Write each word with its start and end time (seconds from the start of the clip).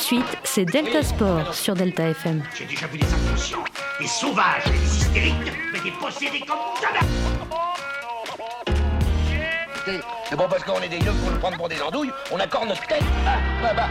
suite, 0.00 0.38
c'est 0.44 0.64
Delta 0.64 1.02
Sport 1.02 1.54
sur 1.54 1.74
Delta 1.74 2.08
FM. 2.08 2.42
J'ai 2.56 2.64
déjà 2.64 2.86
vu 2.86 2.98
des 2.98 3.06
inconscients, 3.06 3.64
des 4.00 4.06
sauvages, 4.06 4.64
des 4.64 4.96
hystériques, 4.96 5.34
mais 5.72 5.80
des 5.80 5.90
possédés 5.90 6.40
comme 6.40 6.56
jamais 6.80 7.06
C'est 10.28 10.36
bon 10.36 10.46
parce 10.48 10.64
qu'on 10.64 10.80
est 10.80 10.88
des 10.88 10.98
yeux 10.98 11.12
pour 11.12 11.30
nous 11.30 11.38
prendre 11.38 11.56
pour 11.58 11.68
des 11.68 11.80
andouilles, 11.82 12.10
on 12.32 12.38
accorde 12.38 12.68
notre 12.68 12.86
tête. 12.86 13.02
Ah, 13.26 13.36
bah, 13.62 13.74
bah. 13.76 13.88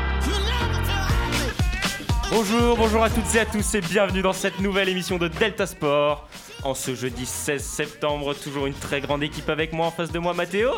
Bonjour, 2.31 2.77
bonjour 2.77 3.03
à 3.03 3.09
toutes 3.09 3.35
et 3.35 3.39
à 3.39 3.45
tous 3.45 3.75
et 3.75 3.81
bienvenue 3.81 4.21
dans 4.21 4.33
cette 4.33 4.59
nouvelle 4.59 4.89
émission 4.89 5.17
de 5.17 5.27
Delta 5.27 5.67
Sport. 5.67 6.27
En 6.63 6.73
ce 6.73 6.95
jeudi 6.95 7.25
16 7.25 7.63
septembre, 7.63 8.33
toujours 8.33 8.65
une 8.65 8.73
très 8.73 8.99
grande 8.99 9.23
équipe 9.23 9.49
avec 9.49 9.73
moi 9.73 9.87
en 9.87 9.91
face 9.91 10.11
de 10.11 10.19
moi, 10.19 10.33
Mathéo. 10.33 10.71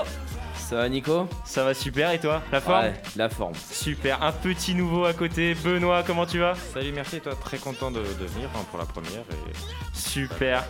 Ça 0.72 0.78
va 0.78 0.88
Nico 0.88 1.28
Ça 1.44 1.66
va 1.66 1.74
super 1.74 2.12
et 2.12 2.20
toi? 2.20 2.42
La 2.50 2.62
forme? 2.62 2.86
Ouais, 2.86 2.94
la 3.18 3.28
forme. 3.28 3.54
Super, 3.56 4.24
un 4.24 4.32
petit 4.32 4.74
nouveau 4.74 5.04
à 5.04 5.12
côté. 5.12 5.54
Benoît, 5.54 6.02
comment 6.02 6.26
tu 6.26 6.40
vas? 6.40 6.56
Salut, 6.56 6.94
merci 6.94 7.18
et 7.18 7.20
toi, 7.20 7.36
très 7.36 7.58
content 7.58 7.92
de, 7.92 8.00
de 8.00 8.26
venir 8.26 8.48
hein, 8.56 8.64
pour 8.70 8.80
la 8.80 8.86
première. 8.86 9.20
Et... 9.20 9.54
Super. 9.94 10.64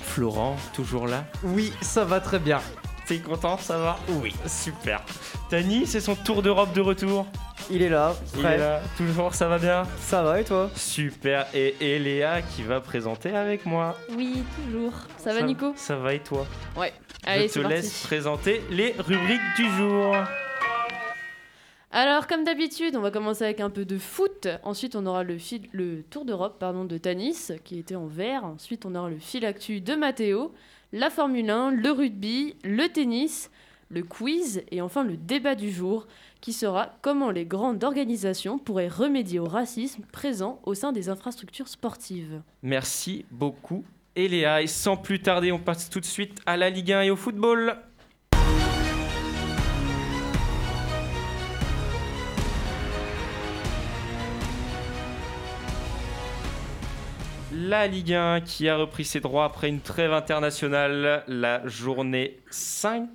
Florent, 0.00 0.56
toujours 0.72 1.06
là? 1.06 1.24
Oui, 1.44 1.72
ça 1.82 2.04
va 2.04 2.18
très 2.18 2.40
bien. 2.40 2.60
T'es 3.06 3.18
content, 3.18 3.58
ça 3.58 3.78
va? 3.78 3.96
Oui. 4.08 4.34
Super. 4.48 5.02
Tani, 5.50 5.86
c'est 5.86 6.00
son 6.00 6.16
tour 6.16 6.42
d'Europe 6.42 6.72
de 6.72 6.80
retour? 6.80 7.28
Il 7.70 7.80
est 7.80 7.88
là, 7.88 8.16
Il 8.34 8.40
prêt. 8.42 8.54
est 8.56 8.58
là, 8.58 8.80
toujours, 8.96 9.34
ça 9.36 9.46
va 9.46 9.58
bien? 9.58 9.84
Ça 10.00 10.24
va 10.24 10.40
et 10.40 10.44
toi? 10.44 10.68
Super. 10.74 11.46
Et, 11.54 11.76
et 11.80 12.00
Léa 12.00 12.42
qui 12.42 12.64
va 12.64 12.80
présenter 12.80 13.36
avec 13.36 13.66
moi. 13.66 13.96
Oui, 14.16 14.42
toujours. 14.56 14.94
Ça 15.16 15.32
va, 15.32 15.42
Nico? 15.42 15.74
Ça 15.76 15.94
va 15.94 16.12
et 16.12 16.18
toi? 16.18 16.44
Ouais. 16.76 16.92
Allez, 17.26 17.48
Je 17.48 17.54
te 17.54 17.60
parti. 17.60 17.74
laisse 17.76 18.02
présenter 18.06 18.60
les 18.70 18.92
rubriques 18.98 19.40
du 19.56 19.68
jour. 19.76 20.14
Alors, 21.90 22.26
comme 22.26 22.42
d'habitude, 22.44 22.96
on 22.96 23.00
va 23.00 23.10
commencer 23.12 23.44
avec 23.44 23.60
un 23.60 23.70
peu 23.70 23.84
de 23.84 23.98
foot. 23.98 24.48
Ensuite, 24.64 24.96
on 24.96 25.06
aura 25.06 25.22
le, 25.22 25.38
fil- 25.38 25.68
le 25.72 26.02
Tour 26.02 26.24
d'Europe 26.24 26.56
pardon, 26.58 26.84
de 26.84 26.98
Tanis, 26.98 27.50
qui 27.62 27.78
était 27.78 27.94
en 27.94 28.06
vert. 28.06 28.44
Ensuite, 28.44 28.84
on 28.84 28.94
aura 28.96 29.08
le 29.10 29.18
fil 29.18 29.44
actu 29.46 29.80
de 29.80 29.94
Mathéo, 29.94 30.52
la 30.92 31.08
Formule 31.08 31.48
1, 31.48 31.70
le 31.70 31.90
rugby, 31.92 32.56
le 32.64 32.88
tennis, 32.88 33.48
le 33.90 34.02
quiz 34.02 34.62
et 34.72 34.80
enfin 34.80 35.04
le 35.04 35.16
débat 35.16 35.54
du 35.54 35.70
jour, 35.70 36.08
qui 36.40 36.52
sera 36.52 36.90
comment 37.00 37.30
les 37.30 37.44
grandes 37.46 37.84
organisations 37.84 38.58
pourraient 38.58 38.88
remédier 38.88 39.38
au 39.38 39.44
racisme 39.46 40.02
présent 40.12 40.60
au 40.64 40.74
sein 40.74 40.90
des 40.90 41.08
infrastructures 41.08 41.68
sportives. 41.68 42.42
Merci 42.62 43.24
beaucoup, 43.30 43.84
Eléa. 44.16 44.62
Et 44.62 44.66
sans 44.66 44.96
plus 44.96 45.20
tarder, 45.20 45.52
on 45.52 45.58
passe 45.58 45.90
tout 45.90 46.00
de 46.00 46.04
suite 46.04 46.40
à 46.46 46.56
la 46.56 46.70
Ligue 46.70 46.92
1 46.92 47.02
et 47.02 47.10
au 47.10 47.16
football. 47.16 47.76
La 57.56 57.86
Ligue 57.86 58.12
1 58.12 58.40
qui 58.40 58.68
a 58.68 58.76
repris 58.76 59.04
ses 59.04 59.20
droits 59.20 59.44
après 59.44 59.68
une 59.68 59.80
trêve 59.80 60.12
internationale, 60.12 61.24
la 61.28 61.66
journée 61.66 62.40
5. 62.50 63.08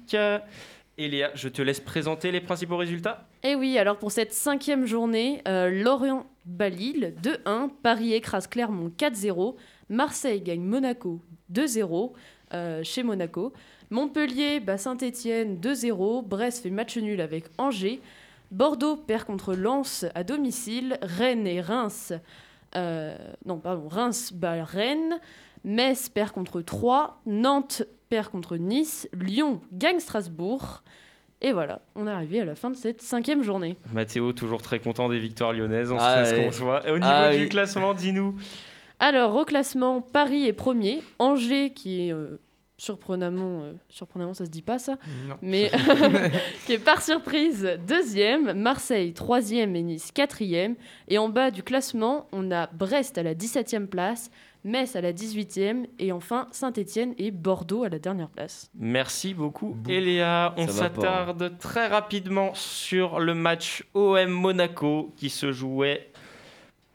Eléa, 0.97 1.31
je 1.34 1.47
te 1.47 1.61
laisse 1.61 1.80
présenter 1.80 2.31
les 2.31 2.41
principaux 2.41 2.78
résultats. 2.78 3.28
Et 3.44 3.56
oui, 3.56 3.78
alors 3.78 3.97
pour 3.97 4.11
cette 4.11 4.34
cinquième 4.34 4.86
journée, 4.86 5.41
euh, 5.47 5.69
Lorient 5.69 6.25
bat 6.45 6.69
Lille 6.69 7.13
2-1, 7.22 7.69
Paris 7.84 8.13
écrase 8.13 8.47
Clermont 8.47 8.91
4-0, 8.97 9.56
Marseille 9.90 10.42
gagne 10.42 10.62
Monaco 10.64 11.20
2-0 11.54 12.12
euh, 12.54 12.84
chez 12.84 13.04
Monaco, 13.04 13.54
Montpellier 13.90 14.59
bat 14.59 14.78
Saint-Étienne 14.78 15.58
2-0, 15.62 16.26
Brest 16.26 16.64
fait 16.64 16.70
match 16.70 16.98
nul 16.98 17.22
avec 17.22 17.46
Angers, 17.58 18.00
Bordeaux 18.52 18.96
perd 18.96 19.26
contre 19.26 19.54
Lens 19.54 20.06
à 20.16 20.23
domicile, 20.23 20.98
Rennes 21.02 21.46
et 21.48 21.62
Reims, 21.62 22.14
euh, 22.76 23.16
non 23.46 23.58
pardon, 23.58 23.88
Reims 23.88 24.31
bat 24.34 24.64
Rennes, 24.64 25.20
Metz 25.64 26.09
perd 26.09 26.31
contre 26.31 26.62
Troyes, 26.62 27.18
Nantes 27.25 27.84
perd 28.09 28.30
contre 28.30 28.58
Nice, 28.58 29.08
Lyon 29.13 29.62
gagne 29.74 30.00
Strasbourg. 30.00 30.84
Et 31.42 31.52
voilà, 31.53 31.81
on 31.96 32.06
est 32.06 32.12
arrivé 32.12 32.42
à 32.42 32.46
la 32.46 32.56
fin 32.56 32.69
de 32.69 32.75
cette 32.75 33.02
cinquième 33.02 33.44
journée. 33.44 33.78
Mathéo, 33.94 34.34
toujours 34.34 34.62
très 34.62 34.80
content 34.80 35.08
des 35.08 35.19
victoires 35.19 35.53
lyonnaises, 35.53 35.90
on 35.92 35.97
Ah 36.00 36.25
se 36.25 36.36
ouais. 36.36 36.46
qu'on 36.46 36.52
se 36.52 36.62
voit. 36.62 36.86
Et 36.88 36.92
au 36.92 36.97
niveau 36.97 37.09
Ah 37.09 37.34
du 37.34 37.44
oui. 37.44 37.50
classement, 37.50 37.94
dis-nous. 37.94 38.36
Alors, 39.00 39.36
au 39.36 39.46
classement, 39.46 40.02
Paris 40.02 40.46
est 40.46 40.54
premier, 40.54 41.02
Angers 41.20 41.72
qui 41.74 42.08
est 42.08 42.14
euh, 42.14 42.40
surprenamment, 42.78 43.62
euh, 43.64 43.74
surprenamment, 43.90 44.34
ça 44.34 44.46
se 44.46 44.50
dit 44.50 44.62
pas 44.62 44.80
ça, 44.80 44.98
Non. 45.28 45.36
mais 45.42 45.72
qui 46.66 46.74
est 46.74 46.84
par 46.84 47.02
surprise 47.02 47.78
deuxième, 47.88 48.54
Marseille 48.54 49.14
troisième 49.14 49.76
et 49.76 49.84
Nice 49.84 50.12
quatrième. 50.12 50.76
Et 51.08 51.18
en 51.18 51.30
bas 51.30 51.52
du 51.52 51.64
classement, 51.64 52.28
on 52.32 52.52
a 52.52 52.68
Brest 52.68 53.18
à 53.18 53.24
la 53.24 53.36
17e 53.36 53.88
place, 53.88 54.32
Metz 54.66 54.98
à 54.98 55.02
la 55.02 55.14
18e 55.14 55.86
et 56.00 56.12
enfin 56.12 56.48
Saint-Étienne 56.52 57.14
et 57.18 57.31
Bordeaux 57.31 57.84
à 57.84 57.90
la 57.90 58.00
dernière 58.00 58.30
place. 58.30 58.70
Merci 58.78 59.34
beaucoup, 59.34 59.78
Eléa. 59.88 60.54
On 60.58 60.66
pas, 60.66 60.72
s'attarde 60.74 61.58
très 61.60 61.88
rapidement 61.88 62.54
sur 62.56 63.22
le 63.22 63.34
match 63.34 63.86
OM 63.94 64.28
Monaco 64.30 65.14
qui 65.16 65.30
se 65.30 65.54
jouait 65.54 66.12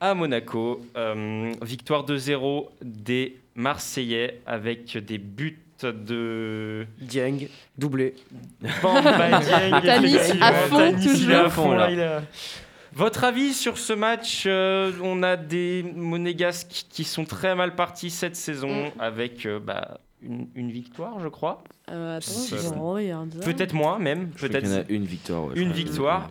à 0.00 0.14
Monaco. 0.14 0.80
Euh, 0.96 1.52
victoire 1.62 2.04
2-0 2.04 2.68
des 2.82 3.38
Marseillais 3.54 4.40
avec 4.46 4.96
des 4.98 5.18
buts 5.18 5.58
de 5.82 6.86
Dieng, 7.00 7.46
doublé. 7.76 8.14
Bamba 8.82 9.40
Dieng. 9.40 9.72
À 10.40 10.52
fond, 10.52 10.92
toujours. 11.02 11.34
à 11.36 11.50
fond, 11.50 11.72
là, 11.72 11.90
il 11.90 11.98
est- 11.98 12.20
Votre 12.94 13.24
avis 13.24 13.52
sur 13.52 13.76
ce 13.76 13.92
match 13.92 14.44
euh, 14.46 14.92
On 15.02 15.22
a 15.22 15.36
des 15.36 15.82
monégasques 15.94 16.86
qui 16.88 17.04
sont 17.04 17.24
très 17.24 17.54
mal 17.54 17.74
partis 17.74 18.08
cette 18.10 18.36
saison 18.36 18.86
Mm. 18.86 19.00
avec 19.00 19.46
euh, 19.46 19.58
bah, 19.58 19.98
une, 20.22 20.46
une 20.54 20.70
victoire, 20.70 21.18
je 21.20 21.28
crois. 21.28 21.62
Euh, 21.90 22.18
ça. 22.20 22.56
Peut-être 23.44 23.74
moins 23.74 23.98
même. 23.98 24.28
Peut-être 24.30 24.60
qu'il 24.62 24.72
y 24.72 24.76
en 24.76 24.80
a 24.80 24.84
une 24.88 25.04
victoire. 25.04 25.44
ouais, 25.46 25.54
une 25.56 25.72
victoire. 25.72 26.30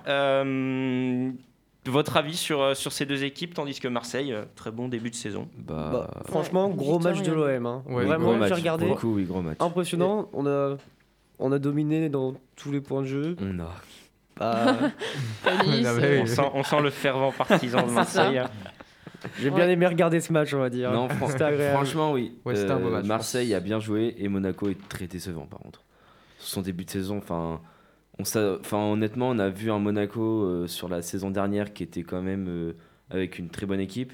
Votre 1.85 2.15
avis 2.17 2.37
sur, 2.37 2.61
euh, 2.61 2.73
sur 2.75 2.91
ces 2.93 3.05
deux 3.05 3.23
équipes, 3.25 3.53
tandis 3.53 3.79
que 3.79 3.87
Marseille, 3.89 4.31
euh, 4.31 4.43
très 4.55 4.71
bon 4.71 4.87
début 4.87 5.09
de 5.09 5.15
saison. 5.15 5.49
Bah, 5.57 5.89
Bah, 5.91 6.21
franchement, 6.27 6.67
Ouais, 6.69 6.75
gros 6.75 6.97
match 6.99 7.21
de 7.21 7.31
l'OM. 7.33 7.65
Hein. 7.65 7.83
oui, 7.87 8.05
Vraiment, 8.05 8.23
gros 8.25 8.33
j'ai 8.35 8.39
match. 8.39 8.53
regardé. 8.53 8.85
Pour 8.85 8.95
le 8.95 9.01
coup, 9.01 9.13
oui, 9.15 9.23
gros 9.25 9.41
match. 9.41 9.57
Impressionnant. 9.59 10.29
On 10.33 10.45
a, 10.47 10.77
on 11.39 11.51
a 11.51 11.59
dominé 11.59 12.07
dans 12.09 12.35
tous 12.55 12.71
les 12.71 12.79
points 12.79 13.01
de 13.01 13.07
jeu. 13.07 13.35
On 13.41 13.59
a. 13.59 13.69
Bah, 14.39 14.77
On 15.45 16.25
sent, 16.25 16.41
on 16.53 16.63
sent 16.63 16.81
le 16.81 16.89
fervent 16.89 17.31
partisan 17.31 17.85
de. 17.85 17.91
Marseille. 17.91 18.41
j'ai 19.39 19.49
bien 19.49 19.65
Ouais. 19.65 19.73
aimé 19.73 19.85
regarder 19.87 20.19
ce 20.21 20.31
match, 20.33 20.53
on 20.53 20.59
va 20.59 20.69
dire. 20.69 20.91
Non, 20.91 21.07
fran- 21.09 21.27
C'était 21.27 21.43
agréable. 21.43 21.75
franchement, 21.75 22.11
oui. 22.13 22.37
Ouais, 22.45 22.55
c'était 22.55 22.71
un 22.71 22.79
beau 22.79 22.87
Euh, 22.87 22.91
match, 22.91 23.05
Marseille 23.05 23.53
a 23.53 23.59
bien 23.59 23.79
joué 23.79 24.15
et 24.17 24.27
Monaco 24.29 24.69
est 24.69 24.87
très 24.89 25.07
décevant, 25.07 25.45
par 25.45 25.59
contre. 25.59 25.81
Son 26.39 26.61
début 26.61 26.85
de 26.85 26.89
saison, 26.89 27.17
enfin. 27.17 27.59
On 28.19 28.23
s'a- 28.25 28.57
Enfin, 28.59 28.77
honnêtement, 28.77 29.29
on 29.29 29.39
a 29.39 29.49
vu 29.49 29.71
un 29.71 29.79
Monaco 29.79 30.43
euh, 30.43 30.67
sur 30.67 30.87
la 30.89 31.01
saison 31.01 31.31
dernière 31.31 31.73
qui 31.73 31.83
était 31.83 32.03
quand 32.03 32.21
même 32.21 32.47
euh, 32.47 32.73
avec 33.09 33.39
une 33.39 33.49
très 33.49 33.65
bonne 33.65 33.79
équipe 33.79 34.13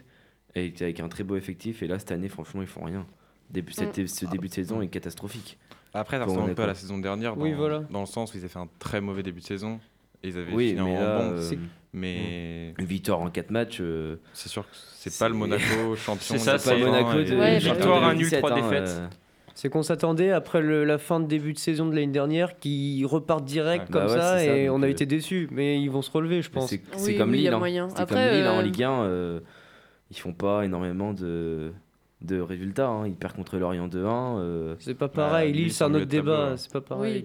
et 0.55 0.73
avec 0.81 0.99
un 0.99 1.09
très 1.09 1.23
beau 1.23 1.35
effectif. 1.35 1.83
Et 1.83 1.87
là, 1.87 1.99
cette 1.99 2.11
année, 2.11 2.29
franchement, 2.29 2.61
ils 2.61 2.67
font 2.67 2.85
rien. 2.85 3.05
Début, 3.49 3.71
cette- 3.73 4.07
ce 4.07 4.25
début 4.25 4.47
de 4.47 4.53
saison 4.53 4.81
est 4.81 4.87
catastrophique. 4.87 5.57
Après, 5.93 6.17
ça 6.17 6.25
ressemble 6.25 6.49
on 6.49 6.51
un 6.51 6.53
peu 6.53 6.63
à 6.63 6.67
la 6.67 6.75
saison 6.75 6.97
dernière, 6.99 7.35
dans, 7.35 7.43
Oui, 7.43 7.53
voilà. 7.53 7.79
dans 7.89 8.01
le 8.01 8.05
sens 8.05 8.33
où 8.33 8.37
ils 8.37 8.41
avaient 8.41 8.47
fait 8.47 8.59
un 8.59 8.69
très 8.79 9.01
mauvais 9.01 9.23
début 9.23 9.41
de 9.41 9.45
saison. 9.45 9.79
Et 10.23 10.29
ils 10.29 10.37
avaient 10.37 10.53
Oui, 10.53 10.69
fini 10.69 10.81
mais 10.81 10.97
en 10.97 10.99
là, 11.01 11.17
bon. 11.17 11.23
euh, 11.37 11.51
Mais 11.93 12.75
une 12.77 12.85
victoire 12.85 13.19
en 13.21 13.29
4 13.31 13.49
matchs. 13.49 13.79
euh, 13.81 14.17
c'est 14.33 14.49
sûr 14.49 14.63
que 14.63 14.75
c'est 14.75 15.17
pas 15.17 15.27
le 15.29 15.33
Monaco 15.35 15.63
champion. 15.95 16.19
C'est 16.19 16.37
ça, 16.37 16.57
c'est 16.59 16.69
pas 16.71 16.75
le 16.77 16.81
le 16.85 16.87
1 16.87 16.91
Monaco 17.01 17.13
de 17.23 17.35
Ouais, 17.37 17.57
victoire, 17.57 17.75
victoire, 17.75 18.03
un 18.03 18.13
nul, 18.13 18.31
trois 18.31 18.53
défaites. 18.53 18.87
euh, 18.89 19.07
C'est 19.55 19.69
qu'on 19.69 19.83
s'attendait 19.83 20.31
après 20.31 20.61
le- 20.61 20.83
la 20.85 20.97
fin 20.97 21.19
de 21.19 21.25
début 21.27 21.53
de 21.53 21.59
saison 21.59 21.85
de 21.87 21.95
l'année 21.95 22.07
dernière 22.11 22.57
qu'ils 22.59 23.05
repartent 23.05 23.45
direct 23.45 23.89
comme 23.91 24.05
Bah 24.07 24.11
ouais, 24.13 24.19
ça 24.19 24.45
et 24.45 24.69
on 24.69 24.81
a 24.81 24.85
euh, 24.87 24.89
été 24.89 25.05
déçus. 25.05 25.47
Mais 25.51 25.81
ils 25.81 25.89
vont 25.89 26.01
se 26.01 26.11
relever, 26.11 26.41
je 26.41 26.49
pense. 26.49 26.69
C'est 26.69 26.81
c'est 26.97 27.11
Oui, 27.11 27.17
comme 27.17 27.31
oui, 27.31 27.41
y 27.41 27.47
a 27.47 27.59
Lille. 27.59 27.77
hein. 27.79 27.87
Après, 27.95 28.15
comme 28.29 28.35
Lille 28.37 28.47
en 28.47 28.59
euh, 28.59 28.61
Ligue 28.61 28.83
1. 28.83 28.91
euh, 29.03 29.39
ils 30.11 30.17
font 30.17 30.33
pas 30.33 30.63
énormément 30.65 31.13
de, 31.13 31.71
de 32.21 32.39
résultats. 32.39 32.87
hein. 32.87 33.07
Ils 33.07 33.15
perdent 33.15 33.35
contre 33.35 33.57
Lorient 33.57 33.87
2-1. 33.87 34.39
euh, 34.39 34.75
C'est 34.79 34.93
pas 34.95 35.07
pareil. 35.07 35.51
Lille 35.51 35.63
Lille, 35.63 35.73
c'est 35.73 35.83
un 35.83 35.93
autre 35.93 36.05
débat. 36.05 36.53
C'est 36.57 36.71
pas 36.71 36.79
Oui, 36.79 36.85
pareil. 37.21 37.23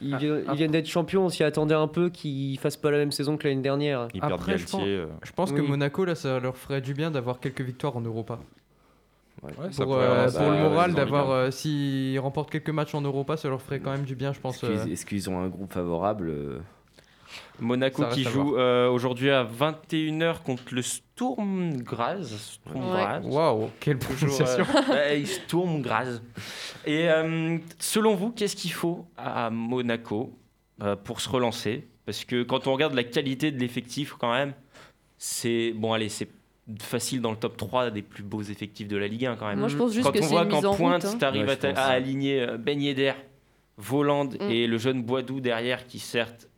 Ils, 0.00 0.14
Ah, 0.14 0.18
viennent, 0.18 0.42
ah. 0.48 0.52
ils 0.52 0.56
viennent 0.56 0.70
d'être 0.72 0.88
champions. 0.88 1.26
On 1.26 1.28
s'y 1.28 1.44
attendait 1.44 1.74
un 1.74 1.86
peu 1.86 2.08
qu'ils 2.08 2.58
fassent 2.58 2.78
pas 2.78 2.90
la 2.90 2.98
même 2.98 3.12
saison 3.12 3.36
que 3.36 3.46
l'année 3.46 3.60
dernière. 3.62 4.08
Ils 4.14 4.20
perdent 4.20 4.32
Après, 4.32 4.58
je 4.58 4.64
pense- 4.64 4.72
Galtier. 4.80 4.96
euh, 4.96 5.06
Je 5.22 5.32
pense 5.32 5.52
que. 5.52 5.60
Monaco, 5.60 6.04
là, 6.04 6.14
ça 6.14 6.40
leur 6.40 6.56
ferait 6.56 6.80
du 6.80 6.94
bien 6.94 7.10
d'avoir 7.10 7.38
quelques 7.40 7.60
victoires 7.60 7.96
en 7.96 8.00
Europa. 8.00 8.40
Ouais. 9.42 9.52
Pour, 9.76 9.94
euh, 9.94 10.30
pour 10.30 10.50
le 10.50 10.58
moral, 10.58 10.94
d'avoir, 10.94 11.24
Ligue 11.24 11.32
1. 11.32 11.36
euh, 11.36 11.50
s'ils 11.50 12.18
remportent 12.20 12.50
quelques 12.50 12.70
matchs 12.70 12.94
en 12.94 13.00
Europa, 13.02 13.36
ça 13.36 13.48
leur 13.48 13.60
ferait 13.60 13.80
quand 13.80 13.90
même 13.90 14.04
du 14.04 14.14
bien, 14.14 14.32
je 14.32 14.40
pense. 14.40 14.62
Est-ce 14.62 14.66
qu'ils 14.66 14.90
euh. 14.90 14.92
est-ce 14.92 15.06
qu'ils 15.06 15.30
ont 15.30 15.38
un 15.38 15.48
groupe 15.48 15.72
favorable 15.72 16.62
Monaco 17.60 18.04
qui 18.12 18.24
joue 18.24 18.56
euh, 18.56 18.88
aujourd'hui 18.88 19.30
à 19.30 19.44
21h 19.44 20.42
contre 20.42 20.62
le 20.72 20.82
Sturm 20.82 21.76
Graz. 21.82 22.24
Sturm 22.24 22.90
Ouais. 22.90 23.00
Graz. 23.00 23.20
Waouh, 23.24 23.70
quelle 23.80 23.98
prononciation 23.98 24.64
euh, 24.90 24.92
ouais, 24.92 25.24
Sturm 25.24 25.80
Graz. 25.82 26.20
Et 26.84 27.08
euh, 27.08 27.58
selon 27.78 28.14
vous, 28.14 28.30
qu'est-ce 28.30 28.56
qu'il 28.56 28.72
faut 28.72 29.06
à 29.16 29.50
Monaco 29.50 30.36
euh, 30.82 30.96
pour 30.96 31.20
se 31.20 31.28
relancer? 31.28 31.86
Parce 32.04 32.24
que 32.24 32.42
quand 32.42 32.66
on 32.66 32.72
regarde 32.72 32.94
la 32.94 33.04
qualité 33.04 33.52
de 33.52 33.60
l'effectif, 33.60 34.14
quand 34.18 34.32
même, 34.32 34.54
c'est. 35.18 35.72
Bon, 35.72 35.92
allez, 35.92 36.08
c'est 36.08 36.28
facile 36.80 37.20
dans 37.20 37.30
le 37.32 37.36
top 37.36 37.56
3 37.56 37.90
des 37.90 38.02
plus 38.02 38.22
beaux 38.22 38.42
effectifs 38.42 38.88
de 38.88 38.96
la 38.96 39.08
Ligue 39.08 39.26
1 39.26 39.36
quand 39.36 39.46
même. 39.48 39.58
Moi, 39.58 39.68
je 39.68 39.76
pense 39.76 39.92
juste 39.92 40.06
Quand 40.06 40.12
que 40.12 40.18
on 40.20 40.22
c'est 40.22 40.28
voit 40.28 40.46
qu'en 40.46 40.62
en 40.64 40.74
pointe, 40.74 41.04
hein. 41.04 41.16
tu 41.18 41.24
arrives 41.24 41.46
Ouais, 41.46 41.66
à, 41.76 41.86
aligner 41.86 42.40
euh, 42.42 42.56
Ben 42.56 42.80
Yedder, 42.80 43.12
Voland 43.78 44.26
Mm. 44.26 44.50
et 44.50 44.66
le 44.66 44.78
jeune 44.78 45.02
Boidou 45.02 45.40
derrière 45.40 45.86
qui 45.86 45.98
certes 45.98 46.48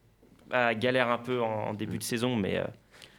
bah, 0.50 0.74
galère 0.74 1.08
un 1.08 1.18
peu 1.18 1.40
en, 1.40 1.68
en 1.70 1.74
début 1.74 1.98
de 1.98 2.02
saison, 2.02 2.36
mais 2.36 2.58
euh, 2.58 2.64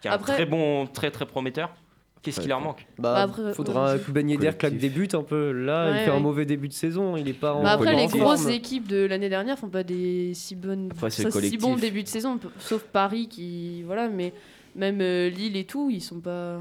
qui 0.02 0.08
est 0.08 0.12
Après- 0.12 0.34
un 0.34 0.36
très 0.36 0.46
bon, 0.46 0.86
très 0.88 1.10
très 1.12 1.26
prometteur. 1.26 1.74
Qu'est-ce 2.22 2.42
qui 2.42 2.48
leur 2.48 2.60
manque 2.60 2.88
Bah, 2.98 3.14
Bah, 3.14 3.22
après, 3.22 3.54
faudra 3.54 3.94
ouais. 3.94 4.00
que 4.00 4.10
Ben 4.12 4.28
Yedder 4.28 4.52
claque 4.58 4.78
des 4.78 4.90
buts 4.90 5.08
un 5.14 5.22
peu. 5.22 5.52
Là, 5.52 5.92
Ouais, 5.92 6.02
il 6.02 6.06
fait 6.06 6.12
un 6.12 6.20
mauvais 6.20 6.46
début 6.46 6.68
de 6.68 6.74
saison. 6.74 7.18
Il 7.18 7.28
est 7.30 7.34
pas 7.34 7.54
en 7.54 7.62
Bah 7.62 7.74
après, 7.74 7.96
les 7.96 8.06
en 8.06 8.18
grosses 8.18 8.48
équipes 8.48 8.88
de 8.88 9.06
l'année 9.06 9.30
dernière 9.30 9.60
font 9.60 9.70
pas 9.70 9.84
des 9.84 10.34
si 10.34 10.56
bonnes, 10.56 10.90
Après, 10.92 11.12
ça, 11.12 11.30
si 11.30 11.58
bons 11.58 11.76
débuts 11.76 12.02
de 12.02 12.08
saison, 12.08 12.40
sauf 12.60 12.82
Paris 12.84 13.28
qui, 13.28 13.84
voilà, 13.84 14.08
mais 14.10 14.34
même 14.76 15.00
euh, 15.02 15.30
Lille 15.30 15.56
et 15.58 15.66
tout, 15.66 15.90
ils 15.90 16.02
sont 16.02 16.20
pas. 16.20 16.60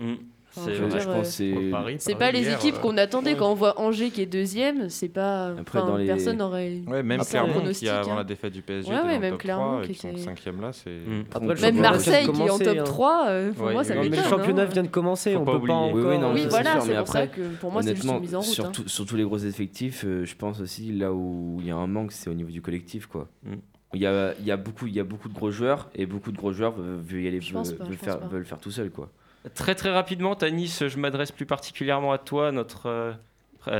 Mm. 0.00 0.14
Enfin, 0.54 0.66
C'est 0.66 0.74
je 0.74 0.82
pense 1.06 1.40
euh, 1.40 1.94
c'est. 1.94 1.98
C'est 1.98 2.14
pas 2.14 2.30
les 2.30 2.52
équipes 2.52 2.74
euh, 2.74 2.78
qu'on 2.80 2.98
attendait 2.98 3.36
quand 3.36 3.50
on 3.50 3.54
voit 3.54 3.80
Angers 3.80 4.10
qui 4.10 4.20
est 4.20 4.26
deuxième, 4.26 4.90
c'est 4.90 5.08
pas. 5.08 5.46
Après, 5.58 5.78
enfin, 5.78 5.88
dans 5.88 5.96
les- 5.96 6.04
Personne 6.04 6.36
n'aurait. 6.36 6.82
Ouais, 6.86 7.02
même 7.02 7.22
Clermont, 7.22 7.48
qui 7.48 7.58
pronostic, 7.58 7.88
avant 7.88 8.12
hein. 8.12 8.16
la 8.16 8.24
défaite 8.24 8.52
du 8.52 8.60
PSG, 8.60 8.90
Ouais, 8.92 9.00
ouais, 9.00 9.18
même 9.18 9.38
Clermont 9.38 9.64
3 9.80 9.82
qui 9.84 9.90
et 9.92 9.94
qui 9.94 10.00
sont 10.00 10.08
était- 10.10 10.18
cinquième 10.20 10.60
là, 10.60 10.72
c'est... 10.74 10.90
Mm. 10.90 11.24
Après, 11.32 11.54
Même 11.72 11.80
Marseille 11.80 12.26
qui 12.30 12.42
est 12.42 12.50
en 12.50 12.58
top 12.58 12.76
hein. 12.78 12.84
3, 12.84 13.24
euh, 13.28 13.52
pour 13.54 13.64
Ouais, 13.66 13.72
moi 13.72 13.82
ça 13.82 13.94
mais 13.94 14.10
le 14.10 14.16
championnat 14.16 14.62
hein. 14.64 14.66
vient 14.66 14.82
de 14.82 14.88
commencer, 14.88 15.36
on 15.36 15.44
peut 15.46 15.58
pas 15.66 15.72
encore. 15.72 15.94
Oui, 16.34 16.46
voilà, 16.50 16.80
c'est 16.82 16.96
pour 16.96 17.08
ça 17.08 17.26
que 17.28 17.40
pour 17.58 17.72
moi 17.72 17.82
c'est 17.82 17.96
juste 17.96 18.20
mise 18.20 18.34
en 18.34 18.40
route. 18.40 18.46
sur, 18.46 18.66
hein. 18.66 18.72
tous 19.06 19.16
les 19.16 19.24
gros 19.24 19.38
effectifs, 19.38 20.04
je 20.04 20.34
pense 20.34 20.60
aussi 20.60 20.92
là 20.92 21.14
où 21.14 21.56
il 21.60 21.66
y 21.66 21.70
a 21.70 21.76
un 21.76 21.86
manque, 21.86 22.12
c'est 22.12 22.28
au 22.28 22.34
niveau 22.34 22.50
du 22.50 22.60
collectif. 22.60 23.06
quoi. 23.06 23.26
Il 23.94 24.00
y, 24.00 24.06
a, 24.06 24.34
il, 24.38 24.46
y 24.46 24.50
a 24.50 24.56
beaucoup, 24.56 24.86
il 24.86 24.94
y 24.94 25.00
a 25.00 25.04
beaucoup 25.04 25.28
de 25.28 25.34
gros 25.34 25.50
joueurs 25.50 25.90
et 25.94 26.06
beaucoup 26.06 26.32
de 26.32 26.36
gros 26.36 26.52
joueurs 26.52 26.72
veulent, 26.72 27.00
veulent 27.00 27.22
y 27.22 27.28
aller, 27.28 27.40
veulent, 27.40 27.76
pas, 27.76 27.84
veulent 27.84 27.96
faire, 27.96 28.20
pas. 28.20 28.26
veulent 28.26 28.44
faire 28.44 28.58
tout 28.58 28.70
seul. 28.70 28.90
Quoi. 28.90 29.10
Très 29.54 29.74
très 29.74 29.90
rapidement, 29.90 30.34
Tanis, 30.34 30.78
je 30.80 30.98
m'adresse 30.98 31.32
plus 31.32 31.46
particulièrement 31.46 32.12
à 32.12 32.18
toi, 32.18 32.52
notre, 32.52 32.86
euh, 32.86 33.12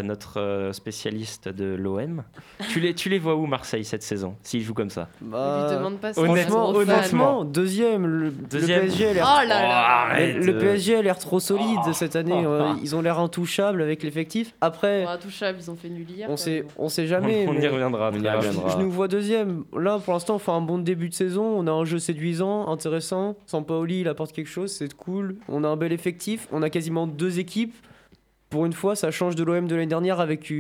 notre 0.03 0.41
euh, 0.41 0.73
spécialiste 0.73 1.49
de 1.49 1.75
l'OM. 1.75 2.23
tu, 2.71 2.81
les, 2.81 2.95
tu 2.95 3.09
les 3.09 3.19
vois 3.19 3.35
où 3.37 3.47
Marseille 3.47 3.85
cette 3.85 4.03
saison, 4.03 4.37
s'ils 4.43 4.63
jouent 4.63 4.75
comme 4.75 4.91
ça? 4.91 5.09
Bah, 5.21 5.67
Lui 5.71 5.77
demande 5.77 5.99
pas 5.99 6.13
Honnêtement, 6.19 6.71
honnêtement, 6.71 7.45
deuxième. 7.45 8.07
Le, 8.07 8.25
le 8.27 8.31
Deuxième. 8.31 8.83
PSG 8.83 9.07
a 9.09 9.13
l'air 9.15 9.25
Oh 9.43 9.49
là 9.49 9.63
là 9.63 10.03
arrête, 10.03 10.37
Le 10.37 10.55
euh. 10.55 10.59
PSG 10.61 10.97
a 10.97 11.03
l'air 11.03 11.19
trop 11.19 11.41
solide 11.41 11.81
cette 11.95 12.17
année. 12.17 12.45
euh, 12.47 12.73
ah. 12.73 12.77
Ils 12.83 12.95
ont 12.95 13.03
l'air 13.03 13.19
intouchables 13.19 13.83
avec 13.83 14.03
l'effectif. 14.03 14.55
Après, 14.61 15.05
Bon, 15.05 15.11
Intouchable, 15.11 15.59
ils 15.61 15.71
ont 15.71 15.77
fait 15.77 15.89
nul 15.89 16.09
hier. 16.11 16.29
on 16.31 16.37
sait, 16.37 16.65
on 16.79 16.89
sait 16.89 17.07
jamais. 17.07 17.47
On 17.49 17.55
y 17.55 17.67
reviendra. 17.67 18.11
On 18.13 18.17
y 18.17 18.21
très 18.21 18.31
rapidement. 18.31 18.51
reviendra. 18.63 18.79
Je 18.79 18.85
nous 18.85 18.91
vois 18.91 19.09
deuxième. 19.09 19.65
Là, 19.77 19.99
pour 19.99 20.13
l'instant, 20.13 20.37
on 20.37 20.39
fait 20.39 20.51
un 20.53 20.61
bon 20.61 20.79
début 20.79 21.09
de 21.09 21.15
saison. 21.15 21.43
On 21.45 21.67
a 21.67 21.71
un 21.73 21.85
jeu 21.85 21.99
séduisant, 21.99 22.69
intéressant. 22.69 23.37
Sampaoli, 23.47 24.01
il 24.01 24.09
apporte 24.09 24.33
quelque 24.33 24.49
chose, 24.51 24.71
c'est 24.73 24.93
cool. 24.95 25.37
On 25.49 25.65
a 25.65 25.69
un 25.69 25.77
bel 25.77 25.93
effectif. 25.93 26.47
On 26.53 26.63
a 26.63 26.71
quasiment 26.71 27.07
deux 27.07 27.39
équipes. 27.39 27.75
Pour 28.53 28.67
une 28.67 28.73
fois, 28.73 28.95
ça 28.95 29.11
change 29.11 29.35
de 29.35 29.43
l'OM 29.43 29.67
de 29.67 29.75
l'année 29.75 29.87
dernière 29.89 30.21
avec, 30.21 30.53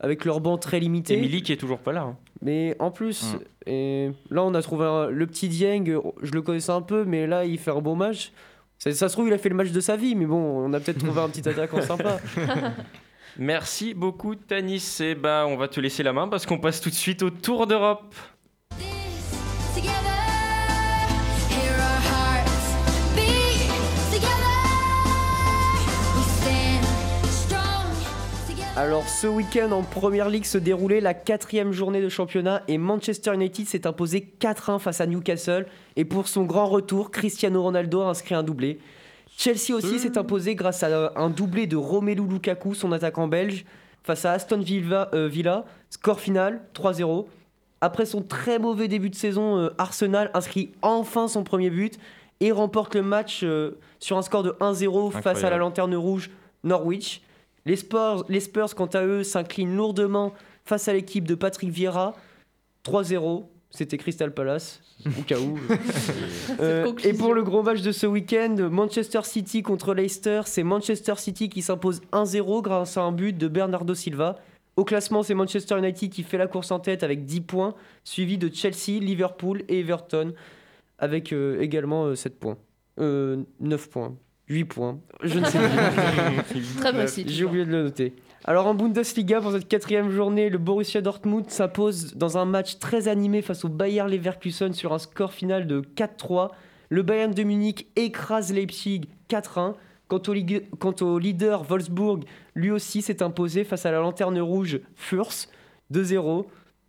avec 0.00 0.24
leur 0.24 0.40
banc 0.40 0.56
très 0.58 0.80
limité. 0.80 1.18
Emily 1.18 1.42
qui 1.42 1.52
est 1.52 1.56
toujours 1.56 1.78
pas 1.80 1.92
là. 1.92 2.02
hein. 2.02 2.16
Mais 2.40 2.76
en 2.78 2.90
plus, 2.90 3.34
Mm. 3.34 3.38
et 3.66 4.10
là, 4.30 4.42
on 4.44 4.54
a 4.54 4.62
trouvé 4.62 4.84
un- 4.86 5.08
le 5.10 5.26
petit 5.26 5.48
Dieng. 5.48 5.84
Je 6.22 6.30
le 6.32 6.40
connaissais 6.42 6.72
un 6.72 6.82
peu, 6.82 7.04
mais 7.04 7.26
là, 7.26 7.44
il 7.44 7.58
fait 7.58 7.70
un 7.72 7.80
bon 7.80 7.96
match. 7.96 8.32
Ça, 8.78 8.92
ça 8.92 9.08
se 9.08 9.14
trouve, 9.14 9.28
il 9.28 9.32
a 9.34 9.38
fait 9.38 9.48
le 9.48 9.54
match 9.54 9.70
de 9.70 9.80
sa 9.80 9.96
vie, 9.96 10.14
mais 10.14 10.26
bon, 10.26 10.36
on 10.66 10.72
a 10.72 10.80
peut-être 10.80 10.98
trouvé 10.98 11.20
un 11.20 11.28
petit 11.28 11.48
attaquant 11.48 11.80
sympa. 11.82 12.18
Merci 13.38 13.94
beaucoup, 13.94 14.34
Tanis. 14.36 14.98
Et 15.00 15.14
bah, 15.14 15.44
on 15.48 15.56
va 15.56 15.68
te 15.68 15.80
laisser 15.80 16.02
la 16.02 16.12
main 16.12 16.28
parce 16.28 16.46
qu'on 16.46 16.58
passe 16.58 16.80
tout 16.80 16.90
de 16.90 16.94
suite 16.94 17.22
au 17.22 17.30
Tour 17.30 17.66
d'Europe. 17.66 18.14
Alors 28.76 29.08
ce 29.08 29.28
week-end 29.28 29.70
en 29.70 29.82
Première 29.82 30.28
Ligue 30.28 30.44
se 30.44 30.58
déroulait 30.58 31.00
la 31.00 31.14
quatrième 31.14 31.70
journée 31.70 32.02
de 32.02 32.08
championnat 32.08 32.62
et 32.66 32.76
Manchester 32.76 33.32
United 33.32 33.68
s'est 33.68 33.86
imposé 33.86 34.26
4-1 34.40 34.80
face 34.80 35.00
à 35.00 35.06
Newcastle 35.06 35.66
et 35.94 36.04
pour 36.04 36.26
son 36.26 36.42
grand 36.42 36.66
retour, 36.66 37.12
Cristiano 37.12 37.62
Ronaldo 37.62 38.00
a 38.00 38.08
inscrit 38.08 38.34
un 38.34 38.42
doublé. 38.42 38.80
Chelsea 39.36 39.72
aussi 39.72 40.00
s'est 40.00 40.18
imposé 40.18 40.56
grâce 40.56 40.82
à 40.82 41.12
un 41.14 41.30
doublé 41.30 41.68
de 41.68 41.76
Romelu 41.76 42.26
Lukaku, 42.28 42.74
son 42.74 42.90
attaquant 42.90 43.28
belge, 43.28 43.64
face 44.02 44.24
à 44.24 44.32
Aston 44.32 44.58
Villa, 44.58 45.08
euh, 45.14 45.28
Villa. 45.28 45.66
score 45.88 46.18
final 46.18 46.60
3-0. 46.74 47.26
Après 47.80 48.06
son 48.06 48.22
très 48.22 48.58
mauvais 48.58 48.88
début 48.88 49.10
de 49.10 49.14
saison, 49.14 49.56
euh, 49.56 49.70
Arsenal 49.78 50.32
inscrit 50.34 50.72
enfin 50.82 51.28
son 51.28 51.44
premier 51.44 51.70
but 51.70 51.96
et 52.40 52.50
remporte 52.50 52.96
le 52.96 53.02
match 53.02 53.42
euh, 53.44 53.78
sur 54.00 54.18
un 54.18 54.22
score 54.22 54.42
de 54.42 54.50
1-0 54.58 55.12
face 55.12 55.44
à 55.44 55.50
la 55.50 55.58
lanterne 55.58 55.94
rouge 55.94 56.30
Norwich. 56.64 57.22
Les 57.66 57.76
Spurs, 57.76 58.24
les 58.28 58.40
Spurs, 58.40 58.74
quant 58.74 58.86
à 58.86 59.04
eux, 59.04 59.22
s'inclinent 59.22 59.76
lourdement 59.76 60.32
face 60.64 60.88
à 60.88 60.92
l'équipe 60.92 61.26
de 61.26 61.34
Patrick 61.34 61.70
Vieira. 61.70 62.14
3-0. 62.84 63.44
C'était 63.70 63.96
Crystal 63.98 64.32
Palace, 64.32 64.80
au 65.06 65.22
cas 65.22 65.38
où. 65.38 65.58
Euh, 66.60 66.92
et 67.02 67.14
pour 67.14 67.34
le 67.34 67.42
gros 67.42 67.62
match 67.62 67.80
de 67.80 67.90
ce 67.90 68.06
week-end, 68.06 68.54
Manchester 68.70 69.22
City 69.24 69.62
contre 69.62 69.92
Leicester, 69.92 70.42
c'est 70.44 70.62
Manchester 70.62 71.14
City 71.16 71.48
qui 71.48 71.62
s'impose 71.62 72.00
1-0 72.12 72.62
grâce 72.62 72.96
à 72.96 73.02
un 73.02 73.10
but 73.10 73.36
de 73.36 73.48
Bernardo 73.48 73.92
Silva. 73.94 74.36
Au 74.76 74.84
classement, 74.84 75.24
c'est 75.24 75.34
Manchester 75.34 75.78
United 75.78 76.10
qui 76.10 76.22
fait 76.22 76.38
la 76.38 76.46
course 76.46 76.70
en 76.70 76.78
tête 76.78 77.02
avec 77.02 77.24
10 77.24 77.40
points, 77.40 77.74
suivi 78.04 78.38
de 78.38 78.48
Chelsea, 78.52 79.00
Liverpool 79.00 79.62
et 79.68 79.80
Everton 79.80 80.34
avec 80.98 81.32
euh, 81.32 81.60
également 81.60 82.06
euh, 82.06 82.14
7 82.14 82.38
points. 82.38 82.58
Euh, 83.00 83.42
9 83.60 83.90
points. 83.90 84.16
8 84.48 84.64
points. 84.64 84.98
Je 85.22 85.38
ne 85.38 85.44
sais 85.44 85.58
plus. 86.50 86.62
Très 86.80 86.92
précis. 86.92 87.24
J'ai 87.26 87.44
oublié 87.44 87.64
de 87.64 87.70
le 87.70 87.84
noter. 87.84 88.14
Alors 88.44 88.66
en 88.66 88.74
Bundesliga, 88.74 89.40
pour 89.40 89.52
cette 89.52 89.68
quatrième 89.68 90.10
journée, 90.10 90.50
le 90.50 90.58
Borussia 90.58 91.00
Dortmund 91.00 91.48
s'impose 91.48 92.14
dans 92.14 92.36
un 92.36 92.44
match 92.44 92.78
très 92.78 93.08
animé 93.08 93.40
face 93.40 93.64
au 93.64 93.70
Bayer 93.70 94.04
Leverkusen 94.06 94.74
sur 94.74 94.92
un 94.92 94.98
score 94.98 95.32
final 95.32 95.66
de 95.66 95.80
4-3. 95.96 96.50
Le 96.90 97.02
Bayern 97.02 97.32
de 97.32 97.42
Munich 97.42 97.88
écrase 97.96 98.52
Leipzig 98.52 99.08
4-1. 99.30 99.74
Quant 100.08 100.20
au, 100.28 100.34
quant 100.78 100.94
au 101.00 101.18
leader 101.18 101.62
Wolfsburg, 101.62 102.24
lui 102.54 102.70
aussi 102.70 103.00
s'est 103.00 103.22
imposé 103.22 103.64
face 103.64 103.86
à 103.86 103.90
la 103.90 104.00
lanterne 104.00 104.38
rouge 104.38 104.80
Furs 104.94 105.48
2-0. 105.90 106.44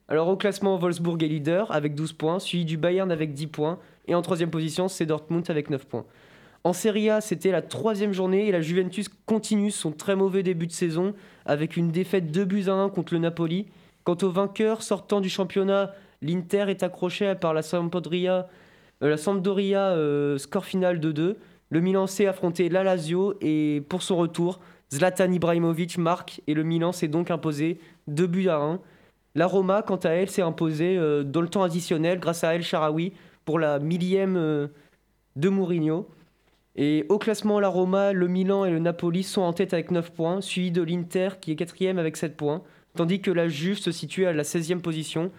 Alors 0.09 0.27
au 0.27 0.35
classement, 0.35 0.77
Wolfsburg 0.77 1.23
est 1.23 1.27
leader 1.27 1.71
avec 1.71 1.95
12 1.95 2.11
points, 2.11 2.39
suivi 2.39 2.65
du 2.65 2.75
Bayern 2.75 3.09
avec 3.13 3.33
10 3.33 3.47
points. 3.47 3.79
Et 4.07 4.13
en 4.13 4.21
troisième 4.21 4.51
position, 4.51 4.89
c'est 4.89 5.05
Dortmund 5.05 5.49
avec 5.49 5.69
9 5.69 5.85
points. 5.85 6.05
En 6.65 6.73
Serie 6.73 7.11
A, 7.11 7.21
c'était 7.21 7.51
la 7.51 7.61
troisième 7.61 8.11
journée 8.11 8.47
et 8.47 8.51
la 8.51 8.59
Juventus 8.59 9.07
continue 9.27 9.69
son 9.69 9.91
très 9.91 10.15
mauvais 10.15 10.41
début 10.41 10.65
de 10.65 10.71
saison 10.71 11.13
avec 11.45 11.77
une 11.77 11.91
défaite 11.91 12.31
2 12.31 12.43
buts 12.43 12.63
à 12.69 12.73
1 12.73 12.89
contre 12.89 13.13
le 13.13 13.19
Napoli. 13.19 13.67
Quant 14.03 14.17
au 14.23 14.31
vainqueur 14.31 14.81
sortant 14.81 15.21
du 15.21 15.29
championnat, 15.29 15.93
l'Inter 16.23 16.65
est 16.69 16.81
accroché 16.81 17.35
par 17.35 17.53
la 17.53 17.61
Sampdoria, 17.61 18.47
euh, 19.03 19.09
la 19.09 19.17
Sampdoria 19.17 19.89
euh, 19.89 20.39
score 20.39 20.65
final 20.65 20.99
de 20.99 21.11
2. 21.11 21.37
Le 21.69 21.79
Milan 21.81 22.07
s'est 22.07 22.25
affronté 22.25 22.67
la 22.67 22.83
Lazio 22.83 23.35
et 23.41 23.83
pour 23.87 24.01
son 24.01 24.15
retour, 24.15 24.59
Zlatan 24.91 25.31
Ibrahimovic 25.31 25.99
marque 25.99 26.41
et 26.47 26.55
le 26.55 26.63
Milan 26.63 26.93
s'est 26.93 27.07
donc 27.07 27.29
imposé 27.29 27.79
2 28.07 28.25
buts 28.25 28.49
à 28.49 28.57
1. 28.57 28.79
La 29.35 29.45
Roma, 29.45 29.83
quant 29.83 29.97
à 29.97 30.09
elle, 30.09 30.31
s'est 30.31 30.41
imposée 30.41 30.97
euh, 30.97 31.21
dans 31.21 31.41
le 31.41 31.47
temps 31.47 31.61
additionnel 31.61 32.19
grâce 32.19 32.43
à 32.43 32.55
El 32.55 32.63
Sharawi 32.63 33.13
pour 33.45 33.59
la 33.59 33.77
millième 33.77 34.67
de 35.35 35.49
Mourinho. 35.49 36.07
Et 36.75 37.05
au 37.07 37.17
classement, 37.17 37.59
la 37.59 37.69
Roma, 37.69 38.11
le 38.11 38.27
Milan 38.27 38.65
et 38.65 38.71
le 38.71 38.79
Napoli 38.79 39.23
sont 39.23 39.41
en 39.41 39.53
tête 39.53 39.73
avec 39.73 39.91
9 39.91 40.11
points, 40.11 40.41
suivi 40.41 40.71
de 40.71 40.81
l'Inter 40.81 41.29
qui 41.39 41.51
est 41.51 41.55
quatrième 41.55 41.97
avec 41.99 42.17
7 42.17 42.35
points, 42.35 42.63
tandis 42.95 43.21
que 43.21 43.31
la 43.31 43.47
Juve 43.47 43.77
se 43.77 43.91
situe 43.91 44.25
à 44.25 44.33
la 44.33 44.43
16e 44.43 44.81
position. 44.81 45.31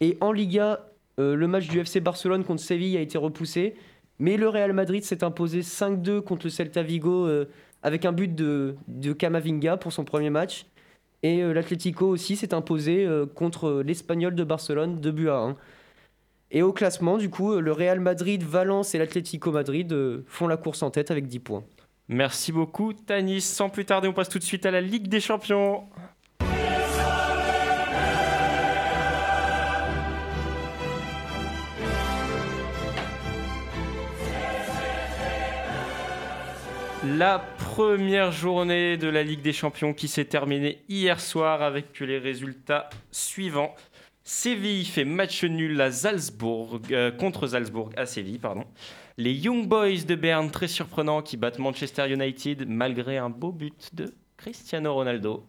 Et 0.00 0.18
en 0.20 0.30
Liga, 0.30 0.90
euh, 1.18 1.36
le 1.36 1.48
match 1.48 1.68
du 1.68 1.78
FC 1.80 2.00
Barcelone 2.00 2.44
contre 2.44 2.62
Séville 2.62 2.96
a 2.98 3.00
été 3.00 3.16
repoussé, 3.16 3.74
mais 4.18 4.36
le 4.36 4.48
Real 4.48 4.72
Madrid 4.74 5.02
s'est 5.02 5.24
imposé 5.24 5.60
5-2 5.60 6.20
contre 6.20 6.46
le 6.46 6.50
Celta 6.50 6.82
Vigo 6.82 7.26
euh, 7.26 7.46
avec 7.82 8.04
un 8.04 8.12
but 8.12 8.34
de, 8.34 8.76
de 8.88 9.12
Camavinga 9.14 9.78
pour 9.78 9.92
son 9.92 10.04
premier 10.04 10.30
match. 10.30 10.66
Et 11.22 11.42
euh, 11.42 11.54
l'Atlético 11.54 12.08
aussi 12.08 12.36
s'est 12.36 12.52
imposé 12.52 13.08
contre 13.34 13.82
l'Espagnol 13.84 14.34
de 14.34 14.44
Barcelone 14.44 15.00
2 15.00 15.10
buts 15.10 15.28
à 15.30 15.36
1. 15.36 15.56
Et 16.50 16.62
au 16.62 16.72
classement, 16.72 17.18
du 17.18 17.30
coup, 17.30 17.58
le 17.58 17.72
Real 17.72 18.00
Madrid, 18.00 18.42
Valence 18.42 18.94
et 18.94 18.98
l'Atlético 18.98 19.50
Madrid 19.50 19.92
euh, 19.92 20.24
font 20.26 20.46
la 20.46 20.56
course 20.56 20.82
en 20.82 20.90
tête 20.90 21.10
avec 21.10 21.26
10 21.26 21.38
points. 21.40 21.64
Merci 22.08 22.52
beaucoup, 22.52 22.92
Tanis. 22.92 23.40
Sans 23.40 23.70
plus 23.70 23.84
tarder, 23.84 24.08
on 24.08 24.12
passe 24.12 24.28
tout 24.28 24.38
de 24.38 24.44
suite 24.44 24.66
à 24.66 24.70
la 24.70 24.80
Ligue 24.80 25.08
des 25.08 25.20
Champions. 25.20 25.84
La 37.06 37.38
première 37.58 38.32
journée 38.32 38.96
de 38.96 39.08
la 39.08 39.22
Ligue 39.22 39.42
des 39.42 39.52
Champions 39.52 39.92
qui 39.92 40.08
s'est 40.08 40.24
terminée 40.24 40.82
hier 40.88 41.20
soir 41.20 41.60
avec 41.60 42.00
les 42.00 42.18
résultats 42.18 42.88
suivants. 43.10 43.74
Séville 44.26 44.86
fait 44.86 45.04
match 45.04 45.44
nul 45.44 45.78
à 45.82 45.92
Salzbourg, 45.92 46.80
euh, 46.90 47.10
contre 47.10 47.46
Salzbourg 47.46 47.90
à 47.96 48.06
Séville, 48.06 48.38
pardon. 48.38 48.64
Les 49.18 49.32
Young 49.32 49.66
Boys 49.68 50.04
de 50.08 50.14
Berne, 50.14 50.50
très 50.50 50.66
surprenants, 50.66 51.20
qui 51.20 51.36
battent 51.36 51.58
Manchester 51.58 52.10
United 52.10 52.64
malgré 52.66 53.18
un 53.18 53.28
beau 53.28 53.52
but 53.52 53.90
de 53.92 54.14
Cristiano 54.38 54.94
Ronaldo. 54.94 55.44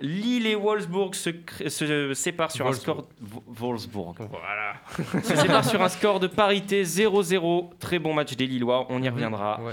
Lille 0.00 0.46
et 0.46 0.54
Wolfsburg 0.56 1.14
se, 1.14 2.12
séparent 2.14 2.50
sur 2.52 2.66
un 2.66 2.72
score. 2.72 3.08
Vo- 3.20 3.42
Wolfsburg, 3.46 4.14
voilà. 4.30 4.74
se 5.22 5.34
séparent 5.36 5.64
sur 5.64 5.80
un 5.80 5.88
score 5.88 6.20
de 6.20 6.26
parité 6.26 6.82
0-0. 6.82 7.70
Très 7.78 7.98
bon 7.98 8.12
match 8.12 8.36
des 8.36 8.46
Lillois, 8.46 8.86
on 8.90 9.02
y 9.02 9.08
reviendra. 9.08 9.60
Ouais. 9.62 9.72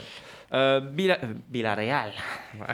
Euh, 0.54 0.80
Bila- 0.82 1.20
euh, 1.24 1.34
Villarreal 1.52 2.12
ouais. 2.60 2.74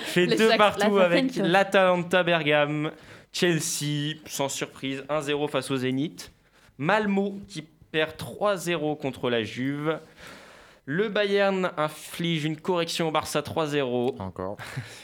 fait 0.00 0.26
Les 0.26 0.36
deux 0.36 0.50
partout 0.58 0.96
la 0.98 1.04
avec 1.04 1.36
l'Atalanta 1.36 2.22
Bergame. 2.22 2.90
Chelsea, 3.32 4.16
sans 4.26 4.48
surprise, 4.48 5.04
1-0 5.08 5.48
face 5.48 5.70
au 5.70 5.76
Zénith. 5.76 6.32
Malmo 6.78 7.38
qui 7.48 7.62
perd 7.92 8.16
3-0 8.16 8.98
contre 8.98 9.30
la 9.30 9.42
Juve. 9.42 9.98
Le 10.86 11.08
Bayern 11.08 11.70
inflige 11.76 12.44
une 12.44 12.56
correction 12.56 13.08
au 13.08 13.10
Barça 13.10 13.42
3-0. 13.42 14.20
Encore. 14.20 14.56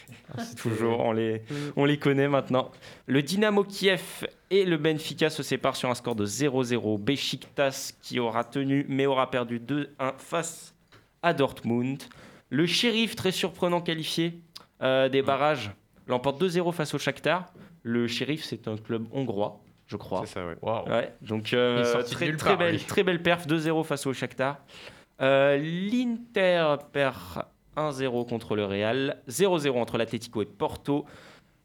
Toujours, 0.57 1.01
on 1.01 1.13
les, 1.13 1.43
on 1.77 1.85
les 1.85 1.99
connaît 1.99 2.29
maintenant. 2.29 2.73
Le 3.07 3.23
Dynamo 3.23 3.63
Kiev 3.63 4.27
et 4.51 4.65
le 4.65 4.79
Benfica 4.79 5.31
se 5.31 5.43
séparent 5.43 5.77
sur 5.77 5.91
un 5.91 5.95
score 5.95 6.17
de 6.17 6.27
0-0. 6.27 6.99
Besiktas 6.99 7.93
qui 8.03 8.19
aura 8.19 8.43
tenu 8.43 8.87
mais 8.89 9.07
aura 9.07 9.31
perdu 9.31 9.61
2-1 9.61 9.87
face 10.19 10.75
à 11.23 11.33
Dortmund. 11.35 12.03
Le 12.51 12.67
Sheriff, 12.67 13.15
très 13.15 13.33
surprenant 13.33 13.81
qualifié 13.81 14.41
euh, 14.83 15.09
des 15.09 15.23
barrages, 15.23 15.71
l'emporte 16.07 16.43
2-0 16.43 16.73
face 16.73 16.95
au 16.95 16.99
Shakhtar. 16.99 17.53
Le 17.87 18.09
Sheriff, 18.09 18.43
c'est 18.43 18.67
un 18.67 18.77
club 18.77 19.07
hongrois, 19.13 19.61
je 19.87 19.97
crois. 19.97 20.23
C'est 20.25 20.35
ça, 20.35 20.45
ouais. 20.45 20.57
Waouh. 20.61 20.89
Ouais, 20.89 21.15
donc 21.23 21.53
euh, 21.53 22.03
très, 22.03 22.27
nulle 22.27 22.37
très, 22.37 22.49
part, 22.49 22.59
belle, 22.59 22.85
très 22.85 23.05
belle 23.05 23.23
perf, 23.23 23.47
2-0 23.47 23.85
face 23.85 24.07
au 24.07 24.13
Shakhtar. 24.13 24.59
Euh, 25.23 25.57
L'Inter 25.57 26.79
perd 26.93 27.45
1-0 27.77 28.29
contre 28.29 28.57
le 28.57 28.65
Real, 28.65 29.23
0-0 29.29 29.71
entre 29.79 29.99
l'Atlético 29.99 30.43
et 30.43 30.47
Porto. 30.47 31.07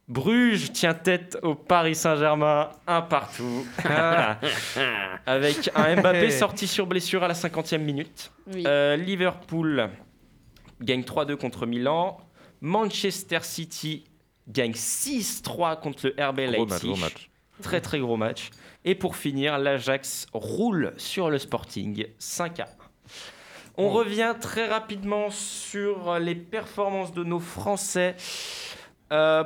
Bruges 0.07 0.71
tient 0.71 0.93
tête 0.93 1.39
au 1.41 1.55
Paris 1.55 1.95
Saint-Germain, 1.95 2.69
un 2.85 3.01
partout. 3.01 3.65
Avec 5.25 5.71
un 5.73 5.95
Mbappé 5.95 6.29
sorti 6.29 6.67
sur 6.67 6.85
blessure 6.85 7.23
à 7.23 7.27
la 7.27 7.33
50e 7.33 7.79
minute. 7.79 8.31
Oui. 8.53 8.63
Euh, 8.67 8.95
Liverpool 8.95 9.89
gagne 10.81 11.01
3-2 11.01 11.35
contre 11.35 11.65
Milan. 11.65 12.19
Manchester 12.61 13.39
City 13.41 14.03
gagne 14.51 14.71
6-3 14.73 15.79
contre 15.79 16.07
le 16.07 16.11
RB 16.23 16.39
Gros 16.53 16.65
match, 16.65 16.83
Leipzig. 16.83 16.87
gros 16.87 16.97
match. 16.97 17.29
Très 17.61 17.81
très 17.81 17.99
gros 17.99 18.17
match. 18.17 18.49
Et 18.85 18.95
pour 18.95 19.15
finir, 19.15 19.57
l'Ajax 19.59 20.25
roule 20.33 20.93
sur 20.97 21.29
le 21.29 21.37
Sporting 21.37 22.05
5 22.17 22.59
à 22.59 22.63
1. 22.63 22.67
On 23.77 23.89
revient 23.89 24.35
très 24.39 24.67
rapidement 24.67 25.29
sur 25.29 26.17
les 26.19 26.35
performances 26.35 27.13
de 27.13 27.23
nos 27.23 27.39
Français. 27.39 28.15
Euh, 29.11 29.43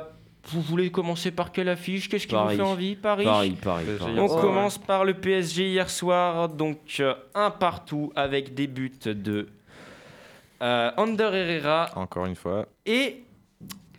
vous 0.48 0.60
voulez 0.62 0.90
commencer 0.90 1.30
par 1.30 1.52
quelle 1.52 1.68
affiche? 1.68 2.08
Qu'est-ce 2.08 2.26
qui 2.26 2.34
Paris. 2.34 2.56
vous 2.56 2.62
fait 2.64 2.68
envie? 2.68 2.96
Paris? 2.96 3.24
Paris, 3.24 3.56
Paris, 3.62 3.86
on 4.18 4.28
commence 4.28 4.78
par 4.78 5.04
le 5.04 5.14
PSG 5.14 5.68
hier 5.70 5.90
soir, 5.90 6.48
donc 6.48 6.78
euh, 7.00 7.14
un 7.34 7.50
partout 7.50 8.12
avec 8.16 8.54
des 8.54 8.66
buts 8.66 8.92
de 9.04 9.48
euh, 10.62 10.90
Ander 10.96 11.30
Herrera 11.32 11.90
Encore 11.96 12.26
une 12.26 12.36
fois. 12.36 12.66
et 12.86 13.22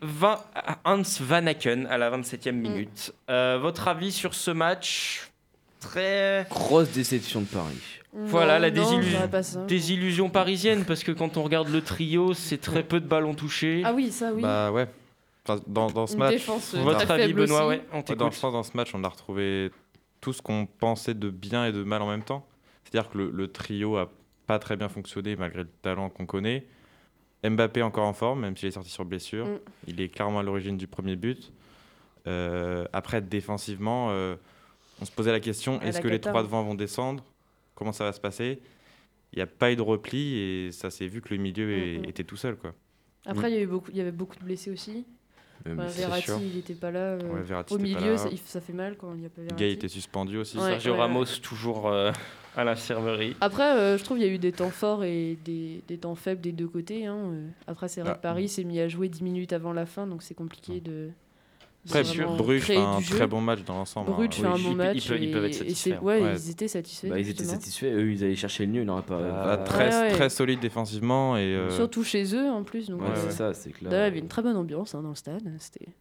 Van- 0.01 0.39
Hans 0.85 1.01
Van 1.21 1.45
Aken 1.47 1.85
à 1.87 1.97
la 1.97 2.09
27e 2.11 2.51
minute. 2.51 3.13
Euh, 3.29 3.57
votre 3.61 3.87
avis 3.87 4.11
sur 4.11 4.33
ce 4.33 4.51
match 4.51 5.29
Très 5.79 6.45
Grosse 6.49 6.89
déception 6.91 7.41
de 7.41 7.45
Paris. 7.45 7.77
Voilà, 8.13 8.57
la 8.57 8.71
désillusion. 8.71 10.29
parisienne 10.29 10.85
parce 10.85 11.03
que 11.03 11.11
quand 11.11 11.37
on 11.37 11.43
regarde 11.43 11.69
le 11.69 11.81
trio, 11.81 12.33
c'est 12.33 12.57
très 12.57 12.81
peu 12.83 12.99
de 12.99 13.05
ballons 13.07 13.35
touchés. 13.35 13.83
Ah 13.85 13.93
oui, 13.93 14.11
ça 14.11 14.31
oui. 14.33 14.41
Bah 14.41 14.71
ouais. 14.71 14.87
Enfin, 15.47 15.61
dans, 15.67 15.87
dans 15.91 16.07
ce 16.07 16.13
Une 16.13 16.19
match, 16.19 16.31
défense 16.31 16.73
euh, 16.73 16.79
votre 16.81 17.09
avis, 17.11 17.31
Benoît 17.33 17.65
aussi. 17.67 17.77
ouais, 17.77 17.81
on 17.91 17.97
Ouais, 17.97 18.01
dans, 18.01 18.03
t'écoute. 18.03 18.33
je 18.33 18.39
pense 18.41 18.53
dans 18.53 18.63
ce 18.63 18.75
match, 18.75 18.89
on 18.95 19.03
a 19.03 19.07
retrouvé 19.09 19.71
tout 20.19 20.33
ce 20.33 20.41
qu'on 20.41 20.65
pensait 20.65 21.13
de 21.13 21.29
bien 21.29 21.65
et 21.67 21.71
de 21.71 21.83
mal 21.83 22.01
en 22.01 22.09
même 22.09 22.23
temps. 22.23 22.45
C'est-à-dire 22.83 23.09
que 23.11 23.17
le, 23.19 23.29
le 23.31 23.47
trio 23.51 23.97
a 23.97 24.09
pas 24.47 24.57
très 24.59 24.75
bien 24.77 24.89
fonctionné 24.89 25.35
malgré 25.35 25.61
le 25.63 25.69
talent 25.81 26.09
qu'on 26.09 26.25
connaît. 26.25 26.65
Mbappé 27.43 27.81
encore 27.83 28.05
en 28.05 28.13
forme, 28.13 28.41
même 28.41 28.57
s'il 28.57 28.67
est 28.67 28.71
sorti 28.71 28.89
sur 28.89 29.05
blessure. 29.05 29.45
Mm. 29.45 29.59
Il 29.87 30.01
est 30.01 30.09
clairement 30.09 30.39
à 30.39 30.43
l'origine 30.43 30.77
du 30.77 30.87
premier 30.87 31.15
but. 31.15 31.51
Euh, 32.27 32.85
après, 32.93 33.21
défensivement, 33.21 34.09
euh, 34.11 34.35
on 35.01 35.05
se 35.05 35.11
posait 35.11 35.31
la 35.31 35.39
question 35.39 35.79
est-ce 35.81 35.99
que 36.01 36.07
les 36.07 36.19
trois 36.19 36.43
devant 36.43 36.63
vont 36.63 36.75
descendre? 36.75 37.23
Comment 37.75 37.91
ça 37.93 38.03
va 38.05 38.11
se 38.13 38.19
passer? 38.19 38.59
Il 39.33 39.37
n'y 39.37 39.43
a 39.43 39.47
pas 39.47 39.71
eu 39.71 39.75
de 39.75 39.81
repli 39.81 40.35
et 40.39 40.71
ça 40.71 40.89
s'est 40.89 41.07
vu 41.07 41.21
que 41.21 41.33
le 41.33 41.39
milieu 41.39 41.71
est- 41.71 41.97
Mm, 41.99 42.01
mm. 42.01 42.05
était 42.09 42.23
tout 42.23 42.37
seul. 42.37 42.55
Quoi. 42.55 42.73
Après, 43.25 43.51
il 43.51 43.55
y, 43.93 44.01
avait 44.01 44.11
beaucoup 44.11 44.37
de 44.39 44.43
blessés 44.43 44.71
aussi. 44.71 45.05
Euh, 45.67 45.75
c'est 45.89 46.01
Verratti, 46.01 46.23
sûr. 46.23 46.39
il 46.41 46.55
n'était 46.55 46.75
pas 46.75 46.91
là. 46.91 46.99
euh, 46.99 47.33
Ouais, 47.33 47.41
Verratti 47.41 47.73
au 47.73 47.77
milieu, 47.77 48.13
là. 48.13 48.17
ça, 48.45 48.61
fait 48.61 48.73
mal 48.73 48.95
quand 48.95 49.13
il 49.15 49.19
n'y 49.19 49.25
a 49.25 49.29
pas 49.29 49.41
Verratti. 49.41 49.63
Gay 49.63 49.71
était 49.73 49.87
suspendu 49.89 50.37
aussi. 50.37 50.57
Ouais. 50.57 50.63
Sergio 50.63 50.95
Ramos 50.95 51.25
toujours 51.41 51.87
euh, 51.87 52.11
à 52.57 52.63
l'infirmerie. 52.65 53.35
Après, 53.39 53.71
euh, 53.77 53.97
je 53.97 54.03
trouve 54.03 54.17
qu'il 54.17 54.25
y 54.27 54.29
a 54.29 54.33
eu 54.33 54.39
des 54.39 54.51
temps 54.51 54.69
forts 54.71 55.03
et 55.03 55.37
des, 55.45 55.81
des 55.87 55.97
temps 55.97 56.15
faibles 56.15 56.41
des 56.41 56.51
deux 56.51 56.67
côtés. 56.67 57.05
hein, 57.05 57.17
euh. 57.31 57.47
Après, 57.67 57.87
c'est 57.87 58.01
vrai 58.01 58.11
Ah. 58.13 58.17
que 58.17 58.21
Paris 58.21 58.49
s'est 58.49 58.63
mis 58.65 58.79
à 58.79 58.87
jouer 58.87 59.07
10 59.09 59.23
minutes 59.23 59.53
avant 59.53 59.71
la 59.73 59.85
fin, 59.85 60.07
donc 60.07 60.23
c'est 60.23 60.33
compliqué 60.35 60.81
de. 60.81 61.09
Après, 61.89 62.03
Bruges 62.37 62.61
fait 62.61 62.77
un 62.77 62.99
très 63.01 63.27
bon 63.27 63.41
match 63.41 63.63
dans 63.65 63.75
l'ensemble. 63.75 64.11
Bruges 64.11 64.27
hein. 64.39 64.41
fait 64.41 64.47
un 64.47 64.51
bon 64.51 64.71
ils- 64.71 64.75
match. 64.75 64.97
ils 64.97 65.07
peuvent- 65.09 65.23
ils 65.23 65.31
peuvent 65.31 65.45
être 65.45 65.53
satisfaits. 65.53 65.89
ouais, 66.01 66.21
Ouais. 66.21 66.33
ils 66.35 66.49
étaient 66.51 66.67
satisfaits. 66.67 67.07
Bah, 67.07 67.19
ils 67.19 67.29
étaient 67.29 67.43
satisfaits, 67.43 67.85
eux 67.85 68.11
ils 68.11 68.23
allaient 68.23 68.35
chercher 68.35 68.65
le 68.65 68.71
nul, 68.71 68.81
il 68.83 68.85
n'aurait 68.85 69.01
pas. 69.01 69.17
Bah, 69.19 69.41
pas- 69.43 69.57
très, 69.57 69.89
Ouais, 69.89 70.01
ouais. 70.01 70.11
très 70.11 70.29
solide 70.29 70.59
défensivement 70.59 71.37
et 71.37 71.41
euh, 71.41 71.69
Surtout 71.71 72.03
chez 72.03 72.35
eux 72.35 72.49
en 72.49 72.63
plus. 72.63 72.89
Donc, 72.89 73.01
Ouais, 73.01 73.07
euh, 73.09 73.15
c'est 73.29 73.31
ça, 73.31 73.53
c'est 73.53 73.71
clair. 73.71 73.89
D'ailleurs, 73.91 74.05
il 74.07 74.09
y 74.09 74.11
avait 74.11 74.19
une 74.19 74.27
très 74.27 74.41
bonne 74.41 74.55
ambiance 74.57 74.95
hein, 74.95 75.01
dans 75.01 75.09
le 75.09 75.15
stade. 75.15 75.43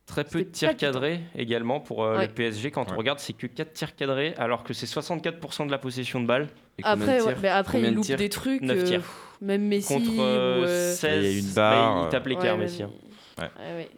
Très 0.07 0.25
peu 0.25 0.41
de 0.41 0.45
tirs 0.51 0.77
cadrés 0.77 1.21
également 1.37 1.81
pour 1.81 2.05
euh, 2.05 2.17
Ouais. 2.19 2.27
le 2.27 2.33
PSG. 2.33 2.71
Quand 2.71 2.91
on 2.93 2.97
regarde, 2.97 3.19
c'est 3.19 3.33
que 3.33 3.47
4 3.47 3.73
tirs 3.73 3.95
cadrés 3.97 4.35
alors 4.39 4.63
que 4.65 4.73
c'est 4.75 4.87
64% 4.87 5.67
de 5.67 5.71
la 5.71 5.79
possession 5.79 6.21
de 6.21 6.27
de 6.27 6.47
Après, 6.83 7.21
ouais, 7.21 7.27
tirs 7.33 7.39
mais 7.41 7.49
après 7.49 7.79
Combien 7.79 7.89
il 7.89 7.93
de 7.93 7.97
loupe 7.97 8.05
tirs 8.05 8.17
des 8.19 8.29
trucs. 8.29 8.61
Neuf 8.61 8.79
euh, 8.81 8.85
tirs. 8.85 9.01
pff, 9.01 9.37
même 9.41 9.63
Messi. 9.67 9.95
contre 9.95 10.11
ou, 10.11 10.21
euh, 10.21 10.65
euh, 10.67 10.95
16. 10.95 11.25
Il 11.25 11.31
y 11.33 11.35
a 11.35 11.39
une 11.39 11.47
bah, 11.55 11.71
barre, 11.71 12.05
il 12.07 12.09
tape 12.11 12.27
les 12.27 12.35
ouais, 12.59 12.65
Messi. 12.65 12.83
hein. 12.83 12.91
Ouais. 13.39 13.45
Ouais, 13.59 13.89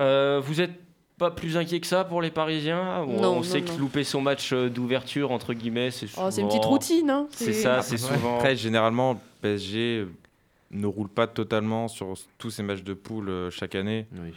Euh, 0.00 0.40
vous 0.42 0.60
êtes 0.60 0.70
pas 1.18 1.30
plus 1.30 1.56
inquiet 1.56 1.80
que 1.80 1.86
ça 1.86 2.04
pour 2.04 2.20
les 2.22 2.30
Parisiens 2.30 3.02
On, 3.02 3.20
Non, 3.20 3.28
on 3.30 3.34
non, 3.36 3.42
sait 3.42 3.60
non. 3.60 3.72
que 3.74 3.78
louper 3.80 4.04
son 4.04 4.20
match 4.20 4.52
euh, 4.52 4.68
d'ouverture, 4.68 5.30
entre 5.30 5.54
guillemets, 5.54 5.90
c'est 5.90 6.06
Oh, 6.16 6.30
c'est 6.30 6.40
une 6.40 6.48
souvent- 6.48 6.48
petite 6.48 6.64
routine. 6.64 7.10
Hein. 7.10 7.26
C'est 7.30 7.52
ça, 7.52 7.82
c'est 7.82 7.92
Ouais. 7.92 7.98
souvent. 8.14 8.36
Après, 8.36 8.56
généralement, 8.56 9.12
le 9.12 9.18
PSG 9.42 10.06
ne 10.72 10.86
roule 10.86 11.08
pas 11.08 11.26
totalement 11.26 11.86
sur 11.88 12.14
tous 12.38 12.50
ces 12.50 12.62
matchs 12.64 12.82
de 12.82 12.94
poule 12.94 13.28
euh, 13.28 13.50
chaque 13.50 13.74
année. 13.76 14.06
Oui. 14.12 14.32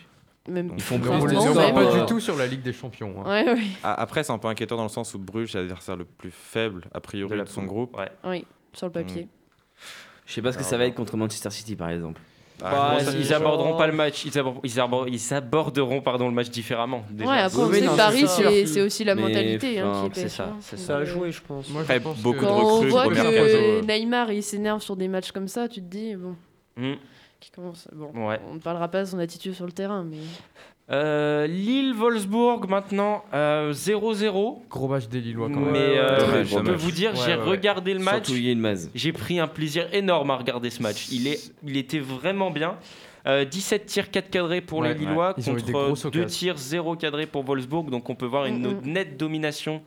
Même 0.50 0.67
Ils 0.67 0.74
On 0.75 0.79
font 0.79 0.98
les 0.98 1.03
pas 1.36 1.81
euh, 1.81 2.00
du 2.00 2.05
tout 2.05 2.19
sur 2.22 2.38
la 2.38 2.48
Ligue 2.48 2.62
des 2.62 2.72
Champions. 2.72 3.15
hein. 3.25 3.29
Ouais, 3.46 3.53
ouais. 3.53 3.62
A- 3.84 4.00
Après, 4.00 4.24
c'est 4.24 4.31
un 4.31 4.38
peu 4.38 4.48
inquiétant 4.48 4.77
dans 4.77 4.84
le 4.84 4.89
sens 4.89 5.13
où 5.13 5.19
Bruges 5.19 5.55
est 5.55 5.60
l'adversaire 5.60 5.98
le 5.98 6.05
plus 6.05 6.31
faible, 6.31 6.86
a 6.93 7.01
priori, 7.01 7.38
De 7.38 7.46
son 7.46 7.62
poule. 7.62 7.69
groupe. 7.69 7.98
Ouais. 7.98 8.10
Oui, 8.24 8.46
sur 8.72 8.86
le 8.88 8.93
papier. 8.93 9.27
Je 10.25 10.34
sais 10.34 10.41
pas 10.41 10.51
ce 10.53 10.57
que 10.57 10.62
Alors, 10.62 10.69
ça 10.69 10.77
va 10.77 10.86
être 10.86 10.96
contre 10.96 11.17
Manchester 11.17 11.50
City 11.50 11.75
par 11.75 11.89
exemple. 11.89 12.22
Ah, 12.64 12.98
Bah, 13.06 13.12
ils 13.16 13.34
aborderont 13.34 13.78
pas 13.78 13.86
le 13.86 13.94
match, 13.94 14.26
ils, 14.26 14.32
abor- 14.32 14.60
ils 14.64 14.80
abor- 14.80 15.08
ils 15.08 15.34
aborderont 15.34 16.02
pardon, 16.02 16.28
le 16.28 16.34
match 16.34 16.50
différemment. 16.50 17.04
déjà. 17.12 17.30
Ouais, 17.30 17.38
après, 17.38 17.58
Oui, 17.60 17.64
on 17.64 17.70
oui, 17.70 17.80
sait 17.80 17.86
non, 17.86 17.92
que 17.92 17.98
Paris, 17.98 18.26
c'est 18.66 18.82
aussi 18.82 19.04
la 19.04 19.14
Mais, 19.16 19.22
mentalité 19.22 19.80
hein, 19.80 20.10
qui 20.12 20.20
est 20.20 20.24
c'est 20.24 20.30
ça, 20.30 20.50
c'est 20.62 20.76
hein. 20.76 20.80
Ça 20.80 20.98
a 20.98 21.04
joué, 21.06 21.32
je 21.32 21.42
pense. 21.42 21.70
Moi, 21.70 21.82
je 21.82 21.86
Après, 21.86 22.00
pense 22.00 22.18
beaucoup 22.20 22.40
que- 22.40 22.46
de 22.46 22.48
Quand 22.50 22.60
on 22.60 22.76
recrues, 22.78 22.90
voit 22.90 23.08
que 23.10 23.82
Neymar 23.86 24.32
il 24.32 24.42
s'énerve 24.42 24.82
sur 24.82 24.96
des 24.96 25.08
matchs 25.08 25.32
comme 25.32 25.48
ça, 25.48 25.68
tu 25.68 25.82
te 25.82 25.86
dis, 25.86 26.16
bon, 26.16 26.36
Hmm. 26.78 26.96
qui 27.40 27.52
commence. 27.52 27.88
Bon, 27.94 28.12
Ouais. 28.28 28.40
on 28.50 28.56
ne 28.56 28.60
parlera 28.60 28.88
pas 28.88 29.02
de 29.02 29.06
son 29.06 29.20
attitude 29.20 29.54
sur 29.54 29.66
le 29.68 29.72
terrain, 29.72 30.04
mais. 30.04 30.18
Euh, 30.89 31.48
Lille-Wolfsburg 31.48 32.67
maintenant, 32.70 33.24
euh, 33.34 33.74
0-0. 33.74 34.62
Gros 34.70 34.88
match 34.88 35.08
des 35.08 35.20
Lillois 35.20 35.50
quand 35.53 35.60
Mais 35.60 35.72
même. 35.72 35.82
euh, 35.98 36.46
je 36.46 36.60
peux 36.60 36.72
vous 36.74 36.91
dire, 36.91 37.12
Ouais, 37.12 37.17
j'ai 37.25 37.32
ouais, 37.34 37.38
ouais. 37.39 37.44
regardé 37.50 37.94
le 37.94 38.00
match. 38.00 38.32
J'ai 38.96 39.12
pris 39.12 39.39
un 39.39 39.48
plaisir 39.48 39.88
énorme 39.94 40.32
à 40.32 40.38
regarder 40.38 40.70
ce 40.70 40.82
match. 40.82 41.08
Il, 41.12 41.27
est, 41.27 41.51
il 41.65 41.75
était 41.75 42.00
vraiment 42.00 42.51
bien. 42.51 42.77
Euh, 43.25 43.44
17 43.44 43.86
tirs 43.86 44.10
4 44.10 44.29
cadrés 44.29 44.62
pour 44.62 44.79
Ouais, 44.79 44.94
les 44.94 45.00
Lillois 45.00 45.36
ouais. 45.38 45.44
Contre 45.44 45.72
grosses 45.72 46.03
2 46.03 46.08
occasions. 46.22 46.27
tirs 46.27 46.58
0 46.58 46.96
cadrés 46.96 47.25
pour 47.25 47.44
Wolfsburg. 47.44 47.89
Donc 47.89 48.10
on 48.10 48.15
peut 48.15 48.25
voir 48.25 48.46
une 48.46 48.60
Mm, 48.65 48.74
mm. 48.75 48.82
nette 48.86 49.17
domination 49.17 49.82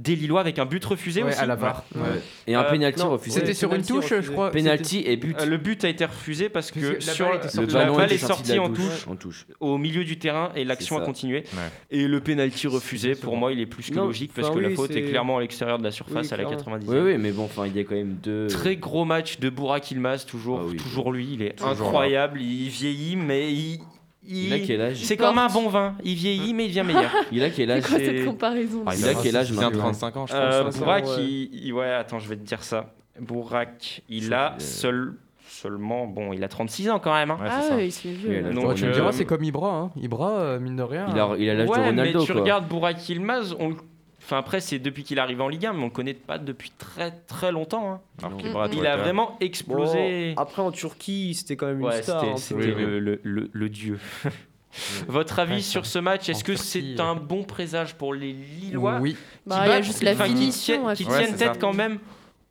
des 0.00 0.16
Lillois 0.16 0.40
avec 0.40 0.58
un 0.58 0.64
but 0.64 0.82
refusé 0.84 1.22
Ouais, 1.22 1.28
aussi. 1.30 1.38
à 1.38 1.46
la 1.46 1.56
VAR. 1.56 1.84
Ouais. 1.94 2.00
Ouais. 2.00 2.06
Et 2.46 2.54
un 2.54 2.62
Euh, 2.62 2.70
penalty 2.70 3.00
non, 3.00 3.10
refusé. 3.10 3.38
C'était 3.40 3.52
sur 3.54 3.68
une 3.74 3.82
penalty 3.82 3.92
touche, 4.08 4.20
je 4.22 4.30
crois. 4.32 4.50
Penalty 4.50 5.02
et 5.06 5.16
but. 5.16 5.36
Euh, 5.38 5.44
le 5.44 5.58
but 5.58 5.84
a 5.84 5.88
été 5.88 6.04
refusé 6.06 6.48
parce 6.48 6.70
que, 6.70 6.80
Parce 6.80 6.90
que 6.90 7.06
la 7.06 7.12
sur 7.12 7.26
balle 7.28 7.40
Le 7.54 7.66
la 7.74 7.92
balle 7.92 8.12
est 8.12 8.18
sortie 8.18 8.58
en 8.58 8.70
touche. 8.70 9.06
En 9.08 9.16
touche. 9.16 9.46
au 9.60 9.76
milieu 9.78 10.02
du 10.04 10.18
terrain 10.18 10.50
et 10.56 10.64
l'action 10.64 10.96
a 10.98 11.02
continué. 11.04 11.44
Ouais. 11.52 11.58
Et 11.90 12.08
le 12.08 12.20
penalty 12.20 12.66
refusé, 12.66 13.14
pour 13.14 13.36
moi, 13.36 13.52
il 13.52 13.60
est 13.60 13.66
plus 13.66 13.90
que 13.90 13.94
Non, 13.96 14.06
logique 14.06 14.32
parce 14.34 14.48
que 14.50 14.58
la 14.58 14.70
faute 14.70 14.90
est 14.92 15.02
clairement 15.02 15.36
à 15.38 15.40
l'extérieur 15.42 15.78
de 15.78 15.84
la 15.84 15.90
surface 15.90 16.28
Oui, 16.28 16.32
à 16.32 16.36
la 16.38 16.44
clairement. 16.44 16.56
90 16.78 16.86
Oui, 16.88 16.98
oui, 17.00 17.18
mais 17.18 17.32
bon, 17.32 17.44
enfin, 17.44 17.66
il 17.66 17.76
y 17.76 17.80
a 17.80 17.84
quand 17.84 17.94
même 17.94 18.16
deux. 18.22 18.46
Très 18.46 18.76
gros 18.76 19.04
match 19.04 19.38
de 19.38 19.50
Burak 19.50 19.90
Ilmaz, 19.90 20.24
toujours, 20.26 20.60
Ah 20.62 20.66
oui. 20.70 20.76
toujours 20.76 21.12
lui, 21.12 21.28
il 21.34 21.42
est 21.42 21.56
Toujours 21.56 21.70
incroyable, 21.88 22.40
il 22.40 22.68
vieillit, 22.70 23.16
mais 23.16 23.52
il, 23.52 23.80
Il 24.26 24.52
a 24.52 24.58
quel 24.58 24.80
âge 24.80 24.96
C'est 25.02 25.16
comme 25.16 25.38
un 25.38 25.48
bon 25.48 25.68
vin. 25.68 25.94
Il 26.04 26.14
vieillit, 26.14 26.52
mais 26.54 26.66
il 26.66 26.68
devient 26.68 26.84
meilleur. 26.86 27.10
Il 27.32 27.42
a 27.42 27.50
quel 27.50 27.70
âge 27.70 27.82
quoi 27.86 27.98
cette 27.98 28.24
comparaison 28.24 28.82
Ah, 28.86 28.92
Il 28.96 29.08
a 29.08 29.14
quel 29.14 29.36
âge 29.36 29.48
Il 29.50 29.58
vient 29.58 29.70
de 29.70 29.76
maintenant 29.76 29.90
35 29.92 30.16
ans, 30.18 30.26
je 30.26 30.34
Euh, 30.34 30.64
pense. 30.64 30.76
Bourak, 30.78 31.06
ouais. 31.06 31.12
il, 31.24 31.64
il- 31.66 31.72
ouais, 31.72 31.90
attends, 31.90 32.18
je 32.18 32.28
vais 32.28 32.36
te 32.36 32.42
dire 32.44 32.62
ça. 32.62 32.92
Bourak, 33.18 34.02
il 34.08 34.32
a 34.34 34.54
seul, 34.58 35.14
seulement, 35.48 36.06
bon, 36.06 36.32
il 36.32 36.44
a 36.44 36.48
36 36.48 36.90
ans 36.90 36.98
quand 36.98 37.14
même. 37.14 37.30
hein. 37.30 37.38
Ouais, 37.40 37.48
Ah 37.50 37.74
ouais, 37.76 37.86
il 37.88 37.92
se 37.92 38.00
fait 38.00 38.12
vieux. 38.12 38.42
Donc, 38.52 38.66
Ouais, 38.68 38.74
tu 38.74 38.84
me 38.84 38.90
euh, 38.90 38.92
diras, 38.92 39.12
c'est 39.12 39.24
comme 39.24 39.42
Ibra. 39.44 39.74
Hein. 39.74 39.90
Ibra, 40.00 40.30
euh, 40.38 40.60
mine 40.60 40.76
de 40.76 40.82
rien. 40.82 41.06
Il 41.12 41.18
a, 41.18 41.34
il 41.38 41.48
a 41.50 41.54
l'âge 41.54 41.68
ouais, 41.68 41.78
de 41.78 41.82
Ronaldo, 41.84 42.18
mais 42.20 42.24
tu 42.26 42.32
quoi. 42.32 42.40
regardes 42.42 42.68
Bourak 42.68 43.08
Yilmaz, 43.08 43.54
on... 43.58 43.70
le- 43.70 43.76
enfin 44.22 44.38
après 44.38 44.60
c'est 44.60 44.78
depuis 44.78 45.02
qu'il 45.04 45.18
arrive 45.18 45.40
en 45.40 45.48
Ligue 45.48 45.66
1, 45.66 45.72
mais 45.72 45.82
on 45.82 45.86
le 45.86 45.90
connaît 45.90 46.14
pas 46.14 46.38
depuis 46.38 46.70
très 46.78 47.10
très 47.10 47.50
longtemps. 47.52 47.92
hein. 47.92 48.00
Alors 48.22 48.68
Il 48.72 48.86
a 48.86 48.96
vraiment 48.96 49.36
explosé. 49.40 50.34
Bon, 50.36 50.42
après 50.42 50.62
en 50.62 50.70
Turquie, 50.72 51.34
c'était 51.34 51.56
quand 51.56 51.66
même 51.66 51.80
une 51.80 51.86
Ouais, 51.86 52.02
star. 52.02 52.38
c'était 52.38 52.54
peu. 52.60 52.66
le, 52.74 52.98
le- 53.00 53.20
le- 53.22 53.50
le 53.52 53.68
dieu. 53.68 53.98
Votre 55.08 55.40
avis 55.40 55.54
Ouais, 55.54 55.60
sur 55.60 55.84
ce 55.84 55.98
match 55.98 56.28
Est-ce 56.28 56.44
que 56.44 56.54
c'est 56.54 57.00
un 57.00 57.16
bon 57.16 57.42
présage 57.42 57.96
pour 57.96 58.14
les 58.14 58.32
Lillois 58.32 58.98
Oui. 59.00 59.16
Bah, 59.44 59.56
qui 59.62 59.66
il 59.66 59.68
y 59.70 59.72
a 59.72 59.82
juste 59.82 60.02
la 60.04 60.14
qui 60.14 60.22
finition. 60.22 60.82
tiennent, 60.84 60.94
qui. 60.94 61.04
Ouais, 61.06 61.18
tiennent 61.24 61.36
tête 61.36 61.54
ça. 61.54 61.58
quand 61.60 61.72
même 61.72 61.98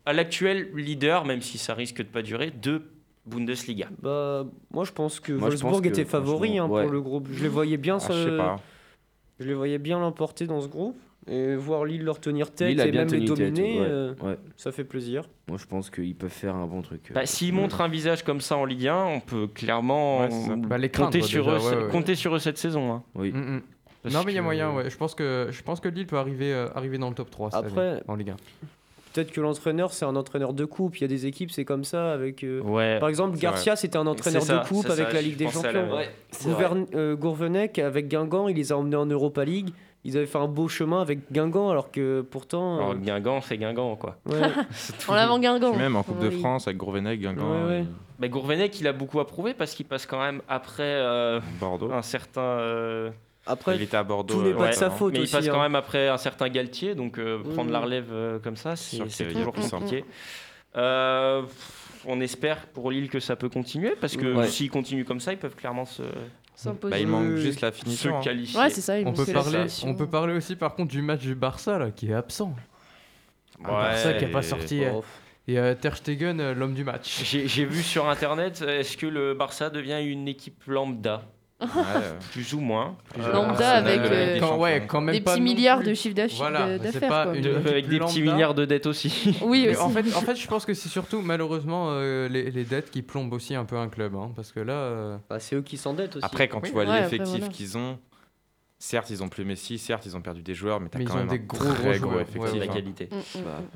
à 0.04 0.12
l'actuel 0.12 0.70
leader, 0.74 1.24
même 1.24 1.40
si 1.40 1.56
ça 1.56 1.72
risque 1.74 1.98
de 1.98 2.02
pas 2.08 2.20
durer, 2.22 2.50
de 2.50 2.82
Bundesliga. 3.26 3.86
Bah, 4.02 4.44
moi 4.70 4.84
je 4.84 4.92
pense 4.92 5.18
que 5.20 5.32
Moi, 5.32 5.48
je 5.50 5.54
pense 5.54 5.62
Wolfsburg 5.62 5.82
que, 5.84 5.88
était 5.88 6.04
favori 6.04 6.58
hein, 6.58 6.66
pour 6.66 6.78
le 6.80 7.00
groupe. 7.00 7.28
Je 7.32 7.42
les 7.42 7.48
voyais 7.48 7.76
bien, 7.78 7.96
Ah, 8.00 8.06
je 8.08 8.12
sais 8.12 8.24
se- 8.24 8.36
pas. 8.36 8.56
je 9.38 9.46
les 9.46 9.54
voyais 9.54 9.78
bien 9.78 9.98
l'emporter 9.98 10.46
dans 10.46 10.60
ce 10.60 10.68
groupe 10.68 10.98
et 11.28 11.54
voir 11.54 11.84
Lille 11.84 12.02
leur 12.04 12.18
tenir 12.20 12.50
tête 12.50 12.70
et 12.78 12.90
bien 12.90 13.04
même 13.04 13.12
les 13.12 13.18
tête, 13.20 13.28
dominer, 13.28 13.80
ouais. 13.80 13.86
euh, 13.88 14.14
Ouais. 14.22 14.36
ça 14.56 14.72
fait 14.72 14.84
plaisir. 14.84 15.24
Moi, 15.48 15.58
je 15.60 15.66
pense 15.66 15.90
qu'ils 15.90 16.14
peuvent 16.14 16.30
faire 16.30 16.54
un 16.56 16.66
bon 16.66 16.82
truc. 16.82 17.10
Bah, 17.14 17.26
S'ils 17.26 17.52
montrent 17.52 17.80
un 17.82 17.88
visage 17.88 18.22
comme 18.24 18.40
ça 18.40 18.56
en 18.56 18.64
Ligue 18.64 18.88
1, 18.88 19.04
on 19.04 19.20
peut 19.20 19.46
clairement. 19.46 20.26
Bah, 20.66 20.78
les 20.78 20.88
compter, 20.88 21.20
sur 21.22 21.44
déjà, 21.46 21.56
eux, 21.56 21.60
ouais, 21.76 21.84
ouais. 21.84 21.90
compter 21.90 22.14
sur 22.14 22.34
eux 22.34 22.38
cette 22.38 22.58
saison. 22.58 22.92
hein. 22.92 23.02
Oui. 23.14 23.32
Mm, 23.32 23.38
mm. 23.56 23.62
Parce 24.02 24.14
Non, 24.14 24.22
mais 24.24 24.32
il 24.32 24.36
y 24.36 24.38
a 24.38 24.42
moyen, 24.42 24.72
ouais. 24.72 24.88
Je 24.88 24.96
pense 24.96 25.14
que, 25.14 25.48
je 25.50 25.62
pense 25.62 25.78
que 25.80 25.88
Lille 25.88 26.06
peut 26.06 26.16
arriver, 26.16 26.52
euh, 26.54 26.68
arriver 26.74 26.96
dans 26.96 27.10
le 27.10 27.14
top 27.14 27.30
3 27.30 27.50
cette 27.50 27.66
Après- 27.66 27.88
année, 27.90 28.00
en 28.08 28.14
Ligue 28.16 28.30
1. 28.30 28.36
Peut-être 29.12 29.32
que 29.32 29.40
l'entraîneur 29.40 29.92
c'est 29.92 30.04
un 30.04 30.14
entraîneur 30.14 30.52
de 30.54 30.64
coupe. 30.64 30.96
Il 30.98 31.00
y 31.00 31.04
a 31.04 31.08
des 31.08 31.26
équipes 31.26 31.50
c'est 31.50 31.64
comme 31.64 31.82
ça 31.82 32.12
avec. 32.12 32.44
euh, 32.44 32.60
Ouais. 32.62 33.00
Par 33.00 33.08
exemple, 33.08 33.36
Garcia 33.38 33.74
c'était 33.74 33.96
un 33.98 34.06
entraîneur 34.06 34.40
ça, 34.42 34.58
de 34.62 34.68
coupe 34.68 34.88
avec 34.88 35.08
ça, 35.08 35.12
la 35.14 35.20
Ligue 35.20 35.36
des 35.36 35.46
la 35.46 35.50
Champions. 35.50 35.98
euh, 36.94 37.16
Gourvenec 37.16 37.78
avec 37.80 38.06
Guingamp, 38.06 38.46
il 38.48 38.54
les 38.56 38.70
a 38.70 38.78
emmenés 38.78 38.94
en 38.96 39.06
Europa 39.06 39.44
League. 39.44 39.70
Ils 40.04 40.16
avaient 40.16 40.26
fait 40.26 40.38
un 40.38 40.48
beau 40.48 40.66
chemin 40.68 41.02
avec 41.02 41.30
Guingamp 41.30 41.68
alors 41.70 41.90
que 41.90 42.22
pourtant. 42.22 42.76
Alors, 42.78 42.90
euh, 42.92 42.94
Guingamp, 42.94 43.40
c'est 43.42 43.58
Guingamp, 43.58 43.96
quoi. 43.96 44.16
ouais. 44.26 44.40
En 45.08 45.14
l'avant 45.14 45.38
Guingamp. 45.38 45.74
Même 45.76 45.94
en 45.96 46.02
Coupe 46.02 46.20
de. 46.20 46.30
France 46.30 46.66
avec 46.68 46.78
Gourvenec, 46.78 47.20
Guingamp, 47.20 47.50
Ouais, 47.50 47.68
ouais. 47.68 47.84
Mais 48.18 48.28
Gourvenec, 48.30 48.78
il 48.80 48.86
a 48.86 48.92
beaucoup 48.92 49.20
à 49.20 49.26
prouver 49.26 49.52
parce 49.54 49.74
qu'il 49.74 49.86
passe 49.86 50.06
quand 50.06 50.20
même 50.20 50.40
après 50.48 50.82
euh, 50.84 51.40
Bordeaux. 51.60 51.92
un 51.92 52.02
certain. 52.02 52.40
euh, 52.40 53.10
Après, 53.46 53.76
il 53.76 53.82
était 53.82 53.96
à 53.96 54.02
Bordeaux. 54.02 54.34
tout 54.34 54.42
n'est 54.42 54.52
euh, 54.52 54.56
pas 54.56 54.68
de 54.68 54.74
sa 54.74 54.90
faute 54.90 55.12
mais 55.12 55.20
il 55.20 55.22
aussi. 55.22 55.32
passe 55.34 55.48
quand 55.48 55.58
hein. 55.58 55.62
même 55.64 55.74
après 55.74 56.08
un 56.08 56.18
certain 56.18 56.48
Galtier, 56.48 56.94
donc 56.94 57.18
euh, 57.18 57.38
Oui, 57.44 57.52
prendre 57.54 57.70
la 57.70 57.80
relève 57.80 58.08
euh, 58.12 58.38
comme 58.38 58.56
ça, 58.56 58.76
c'est 58.76 58.98
toujours 59.32 59.52
compliqué. 59.52 60.04
Euh, 60.76 61.42
on 62.06 62.20
espère 62.20 62.66
pour 62.68 62.90
Lille 62.90 63.10
que 63.10 63.20
ça 63.20 63.36
peut 63.36 63.48
continuer 63.48 63.94
parce 64.00 64.16
que 64.16 64.34
Ouais. 64.34 64.46
s'ils 64.48 64.70
continuent 64.70 65.04
comme 65.04 65.20
ça, 65.20 65.32
ils 65.32 65.38
peuvent 65.38 65.56
clairement 65.56 65.84
se. 65.84 66.02
Bah, 66.64 66.98
il 66.98 67.06
manque 67.06 67.36
juste 67.36 67.60
la 67.60 67.72
se 67.72 67.78
finition. 67.78 68.16
hein. 68.18 68.20
qualifier. 68.22 68.58
Ouais, 68.60 68.70
c'est 68.70 68.80
ça. 68.80 68.98
il 68.98 69.02
On 69.06 69.10
manque 69.12 69.16
peut, 69.16 69.32
la 69.32 69.42
parler, 69.42 69.66
on 69.84 69.94
peut 69.94 70.06
parler 70.08 70.34
aussi 70.34 70.56
par 70.56 70.74
contre 70.74 70.90
du 70.90 71.02
match 71.02 71.20
du 71.20 71.34
Barça 71.34 71.78
là, 71.78 71.90
qui 71.90 72.10
est 72.10 72.14
absent. 72.14 72.54
Ouais, 73.58 73.66
Barça 73.66 74.14
qui 74.14 74.24
n'a 74.24 74.30
pas 74.30 74.42
sorti. 74.42 74.84
euh, 74.84 74.90
Oh, 74.94 75.04
Et 75.48 75.58
euh, 75.58 75.74
Ter 75.74 75.96
Stegen, 75.96 76.40
euh, 76.40 76.54
l'homme 76.54 76.74
du 76.74 76.84
match. 76.84 77.22
J'ai 77.24 77.64
vu 77.64 77.82
sur 77.82 78.08
internet, 78.08 78.60
euh, 78.62 78.80
est-ce 78.80 78.96
que 78.96 79.06
le 79.06 79.34
Barça 79.34 79.68
devient 79.70 80.00
une 80.04 80.28
équipe 80.28 80.62
lambda? 80.66 81.22
euh, 81.22 81.39
Plus 82.32 82.54
ou 82.54 82.60
moins. 82.60 82.96
Lambda 83.18 83.50
Arsenal, 83.76 83.86
avec, 83.86 84.00
euh, 84.00 84.14
euh, 84.14 84.34
des 84.34 84.40
Quand, 84.40 84.56
ouais, 84.58 84.72
Champions. 84.72 84.86
quand 84.88 85.00
même 85.02 85.14
Des 85.14 85.20
pas 85.20 85.32
petits 85.32 85.42
milliards 85.42 85.82
de 85.82 85.94
chiffre 85.94 86.14
d'affaires. 86.14 87.12
avec 87.12 87.88
des 87.88 87.98
petits 87.98 88.22
milliards 88.22 88.54
de 88.54 88.64
dettes 88.64 88.86
aussi. 88.86 89.36
Oui, 89.42 89.68
aussi. 89.68 89.78
en, 89.80 89.90
fait, 89.90 90.00
en 90.16 90.20
fait, 90.20 90.36
je 90.36 90.46
pense 90.48 90.64
que 90.64 90.74
c'est 90.74 90.88
surtout 90.88 91.20
malheureusement 91.20 91.88
euh, 91.90 92.28
les, 92.28 92.50
les 92.50 92.64
dettes 92.64 92.90
qui 92.90 93.02
plombent 93.02 93.32
aussi 93.32 93.54
un 93.54 93.64
peu 93.64 93.76
un 93.76 93.88
club. 93.88 94.14
hein, 94.14 94.30
parce 94.34 94.52
que 94.52 94.60
là, 94.60 94.72
euh, 94.72 95.16
bah, 95.28 95.38
c'est 95.40 95.56
eux 95.56 95.62
qui 95.62 95.76
s'endettent 95.76 96.16
aussi. 96.16 96.24
Après, 96.24 96.48
quand 96.48 96.60
Oui. 96.62 96.68
tu 96.68 96.74
vois 96.74 96.84
Ouais, 96.84 97.02
l'effectif 97.02 97.38
voilà. 97.38 97.48
qu'ils 97.48 97.76
ont, 97.76 97.98
certes, 98.78 99.10
ils 99.10 99.22
ont 99.22 99.28
plus 99.28 99.44
Messi, 99.44 99.76
certes, 99.78 100.06
ils 100.06 100.16
ont 100.16 100.22
perdu 100.22 100.42
des 100.42 100.54
joueurs, 100.54 100.80
mais 100.80 100.88
t'as 100.88 100.98
quand 101.00 101.04
ils 101.04 101.12
ont 101.12 101.16
même 101.16 101.28
des 101.28 101.36
un 101.36 101.38
gros, 101.46 101.58
très 101.74 101.98
gros 101.98 102.08
gros 102.08 102.10
joueurs. 102.12 102.20
effectif. 102.22 102.40
Ouais, 102.42 102.48
C'est 102.52 102.58
la 102.58 102.66
qualité. 102.68 103.08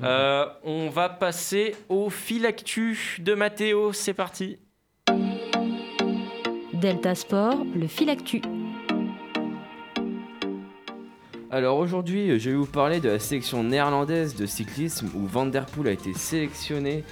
Euh, 0.03 0.45
on 0.63 0.89
va 0.89 1.09
passer 1.09 1.75
au 1.89 2.09
fil 2.09 2.45
actu 2.47 3.17
de 3.19 3.33
Mathéo. 3.35 3.93
C'est 3.93 4.13
parti. 4.15 4.57
Delta 6.75 7.15
Sport, 7.15 7.65
le 7.73 7.87
fil 7.87 8.09
actu. 8.09 8.41
Alors 11.49 11.77
aujourd'hui, 11.77 12.31
euh, 12.31 12.37
je 12.37 12.49
vais 12.49 12.55
vous 12.55 12.65
parler 12.65 12.99
de 12.99 13.07
la 13.07 13.19
sélection 13.19 13.63
néerlandaise 13.63 14.35
de 14.35 14.45
cyclisme 14.45 15.09
où 15.15 15.25
Van 15.25 15.45
Der 15.45 15.65
Poel 15.67 15.87
a 15.87 15.91
été 15.91 16.13
sélectionné 16.13 17.05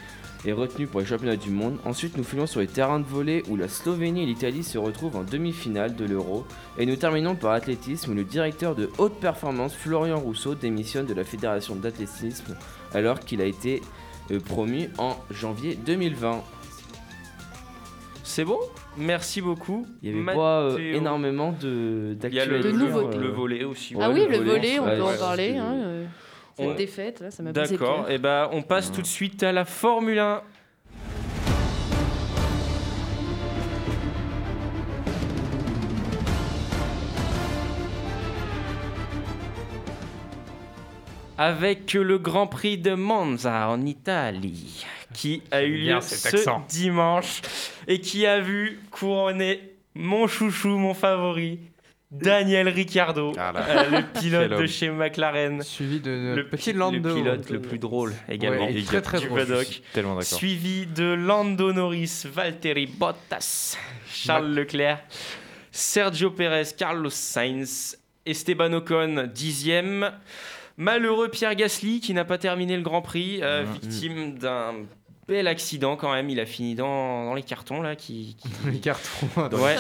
et 0.46 0.52
retenu 0.52 0.86
pour 0.86 1.00
les 1.00 1.06
championnats 1.06 1.38
du 1.38 1.50
monde. 1.50 1.78
Ensuite, 1.86 2.18
nous 2.18 2.26
filons 2.26 2.46
sur 2.46 2.60
les 2.60 2.68
terrains 2.68 3.00
de 3.00 3.06
volée 3.06 3.42
où 3.48 3.56
la 3.56 3.70
Slovénie 3.70 4.24
et 4.24 4.26
l'Italie 4.26 4.66
se 4.66 4.78
retrouvent 4.78 5.16
en 5.16 5.24
demi-finale 5.24 5.96
de 5.96 6.04
l'Euro. 6.04 6.46
Et 6.78 6.86
nous 6.86 6.98
terminons 6.98 7.36
par 7.36 7.54
l'athlétisme 7.54 8.12
où 8.12 8.16
le 8.16 8.26
directeur 8.26 8.76
de 8.76 8.90
haute 8.98 9.18
performance, 9.22 9.74
Florian 9.74 10.20
Rousseau, 10.20 10.56
démissionne 10.56 11.06
de 11.06 11.14
la 11.14 11.24
fédération 11.24 11.76
d'athlétisme 11.78 12.58
alors 12.94 13.22
qu'il 13.22 13.42
a 13.42 13.46
été 13.46 13.82
euh, 14.32 14.42
promu 14.42 14.90
en 14.98 15.16
janvier 15.32 15.76
2020. 15.76 16.44
C'est 18.26 18.44
bon? 18.44 18.60
Merci 18.98 19.42
beaucoup. 19.42 19.86
Il 20.02 20.10
y 20.10 20.12
avait 20.14 20.22
Mathéo. 20.22 20.42
pas 20.42 20.62
euh, 20.62 20.78
énormément 20.94 21.52
de 21.60 22.16
Il 22.24 22.34
y 22.34 22.40
a 22.40 22.46
le, 22.46 22.60
d'actualités. 22.60 22.72
De 22.72 22.78
nouveau. 22.78 23.10
le 23.10 23.28
euh, 23.28 23.32
volet 23.32 23.64
aussi. 23.64 23.96
Ah 24.00 24.10
Ouais, 24.10 24.16
oui, 24.22 24.28
le 24.30 24.38
le 24.44 24.52
volet, 24.52 24.80
on 24.80 24.86
ouais, 24.86 24.96
peut 24.98 25.04
en 25.04 25.18
parler. 25.18 25.58
hein, 25.58 25.74
euh, 25.74 26.06
Cette 26.56 26.68
On- 26.68 26.76
défaite, 26.76 27.20
là, 27.20 27.32
ça 27.32 27.42
m'a 27.42 27.52
D'accord. 27.52 28.06
Et 28.10 28.20
ben, 28.20 28.48
on 28.52 28.62
passe 28.62 28.92
tout 28.92 29.02
de 29.02 29.08
suite 29.08 29.42
à 29.42 29.52
la 29.52 29.66
Formule 29.66 30.20
1. 30.20 30.42
Avec 41.46 41.92
le 41.94 42.18
Grand 42.20 42.48
Prix 42.48 42.78
de 42.78 42.94
Monza 42.94 43.68
en 43.70 43.86
Italie, 43.86 44.86
qui 45.14 45.42
a 45.52 45.62
eu 45.64 45.76
lieu 45.76 46.00
ce 46.00 46.28
accent. 46.30 46.66
dimanche 46.70 47.42
et 47.86 48.00
qui 48.00 48.26
a 48.26 48.40
vu 48.40 48.80
couronner 48.92 49.60
mon 49.94 50.26
chouchou, 50.28 50.70
mon 50.78 50.94
favori, 50.94 51.60
Daniel 52.12 52.70
Ricciardo, 52.70 53.34
Ah 53.38 53.52
euh, 53.58 53.90
le 53.90 54.20
pilote 54.22 54.52
de 54.62 54.66
chez 54.68 54.90
McLaren. 54.90 55.62
suivi 55.64 56.00
de 56.00 56.34
Le, 56.38 56.48
petit 56.48 56.70
pi- 56.70 56.74
le 56.74 56.80
Lando. 56.80 57.14
pilote 57.14 57.50
le 57.50 57.60
plus 57.60 57.78
drôle 57.80 58.14
également 58.30 58.68
Ouais, 58.68 58.82
très, 58.84 59.02
très 59.02 59.20
du 59.20 59.26
drôle. 59.28 59.40
paddock. 59.40 59.66
Je 59.68 59.74
suis 59.74 59.84
tellement 59.92 60.16
d'accord. 60.16 60.38
Suivi 60.38 60.86
de 60.86 61.04
Lando 61.14 61.74
Norris, 61.74 62.24
Valtteri 62.32 62.86
Bottas, 62.86 63.76
Charles 64.08 64.54
Leclerc, 64.54 65.00
Sergio 65.74 66.32
Perez, 66.32 66.70
Carlos 66.78 67.10
Sainz, 67.10 67.98
Esteban 68.26 68.72
Ocon, 68.72 69.28
dixième. 69.34 70.10
Malheureux 70.78 71.30
Pierre 71.30 71.56
Gasly 71.56 72.00
qui 72.00 72.14
n'a 72.14 72.26
pas 72.26 72.38
terminé 72.38 72.76
le 72.76 72.84
Grand 72.84 73.02
Prix, 73.02 73.40
euh, 73.44 73.64
victime 73.82 74.38
d'un 74.38 74.74
bel 75.28 75.48
accident 75.48 75.96
quand 75.96 76.12
même. 76.12 76.30
Il 76.30 76.40
a 76.40 76.46
fini 76.46 76.76
dans, 76.76 77.26
dans 77.26 77.34
les 77.34 77.44
cartons 77.44 77.82
là. 77.82 77.96
Qui, 77.96 78.36
qui- 78.42 78.50
Les 78.72 78.80
cartons. 78.80 79.28
Ouais. 79.38 79.76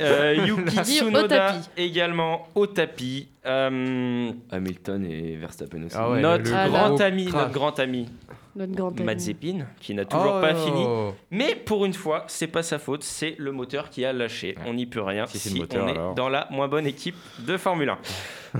Euh, 0.00 0.34
Yuki 0.46 0.80
Dit 0.82 1.00
au 1.02 1.04
Tsunoda 1.06 1.56
également 1.76 2.48
au 2.54 2.66
tapis. 2.66 3.28
Euh, 3.48 4.32
Hamilton 4.50 5.04
et 5.06 5.36
Verstappen 5.36 5.84
aussi. 5.84 5.96
Ah 5.98 6.10
ouais, 6.10 6.20
notre 6.20 6.44
le 6.44 6.68
grand 6.70 6.88
gros 6.90 7.02
ami, 7.02 7.24
notre 7.26 7.50
grand 7.52 7.78
ami 7.80 8.08
Notre 8.56 8.72
grand 8.72 8.88
ami. 8.90 9.02
Mazepin, 9.04 9.66
qui 9.80 9.94
n'a 9.94 10.04
toujours 10.04 10.34
Oh. 10.38 10.40
pas 10.40 10.54
fini. 10.54 10.84
Mais 11.30 11.54
pour 11.54 11.84
une 11.86 11.94
fois, 11.94 12.24
c'est 12.26 12.46
pas 12.48 12.62
sa 12.62 12.78
faute, 12.78 13.02
c'est 13.04 13.36
le 13.38 13.52
moteur 13.52 13.88
qui 13.90 14.04
a 14.04 14.12
lâché. 14.12 14.56
On 14.66 14.74
n'y 14.74 14.86
peut 14.86 15.00
rien. 15.02 15.26
Si 15.26 15.38
c'est 15.38 15.50
le 15.54 15.60
moteur, 15.60 15.84
on 15.84 15.88
est 15.88 15.92
alors. 15.92 16.14
dans 16.14 16.28
la 16.28 16.46
moins 16.50 16.68
bonne 16.68 16.86
équipe 16.86 17.16
de 17.40 17.56
Formule 17.56 17.88
1. 17.90 17.98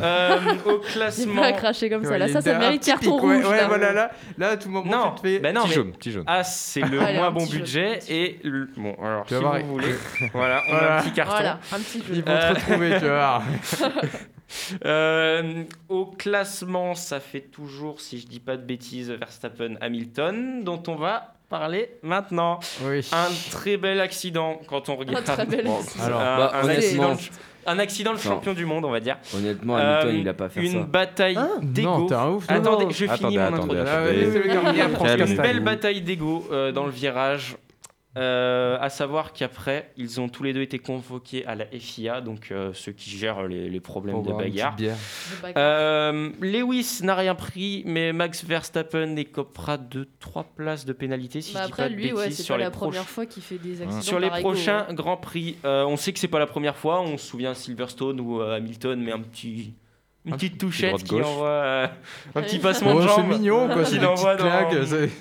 Euh, 0.03 0.37
au 0.67 0.79
classement. 0.81 1.41
pas 1.41 1.53
craché 1.53 1.89
comme 1.89 2.05
ça. 2.05 2.11
Ouais, 2.11 2.19
Là, 2.19 2.29
ça, 2.29 2.43
ça 2.43 2.59
mérite 2.59 2.85
carton 2.85 3.15
ouais, 3.27 3.37
rouge. 3.39 3.47
Ouais, 3.49 3.57
là. 3.57 3.69
voilà, 3.69 3.93
là, 3.95 4.11
là, 4.37 4.57
tout 4.59 4.69
moment, 4.69 4.91
Non, 4.91 5.11
tu 5.13 5.23
te 5.23 5.27
fais. 5.27 5.39
ben 5.39 5.55
non, 5.55 5.63
Petit 5.63 5.69
mais 5.71 5.75
jaune, 5.77 5.93
petit 5.93 6.13
jaune. 6.13 6.25
Ah, 6.27 6.45
c'est 6.45 6.83
le 6.83 7.01
Allez, 7.01 7.17
moins 7.17 7.31
bon 7.31 7.47
petit 7.47 7.57
budget 7.57 7.95
jaune. 7.95 8.03
et 8.11 8.39
le... 8.45 8.69
bon 8.77 8.95
alors 9.03 9.25
Tu 9.25 9.35
si 9.35 9.41
vas 9.43 9.49
vous 9.49 9.49
voir. 9.49 9.63
voulez, 9.65 9.95
voilà, 10.35 10.63
on 10.69 10.75
a 10.75 10.79
Voilà. 10.79 10.99
un 10.99 11.03
petit 11.03 11.13
carton. 11.13 11.33
Voilà, 11.33 11.59
un 11.73 11.79
petit. 11.79 12.03
Ils 12.13 12.23
vont 12.23 12.31
Euh, 12.33 12.53
te 12.53 12.55
retrouver, 12.61 12.89
tu 12.99 13.07
vas 13.07 13.17
voir. 13.17 13.43
Euh, 14.85 15.65
au 15.89 16.07
classement, 16.07 16.95
ça 16.95 17.21
fait 17.21 17.41
toujours, 17.41 18.01
si 18.01 18.19
je 18.19 18.27
dis 18.27 18.41
pas 18.41 18.57
de 18.57 18.63
bêtises, 18.63 19.11
Verstappen, 19.11 19.75
Hamilton, 19.81 20.65
dont 20.65 20.83
on 20.89 20.95
va 20.97 21.35
parler 21.49 21.91
maintenant. 22.03 22.61
Oui. 22.85 23.09
Un 23.13 23.29
très 23.51 23.77
bel 23.77 24.01
accident 24.01 24.61
quand 24.67 24.89
on 24.89 24.97
regarde. 24.97 25.25
très 25.25 25.47
bel 25.47 25.67
accident. 25.67 26.05
Alors, 26.05 26.21
un, 26.21 26.37
bah, 26.39 26.53
un 26.63 26.69
accident, 26.69 27.17
un 27.67 27.79
accident 27.79 28.11
de 28.13 28.17
Non. 28.17 28.23
champion 28.23 28.53
du 28.55 28.65
monde, 28.67 28.85
on 28.85 28.91
va 28.91 29.01
dire. 29.01 29.17
Honnêtement, 29.35 29.77
Hamilton, 29.77 30.09
Euh, 30.17 30.19
il 30.21 30.29
a 30.29 30.35
pas 30.35 30.49
fait 30.49 30.61
une 30.67 30.73
ça. 30.73 30.79
bataille 30.87 31.35
Non, 31.37 31.51
d'ego. 31.63 32.07
t'es 32.09 32.15
un 32.15 32.29
ouf. 32.31 32.47
toi. 32.47 32.57
Attendez, 32.57 32.85
Non. 32.85 32.91
je 32.91 32.95
finis 32.97 33.11
Attendez, 33.11 33.37
mon 33.39 33.43
attendez, 33.45 33.79
introduction. 33.79 35.05
Ah, 35.07 35.17
le. 35.17 35.31
Une 35.31 35.37
belle 35.37 35.61
bataille 35.61 36.01
d'ego 36.03 36.47
euh, 36.53 36.73
dans 36.73 36.85
le 36.87 36.93
virage. 36.93 37.57
Euh, 38.19 38.77
à 38.81 38.91
savoir 38.91 39.33
qu'après, 39.33 39.91
ils 39.97 40.21
ont 40.21 40.29
tous 40.29 40.43
les 40.43 40.53
deux 40.53 40.63
été 40.63 40.79
convoqués 40.79 41.47
à 41.47 41.55
la 41.55 41.67
FIA, 41.67 42.21
donc 42.21 42.49
euh, 42.51 42.73
ceux 42.75 42.93
qui 42.93 43.11
gèrent 43.11 43.47
les, 43.47 43.69
les 43.71 43.81
problèmes 43.81 44.23
de 44.23 44.33
bagarre. 44.33 44.77
Euh, 45.57 46.31
Lewis 46.41 47.01
n'a 47.03 47.15
rien 47.15 47.35
pris, 47.35 47.83
mais 47.87 48.13
Max 48.13 48.45
Verstappen 48.45 49.17
écopera 49.17 49.79
de 49.79 50.09
3 50.21 50.45
places 50.57 50.85
de 50.85 50.93
pénalité, 50.93 51.41
si 51.41 51.55
Bah 51.55 51.61
je 51.63 51.67
dis 51.67 51.73
après, 51.73 51.83
pas 51.85 51.89
de 51.91 51.95
lui, 51.95 52.13
ouais, 52.13 52.31
c'est 52.31 52.43
sur 52.43 52.55
pas 52.55 52.59
les 52.59 52.65
la 52.65 52.71
proches- 52.71 52.89
première 52.91 53.09
fois 53.09 53.27
qu'il 53.27 53.43
fait 53.43 53.59
des 53.59 53.83
accidents. 53.83 54.01
sur 54.03 54.19
les 54.19 54.31
prochains. 54.31 54.87
Grands 54.93 55.17
Prix. 55.17 55.57
Euh, 55.65 55.85
on 55.85 55.97
sait 55.97 56.13
que 56.13 56.19
c'est 56.19 56.29
pas 56.29 56.39
la 56.39 56.47
première 56.47 56.77
fois, 56.77 57.01
on 57.01 57.17
se 57.19 57.27
souvient 57.27 57.55
Silverstone 57.55 58.21
ou 58.21 58.41
euh, 58.41 58.57
Hamilton, 58.57 59.01
mais 59.01 59.13
un 59.13 59.21
petit... 59.21 59.75
Une 60.25 60.33
Un 60.35 60.37
petite 60.37 60.53
petit 60.55 60.59
touchette 60.59 61.03
qui 61.05 61.15
envoie 61.23 61.49
euh, 61.49 61.87
un 62.35 62.43
petit 62.43 62.59
passement 62.59 62.91
Oh, 62.95 62.97
de 62.97 63.09
c'est 63.09 63.15
jambe 63.15 63.29
mignon, 63.29 63.67
quoi. 63.69 63.85
C'est 63.85 63.99
petites 63.99 64.39
claques, 64.39 64.75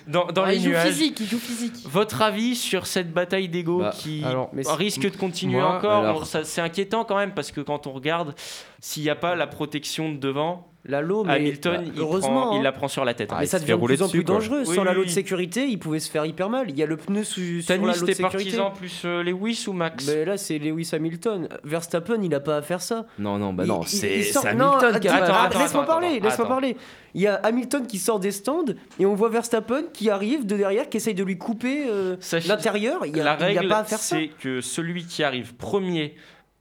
dans, 0.08 0.26
dans, 0.26 0.32
dans 0.34 0.44
Ah, 0.44 0.52
les 0.52 0.58
il 0.58 0.64
joue 0.64 0.70
nuages. 0.70 0.88
physique, 0.90 1.20
il 1.20 1.28
joue 1.28 1.38
physique. 1.40 1.74
Votre 1.86 2.22
avis 2.24 2.56
sur 2.56 2.88
cette 2.88 3.14
bataille 3.14 3.48
d'ego 3.48 3.80
Bah, 3.80 3.94
qui 3.96 4.24
alors, 4.26 4.50
mais 4.54 4.64
c'est- 4.64 4.74
risque 4.74 5.04
de 5.10 5.16
continuer 5.16 5.60
moi, 5.60 5.78
encore? 5.78 6.04
alors- 6.04 6.26
C'est 6.26 6.62
inquiétant 6.62 7.06
quand 7.06 7.16
même 7.16 7.34
parce 7.34 7.52
que 7.52 7.62
quand 7.62 7.88
on 7.88 7.94
regarde, 7.94 8.36
s'il 8.82 9.04
n'y 9.04 9.10
a 9.10 9.16
pas 9.16 9.36
la 9.36 9.48
protection 9.48 10.12
de 10.12 10.18
devant, 10.18 10.68
La 10.88 11.02
lot, 11.02 11.24
mais 11.26 11.34
Hamilton, 11.34 11.76
bah, 11.86 11.92
il, 11.94 12.00
heureusement, 12.00 12.42
prend- 12.48 12.54
il 12.56 12.60
hein. 12.60 12.64
la 12.64 12.72
prend 12.72 12.88
sur 12.88 13.04
la 13.06 13.14
tête. 13.14 13.30
Ah, 13.32 13.38
mais 13.40 13.46
il 13.46 13.50
ça 13.50 13.60
devient 13.60 13.74
de 13.80 13.86
plus 13.86 14.02
en 14.02 14.08
plus 14.10 14.24
quoi. 14.24 14.36
dangereux. 14.36 14.64
Oui, 14.66 14.76
Sans 14.76 14.84
la 14.84 14.92
oui, 14.92 14.96
lot 14.98 15.02
oui. 15.02 15.08
de 15.08 15.12
sécurité, 15.12 15.66
il 15.68 15.78
pouvait 15.80 16.00
se 16.00 16.10
faire 16.10 16.26
hyper 16.26 16.50
mal. 16.50 16.70
Il 16.70 16.78
y 16.78 16.84
a 16.84 16.86
le 16.86 16.98
pneu 16.98 17.24
sous, 17.24 17.62
sur 17.62 17.76
la 17.76 17.78
lot 17.78 18.00
de 18.02 18.06
t'es 18.06 18.14
sécurité. 18.14 18.22
partisan 18.58 18.72
plus 18.72 19.02
euh, 19.06 19.22
Lewis 19.24 19.66
ou 19.68 19.74
Max 19.74 20.08
Mais 20.08 20.26
là, 20.26 20.38
c'est 20.38 20.58
Lewis 20.60 20.90
Hamilton. 20.94 21.50
Verstappen, 21.64 22.22
il 22.24 22.34
a 22.34 22.40
pas 22.40 22.58
à 22.58 22.62
faire 22.62 22.82
ça. 22.82 23.06
Non, 23.20 23.38
non, 23.38 23.54
bah 23.54 23.64
Il- 23.66 23.68
non, 23.70 23.82
il- 23.82 23.88
c'est 23.90 24.20
il 24.20 24.38
Hamilton 24.48 25.00
qui 25.00 25.08
a 25.10 25.50
Laisse-moi 25.60 25.86
parler, 25.86 26.20
laisse-moi 26.20 26.48
parler. 26.48 26.78
Il 27.14 27.22
y 27.22 27.28
a 27.28 27.36
Hamilton 27.36 27.88
qui 27.88 27.98
sort 27.98 28.20
des 28.20 28.32
stands 28.32 28.66
et 29.00 29.06
on 29.06 29.16
voit 29.16 29.30
Verstappen 29.30 29.84
qui 29.94 30.10
arrive 30.10 30.46
de 30.46 30.56
derrière, 30.56 30.88
qui 30.88 30.98
essaye 30.98 31.16
de 31.16 31.24
lui 31.24 31.38
couper 31.38 31.86
euh, 31.90 32.16
l'intérieur. 32.48 33.06
Il 33.06 33.16
y 33.18 33.22
a, 33.22 33.24
La 33.38 33.52
il 33.52 33.68
pas 33.68 33.80
à 33.80 33.84
faire 33.84 33.98
ça. 34.00 34.16
c'est 34.18 34.30
que 34.40 34.62
celui 34.62 35.06
qui 35.06 35.24
arrive 35.24 35.56
premier 35.56 36.16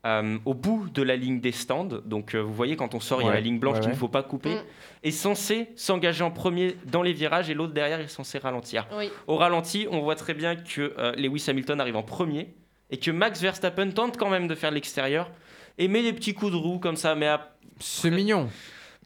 euh, 0.06 0.38
au 0.44 0.54
bout 0.54 0.86
de 0.94 1.02
la 1.02 1.16
ligne 1.16 1.40
des 1.40 1.52
stands, 1.52 1.88
donc 2.04 2.34
euh, 2.34 2.38
vous 2.40 2.54
voyez 2.54 2.76
quand 2.76 2.94
on 2.94 3.00
sort, 3.00 3.20
il 3.22 3.26
y 3.26 3.28
a 3.28 3.34
la 3.34 3.40
ligne 3.40 3.58
blanche 3.58 3.74
ouais, 3.74 3.80
qu'il 3.80 3.88
ne 3.90 3.94
ouais. 3.94 3.98
faut 3.98 4.08
pas 4.08 4.22
couper, 4.22 4.54
Mm. 4.54 4.58
est 5.04 5.10
censé 5.10 5.68
s'engager 5.76 6.22
en 6.24 6.30
premier 6.30 6.76
dans 6.90 7.02
les 7.02 7.12
virages 7.12 7.50
et 7.50 7.54
l'autre 7.54 7.72
derrière 7.74 8.00
est 8.00 8.08
censé 8.08 8.38
ralentir. 8.38 8.86
Oui. 8.96 9.10
Au 9.26 9.36
ralenti, 9.36 9.86
on 9.90 10.00
voit 10.00 10.14
très 10.16 10.32
bien 10.34 10.54
que 10.56 10.94
euh, 10.98 11.12
Lewis 11.16 11.44
Hamilton 11.48 11.80
arrive 11.80 11.96
en 11.96 12.02
premier 12.02 12.54
et 12.90 12.98
que 12.98 13.10
Max 13.10 13.40
Verstappen 13.42 13.90
tente 13.90 14.16
quand 14.16 14.30
même 14.30 14.46
de 14.46 14.54
faire 14.54 14.70
l'extérieur 14.70 15.30
et 15.78 15.88
met 15.88 16.02
des 16.02 16.12
petits 16.12 16.34
coups 16.34 16.52
de 16.52 16.56
roue 16.56 16.78
comme 16.78 16.96
ça, 16.96 17.14
mais 17.16 17.26
à, 17.26 17.52
C'est 17.80 18.10
mignon. 18.10 18.48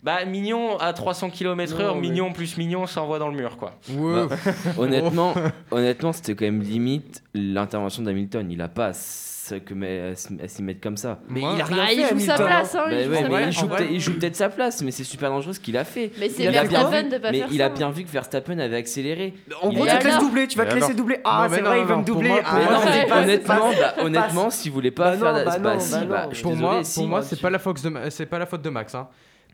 bah, 0.02 0.24
mignon 0.26 0.76
à 0.78 0.92
300 0.92 1.30
km/h, 1.30 1.94
mais- 1.94 2.00
mignon 2.00 2.32
plus 2.32 2.56
mignon, 2.58 2.86
ça 2.86 3.02
envoie 3.02 3.18
dans 3.18 3.28
le 3.28 3.36
mur 3.36 3.56
quoi. 3.56 3.74
Ouais. 3.90 4.26
Honnêtement, 4.78 5.34
honnêtement, 5.70 6.12
c'était 6.12 6.34
quand 6.34 6.44
même 6.44 6.62
limite 6.62 7.22
l'intervention 7.34 8.02
d'Hamilton. 8.02 8.50
Il 8.50 8.60
a 8.60 8.68
pas 8.68 8.92
que 9.58 9.74
mais- 9.74 10.12
à 10.42 10.48
s'y 10.48 10.62
mettre 10.62 10.80
comme 10.80 10.96
ça. 10.96 11.18
Mais 11.28 11.40
Moi- 11.40 11.52
il 11.56 11.60
a 11.60 11.64
rien 11.64 11.76
Bah, 11.76 11.86
fait. 11.88 11.94
il 11.96 12.06
joue 12.08 12.18
sa 12.26 12.34
place, 12.36 12.74
hein, 12.74 12.84
Bah 12.86 12.92
il 12.94 13.04
joue 13.04 13.10
ouais, 13.32 13.52
joue, 13.52 13.66
peut-être- 13.66 13.90
il 13.90 14.00
joue 14.00 14.12
peut-être 14.18 14.36
sa 14.36 14.48
place, 14.48 14.82
mais 14.82 14.90
c'est 14.92 15.04
super 15.04 15.30
dangereux 15.30 15.52
ce 15.54 15.60
qu'il 15.60 15.76
a 15.76 15.84
fait. 15.84 16.12
Mais 16.20 16.28
c'est 16.28 16.42
Il 16.44 16.48
a 16.48 16.50
bien 16.52 16.62
Verstappen 16.64 17.02
vu, 17.02 17.08
de 17.08 17.18
pas 17.18 17.30
mais 17.32 17.38
faire 17.38 17.48
il 17.50 17.58
ça. 17.58 17.64
a 17.66 17.68
bien 17.70 17.90
vu 17.90 18.04
que 18.04 18.08
Verstappen 18.10 18.58
avait 18.58 18.76
accéléré. 18.76 19.34
En 19.62 19.72
gros, 19.72 19.86
tu 19.86 19.98
te 19.98 20.04
laisses 20.06 20.18
doubler, 20.18 20.46
tu 20.46 20.58
vas 20.58 20.66
te 20.66 20.74
laisser 20.74 20.94
doubler. 20.94 21.18
Ah, 21.24 21.48
c'est 21.50 21.60
vrai, 21.60 21.80
il 21.80 21.86
va 21.86 21.96
me 21.96 22.04
doubler. 22.04 22.30
Ah, 22.44 22.58
pas- 23.08 23.22
honnêtement, 23.22 23.54
bah, 23.54 23.94
honnêtement, 24.04 24.50
pas 24.90 25.10
Bah 25.10 25.16
faire 25.16 25.32
bah 25.32 25.58
bah, 25.58 25.78
si, 25.80 25.92
bah 25.94 26.04
bah, 26.08 26.22
non. 26.24 26.30
je 26.30 26.34
suis 26.36 26.42
pour 26.42 26.56
moi, 26.56 26.84
si. 26.84 26.98
pour 27.00 27.08
moi, 27.08 27.22
c'est 27.22 27.40
pas 27.40 27.50
la 27.50 27.58
faute 27.58 27.82
de 27.82 27.88
Ma- 27.88 28.10
c'est 28.10 28.26
pas 28.26 28.38
la 28.38 28.46
faute 28.46 28.62
de 28.62 28.70
Max. 28.70 28.94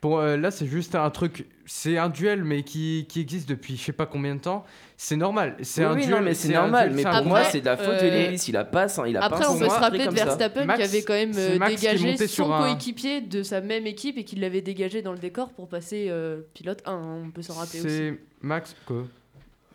Pour 0.06 0.20
euh, 0.20 0.36
là, 0.36 0.52
c'est 0.52 0.66
juste 0.66 0.94
un 0.94 1.10
truc. 1.10 1.46
C'est 1.64 1.98
un 1.98 2.08
duel, 2.08 2.44
mais 2.44 2.62
qui, 2.62 3.06
qui 3.08 3.20
existe 3.20 3.48
depuis 3.48 3.76
je 3.76 3.82
sais 3.82 3.92
pas 3.92 4.06
combien 4.06 4.36
de 4.36 4.40
temps. 4.40 4.64
C'est 4.96 5.16
normal. 5.16 5.56
C'est 5.62 5.84
Oui, 5.84 5.86
un 5.90 5.94
oui, 5.96 6.06
duel. 6.06 6.14
non, 6.18 6.22
mais 6.22 6.34
c'est 6.34 6.52
normal. 6.52 6.84
duel, 6.90 6.96
Mais 6.96 7.02
pour 7.02 7.10
Après, 7.12 7.28
moi, 7.28 7.42
c'est 7.44 7.60
de 7.60 7.64
la 7.66 7.76
faute 7.76 8.00
de 8.00 8.06
euh, 8.06 8.28
Lewis. 8.28 8.44
Il 8.46 8.56
a 8.56 8.64
pas, 8.64 8.86
il 9.08 9.16
a 9.16 9.24
Après, 9.24 9.40
pas 9.44 9.50
on 9.50 9.58
peut 9.58 9.64
se 9.64 9.70
rappeler 9.70 10.06
de. 10.06 10.10
Verstappen 10.12 10.64
Max- 10.64 10.78
qui 10.78 10.84
avait 10.84 11.02
quand 11.02 11.14
même 11.14 11.32
euh, 11.36 11.58
dégagé 11.68 12.16
son 12.28 12.52
un- 12.52 12.60
coéquipier 12.60 13.20
de 13.20 13.42
sa 13.42 13.60
même 13.60 13.84
équipe 13.88 14.16
et 14.16 14.22
qui 14.22 14.36
l'avait 14.36 14.60
dégagé 14.62 15.02
dans 15.02 15.10
le 15.12 15.18
décor 15.18 15.50
pour 15.54 15.68
passer 15.68 16.06
euh, 16.08 16.42
pilote 16.54 16.82
1. 16.86 16.92
hein, 16.92 17.22
on 17.26 17.30
peut 17.32 17.42
s'en 17.42 17.54
rappeler 17.54 17.80
aussi. 17.80 17.88
C'est 17.88 18.20
Max. 18.42 18.76
Quoi 18.86 19.02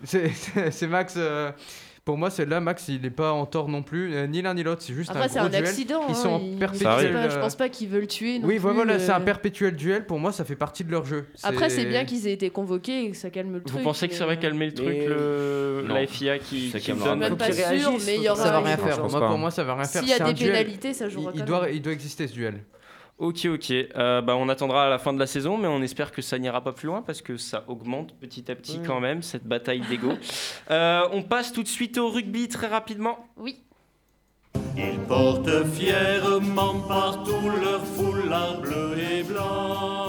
C'est- 0.05 0.31
C'est 0.33 0.71
c'est 0.71 0.87
Max. 0.87 1.15
Euh, 2.01 2.05
Pour 2.05 2.17
moi, 2.17 2.29
c'est 2.29 2.45
là, 2.45 2.59
Max, 2.59 2.87
il 2.87 3.05
est 3.05 3.09
pas 3.11 3.31
en 3.31 3.45
tort 3.45 3.69
non 3.69 3.83
plus, 3.83 4.13
euh, 4.13 4.27
ni 4.27 4.41
l'un 4.41 4.53
ni 4.53 4.63
l'autre. 4.63 4.81
C'est 4.81 4.93
juste 4.93 5.11
Après, 5.11 5.25
un 5.25 5.27
gros 5.27 5.45
un 5.45 5.49
duel. 5.49 5.63
accident. 5.65 6.01
Ils 6.07 6.11
hein, 6.11 6.15
sont 6.15 6.29
en 6.29 6.57
perpétuel, 6.57 6.79
je 6.79 6.83
pense 6.85 7.13
pas- 7.13 7.19
euh, 7.19 7.29
Je 7.29 7.39
pense 7.39 7.55
pas 7.55 7.69
qu'ils 7.69 7.89
veulent 7.89 8.07
tuer. 8.07 8.39
non 8.39 8.47
Oui, 8.47 8.59
plus, 8.59 8.69
voilà, 8.73 8.99
c'est 8.99 9.11
un 9.11 9.21
euh. 9.21 9.23
perpétuel 9.23 9.75
duel. 9.75 10.05
Pour 10.05 10.19
moi, 10.19 10.31
ça 10.31 10.43
fait 10.43 10.55
partie 10.55 10.83
de 10.83 10.91
leur 10.91 11.05
jeu. 11.05 11.25
Après, 11.43 11.69
c'est 11.69 11.85
bien 11.85 12.05
qu'ils 12.05 12.27
aient 12.27 12.33
été 12.33 12.49
convoqués 12.49 13.05
et 13.05 13.11
que 13.11 13.17
ça 13.17 13.29
calme 13.29 13.53
le 13.53 13.59
Vous 13.59 13.65
truc. 13.65 13.83
pensez 13.83 14.07
que 14.07 14.15
ça 14.15 14.25
va 14.25 14.35
calmer 14.35 14.67
le 14.67 14.73
truc, 14.73 14.87
le, 14.87 15.85
la 15.87 16.07
FIA 16.07 16.39
qui, 16.39 16.69
Ça 16.71 16.79
qui 16.79 16.91
donne 16.91 16.99
pas. 16.99 17.15
Même 17.15 17.37
pas 17.37 17.51
sûr, 17.51 17.93
mais 18.05 18.15
il 18.15 18.23
y 18.23 18.29
aura. 18.29 18.43
Ça 18.43 18.51
va 18.51 18.59
rien 18.61 18.77
faire. 18.77 19.07
Moi, 19.07 19.27
pour 19.27 19.37
moi, 19.37 19.51
ça 19.51 19.63
va 19.63 19.75
rien 19.75 19.83
faire. 19.85 20.01
S'il 20.01 20.09
y 20.09 20.13
a 20.13 20.33
des 20.33 20.45
pénalités, 20.45 20.93
ça 20.93 21.09
jouera 21.09 21.31
il 21.71 21.81
doit 21.81 21.93
exister 21.93 22.27
ce 22.27 22.33
duel. 22.33 22.63
Ok, 23.21 23.45
ok. 23.45 23.69
Euh, 23.69 24.21
bah, 24.21 24.35
on 24.35 24.49
attendra 24.49 24.87
à 24.87 24.89
la 24.89 24.97
fin 24.97 25.13
de 25.13 25.19
la 25.19 25.27
saison, 25.27 25.55
mais 25.55 25.67
on 25.67 25.83
espère 25.83 26.11
que 26.11 26.23
ça 26.23 26.39
n'ira 26.39 26.63
pas 26.63 26.71
plus 26.71 26.87
loin 26.87 27.03
parce 27.03 27.21
que 27.21 27.37
ça 27.37 27.63
augmente 27.67 28.15
petit 28.19 28.49
à 28.51 28.55
petit 28.55 28.79
quand 28.81 28.99
même 28.99 29.21
cette 29.21 29.45
bataille 29.45 29.81
d'ego. 29.81 30.13
Euh, 30.69 31.01
on 31.11 31.21
passe 31.21 31.51
tout 31.51 31.63
de 31.63 31.67
suite 31.67 31.97
au 31.97 32.09
rugby 32.09 32.47
très 32.47 32.67
rapidement. 32.67 33.27
Oui. 33.35 33.61
Ils 34.77 34.99
portent 34.99 35.65
fièrement 35.73 36.79
partout 36.87 37.49
leur 37.61 37.85
foulard 37.85 38.61
bleu 38.61 38.95
et 38.97 39.23
blanc. 39.23 40.07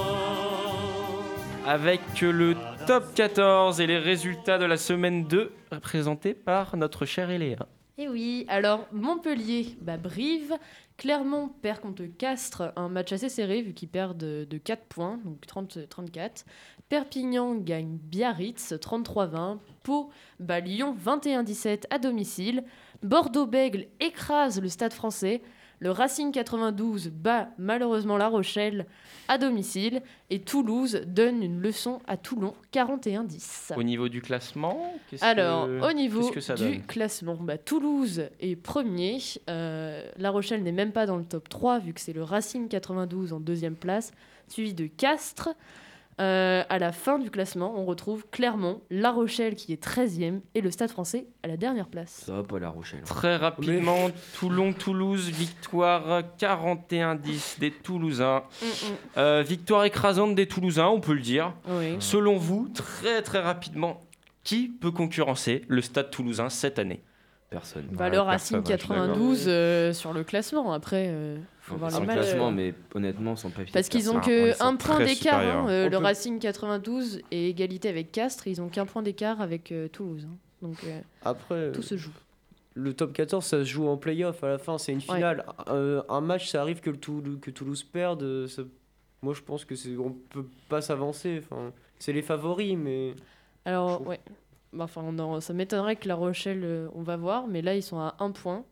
avec 1.67 2.01
le 2.21 2.55
top 2.87 3.13
14 3.15 3.81
et 3.81 3.87
les 3.87 3.99
résultats 3.99 4.59
de 4.59 4.67
la 4.67 4.77
semaine 4.77 5.25
2 5.25 5.53
présentés 5.83 6.35
par 6.35 6.77
notre 6.77 7.07
chère 7.07 7.31
Eléa. 7.31 7.67
Et 7.99 8.09
oui, 8.09 8.47
alors 8.49 8.87
Montpellier 8.91 9.77
bat 9.83 9.99
Brive, 9.99 10.57
Clermont 10.97 11.51
perd 11.61 11.81
contre 11.81 12.05
Castres, 12.05 12.73
un 12.77 12.89
match 12.89 13.13
assez 13.13 13.29
serré 13.29 13.61
vu 13.61 13.75
qu'ils 13.75 13.91
perdent 13.91 14.17
de, 14.17 14.47
de 14.49 14.57
4 14.57 14.85
points, 14.85 15.19
donc 15.25 15.45
30-34. 15.47 16.47
Perpignan 16.89 17.55
gagne 17.55 17.99
Biarritz 17.99 18.73
33-20, 18.73 19.59
Pau 19.83 20.11
Lyon 20.41 20.97
21-17 21.05 21.83
à 21.91 21.99
domicile, 21.99 22.65
Bordeaux-Bègle 23.03 23.89
écrase 24.01 24.61
le 24.61 24.69
Stade 24.69 24.95
français, 24.95 25.43
le 25.83 25.91
Racing 25.91 26.31
92 26.31 27.09
bat 27.11 27.49
malheureusement 27.59 28.17
La 28.17 28.29
Rochelle 28.29 28.87
à 29.27 29.37
domicile 29.37 30.01
et 30.31 30.41
Toulouse 30.41 31.03
donne 31.09 31.43
une 31.43 31.61
leçon 31.61 31.99
à 32.07 32.17
Toulon 32.17 32.55
41-10. 32.73 33.73
Au 33.77 33.83
niveau 33.83 34.09
du 34.09 34.23
classement, 34.23 34.95
qu'est-ce 35.11 35.25
Alors, 35.25 35.67
que- 35.67 35.91
au 35.91 35.93
niveau 35.93 36.21
qu'est-ce 36.21 36.33
que 36.33 36.41
ça 36.41 36.55
du 36.55 36.81
classement, 36.83 37.37
bah, 37.41 37.59
Toulouse 37.59 38.29
est 38.41 38.55
premier. 38.57 39.19
euh, 39.51 40.05
La 40.19 40.31
Rochelle 40.31 40.63
n'est 40.63 40.71
même 40.73 40.93
pas 40.93 41.07
dans 41.07 41.17
le 41.17 41.25
top 41.25 41.49
3, 41.49 41.81
vu 41.81 41.93
que 41.93 42.01
c'est 42.01 42.13
le 42.13 42.23
Racing 42.23 42.69
92 42.69 43.33
en 43.33 43.41
deuxième 43.41 43.77
place, 43.77 44.13
suivi 44.49 44.75
de 44.75 44.87
Castres. 44.87 45.49
Euh, 46.21 46.63
à 46.69 46.79
la 46.79 46.93
fin 46.93 47.19
du 47.19 47.31
classement, 47.31 47.75
on 47.77 47.85
retrouve 47.87 48.25
Clermont, 48.31 48.83
La 48.91 49.11
Rochelle 49.11 49.55
qui 49.55 49.73
est 49.73 49.83
13e 49.83 50.41
et 50.55 50.61
le 50.61 50.71
Stade 50.71 50.91
français 50.91 51.27
à 51.43 51.49
la 51.49 51.57
dernière 51.57 51.87
place. 51.89 52.25
Ça 52.27 52.35
va 52.35 52.43
pas 52.43 52.59
la 52.59 52.69
Rochelle. 52.69 53.01
Très 53.05 53.37
rapidement, 53.37 54.09
Toulon-Toulouse, 54.39 55.31
victoire 55.31 56.23
41-10 56.39 57.59
des 57.61 57.71
Toulousains. 57.71 58.43
Mm, 58.61 58.67
Euh, 59.17 59.43
victoire 59.47 59.85
écrasante 59.85 60.35
des 60.35 60.47
Toulousains, 60.47 60.89
on 60.89 61.01
peut 61.01 61.15
le 61.15 61.21
dire. 61.21 61.53
Oui. 61.69 61.97
Selon 61.99 62.37
vous, 62.37 62.69
très 62.75 63.23
très 63.23 63.41
rapidement, 63.41 64.01
qui 64.45 64.69
peut 64.69 64.91
concurrencer 64.91 65.63
le 65.69 65.81
Stade 65.83 66.11
toulousain 66.11 66.49
cette 66.49 66.79
année? 66.79 67.01
Personne. 67.53 67.87
Bah, 67.93 68.05
Ouais, 68.07 68.11
le 68.11 68.21
Racing 68.21 68.63
personne, 68.63 68.73
ouais, 68.73 68.79
je 68.79 68.83
suis 68.83 68.89
d'accord. 68.89 69.07
92 69.07 69.45
euh, 69.47 69.93
sur 69.93 70.13
le 70.13 70.25
classement. 70.25 70.73
Après, 70.73 71.07
euh, 71.11 71.37
faut 71.61 71.77
voir 71.77 71.91
le 72.01 72.07
classement, 72.07 72.51
mais 72.51 72.75
honnêtement, 72.95 73.37
sans 73.37 73.51
papier. 73.51 73.71
Parce 73.73 73.89
qu'ils 73.89 74.11
ont 74.11 74.15
personne. 74.15 74.33
Ouais, 74.33 74.41
que 74.45 74.49
ils 74.51 74.55
sont 74.57 74.65
un 74.65 74.77
point 74.77 74.99
d'écart. 75.05 75.41
hein, 75.41 75.67
euh, 75.69 75.85
le 75.85 75.99
peut- 75.99 76.03
Racing 76.05 76.39
92 76.39 77.21
et 77.31 77.49
égalité 77.51 77.89
avec 77.89 78.11
Castres, 78.11 78.47
ils 78.49 78.61
ont 78.61 78.69
qu'un 78.69 78.87
point 78.87 79.03
d'écart 79.03 79.41
avec 79.41 79.71
euh, 79.71 79.87
Toulouse. 79.89 80.27
hein. 80.29 80.35
Donc 80.63 80.77
euh, 80.85 81.01
Après, 81.25 81.73
tout 81.73 81.83
se 81.83 81.97
joue. 81.97 82.11
le 82.75 82.95
top 82.95 83.13
14, 83.13 83.45
ça 83.45 83.59
se 83.59 83.65
joue 83.65 83.87
en 83.89 83.97
playoff. 83.97 84.43
À 84.43 84.49
la 84.49 84.59
fin, 84.59 84.79
c'est 84.79 84.93
une 84.93 85.01
finale. 85.01 85.45
Euh, 85.69 86.03
un 86.09 86.21
match, 86.21 86.49
ça 86.51 86.63
arrive 86.63 86.81
que, 86.81 86.91
le 86.91 86.97
Toulou- 86.97 87.39
que 87.39 87.51
Toulouse 87.51 87.83
perde. 87.85 88.47
ça- 88.47 88.63
Moi, 89.23 89.35
je 89.35 89.43
pense 89.43 89.65
que 89.65 89.75
c'est 89.77 89.97
on 89.99 90.11
peut 90.31 90.47
pas 90.69 90.81
s'avancer. 90.81 91.43
Enfin, 91.45 91.71
c'est 91.99 92.13
les 92.13 92.23
favoris, 92.23 92.77
mais 92.77 93.15
Alors, 93.65 94.07
ouais. 94.07 94.21
Bah, 94.73 94.85
Enfin, 94.85 95.03
on 95.05 95.19
en- 95.19 95.41
ça 95.41 95.53
m'étonnerait 95.53 95.97
que 95.97 96.09
La 96.09 96.15
Rochelle, 96.15 96.63
euh, 96.65 96.89
on 96.95 97.03
va 97.03 97.17
voir, 97.17 97.47
mais 97.49 97.61
là, 97.63 97.75
ils 97.75 97.83
sont 97.83 97.99
à 97.99 98.15
un 98.21 98.31
point. 98.31 98.65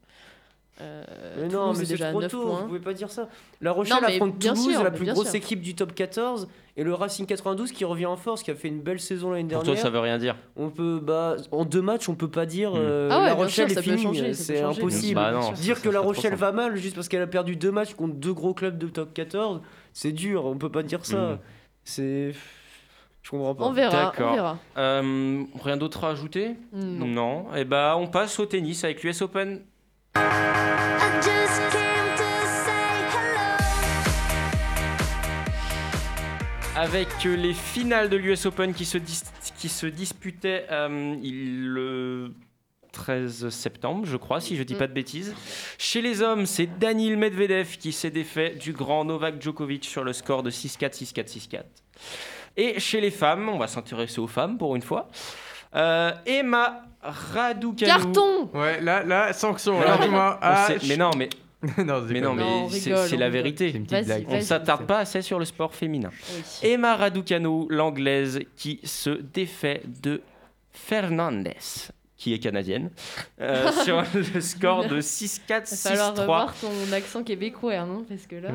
Euh, 0.80 1.04
Mais 1.36 1.48
Toulouse 1.48 1.52
non, 1.52 1.66
mais 1.74 1.80
est 1.80 1.84
c'est 1.84 1.92
déjà 1.92 2.08
trop 2.10 2.20
9 2.22 2.30
tôt, 2.30 2.42
points. 2.46 2.60
vous 2.62 2.66
pouvez 2.68 2.78
pas 2.80 2.94
dire 2.94 3.10
ça. 3.10 3.28
La 3.60 3.70
Rochelle 3.70 4.02
affronte 4.02 4.38
Toulouse, 4.38 4.70
sûr, 4.72 4.82
la 4.82 4.90
plus 4.90 5.04
grosse 5.12 5.26
sûr. 5.26 5.34
équipe 5.34 5.60
du 5.60 5.74
top 5.74 5.94
14, 5.94 6.48
et 6.78 6.84
le 6.84 6.94
Racing 6.94 7.26
92 7.26 7.70
qui 7.72 7.84
revient 7.84 8.06
en 8.06 8.16
force, 8.16 8.42
qui 8.42 8.50
a 8.50 8.54
fait 8.54 8.68
une 8.68 8.80
belle 8.80 8.98
saison 8.98 9.30
l'année 9.30 9.42
Pour 9.42 9.62
dernière. 9.62 9.74
toi, 9.74 9.76
ça 9.82 9.90
veut 9.90 9.98
rien 9.98 10.16
dire. 10.16 10.36
On 10.56 10.70
peut, 10.70 10.98
bah, 11.02 11.36
en 11.52 11.66
deux 11.66 11.82
matchs, 11.82 12.08
on 12.08 12.14
peut 12.14 12.30
pas 12.30 12.46
dire 12.46 12.70
Hmm. 12.72 12.78
euh, 12.78 13.08
Ah 13.12 13.18
ouais, 13.18 13.26
La 13.26 13.34
Rochelle 13.34 13.68
sûr, 13.70 13.78
est 13.78 13.82
finie, 13.82 14.34
c'est 14.34 14.62
impossible. 14.62 15.16
Bah 15.16 15.32
non, 15.32 15.52
Dire 15.52 15.76
ça- 15.76 15.82
que 15.82 15.88
ça 15.88 15.92
La 15.92 16.00
Rochelle 16.00 16.34
va 16.34 16.52
mal 16.52 16.74
juste 16.76 16.94
parce 16.94 17.08
qu'elle 17.08 17.20
a 17.20 17.26
perdu 17.26 17.56
deux 17.56 17.72
matchs 17.72 17.92
contre 17.92 18.14
deux 18.14 18.32
gros 18.32 18.54
clubs 18.54 18.78
de 18.78 18.86
top 18.86 19.12
14, 19.12 19.60
c'est 19.92 20.12
dur, 20.12 20.46
on 20.46 20.56
peut 20.56 20.70
pas 20.72 20.82
dire 20.82 21.04
ça. 21.04 21.32
Hmm. 21.34 21.38
C'est 21.84 22.32
Je 23.22 23.30
comprends 23.30 23.54
pas. 23.54 23.64
On 23.64 23.72
verra, 23.72 23.96
on 23.98 24.04
D'accord. 24.06 24.32
verra. 24.34 24.58
Euh, 24.78 25.44
rien 25.62 25.76
d'autre 25.76 26.04
à 26.04 26.10
ajouter 26.10 26.56
Non. 26.72 27.06
Non. 27.06 27.54
Et 27.54 27.64
bah, 27.64 27.96
on 27.98 28.06
passe 28.06 28.38
au 28.38 28.46
tennis 28.46 28.82
avec 28.84 29.02
l'US 29.02 29.20
Open. 29.22 29.60
Avec 36.76 37.08
les 37.24 37.52
finales 37.52 38.08
de 38.08 38.16
l'US 38.16 38.46
Open 38.46 38.72
qui 38.72 38.84
se, 38.84 38.96
dis- 38.96 39.22
qui 39.58 39.68
se 39.68 39.86
disputaient 39.86 40.66
euh, 40.70 41.16
il- 41.22 41.66
le 41.68 42.32
13 42.92 43.50
septembre, 43.50 44.06
je 44.06 44.16
crois, 44.16 44.40
si 44.40 44.56
je 44.56 44.62
dis 44.62 44.74
Mm. 44.74 44.78
pas 44.78 44.86
de 44.86 44.92
bêtises. 44.92 45.34
Chez 45.78 46.00
les 46.00 46.22
hommes, 46.22 46.46
c'est 46.46 46.66
Danil 46.78 47.16
Medvedev 47.16 47.76
qui 47.76 47.92
s'est 47.92 48.10
défait 48.10 48.50
du 48.58 48.72
grand 48.72 49.04
Novak 49.04 49.42
Djokovic 49.42 49.84
sur 49.84 50.04
le 50.04 50.12
score 50.12 50.42
de 50.42 50.50
6-4, 50.50 50.94
6-4, 50.94 51.28
6-4. 51.28 51.64
Et 52.56 52.78
chez 52.80 53.00
les 53.00 53.10
femmes, 53.10 53.48
on 53.48 53.58
va 53.58 53.66
s'intéresser 53.66 54.20
aux 54.20 54.26
femmes 54.26 54.58
pour 54.58 54.76
une 54.76 54.82
fois. 54.82 55.08
Euh, 55.74 56.12
Emma 56.26 56.82
Raducanu. 57.02 57.90
Carton 57.90 58.50
Ouais, 58.52 58.80
là, 58.80 59.02
là, 59.04 59.32
sanction. 59.32 59.80
Là, 59.80 59.98
on 60.02 60.14
Ah, 60.42 60.66
sait- 60.66 60.78
mais 60.88 60.96
non, 60.96 61.10
mais, 61.16 61.28
non, 61.84 62.02
mais 62.08 62.20
non, 62.20 62.34
mais 62.34 62.68
c'est 62.70 63.16
la 63.16 63.30
vérité. 63.30 63.80
On 63.90 63.94
vas-y. 64.02 64.42
s'attarde 64.42 64.86
pas 64.86 64.98
assez 64.98 65.22
sur 65.22 65.38
le 65.38 65.44
sport 65.44 65.74
féminin. 65.74 66.10
Oui. 66.34 66.70
Emma 66.70 66.96
Raducanu, 66.96 67.66
l'anglaise, 67.70 68.40
qui 68.56 68.80
se 68.84 69.10
défait 69.10 69.82
de 69.86 70.20
Fernandez, 70.72 71.56
qui 72.16 72.34
est 72.34 72.38
canadienne, 72.38 72.90
euh, 73.40 73.70
sur 73.84 74.02
le 74.34 74.40
score 74.40 74.86
de 74.86 75.00
6-4, 75.00 75.68
Il 75.70 75.76
va 75.76 75.90
falloir 75.90 76.14
6-3. 76.14 76.20
revoir 76.20 76.54
ton 76.60 76.92
accent 76.92 77.22
québécois, 77.22 77.84
non 77.84 78.04
Parce 78.08 78.26
que 78.26 78.36
là. 78.36 78.50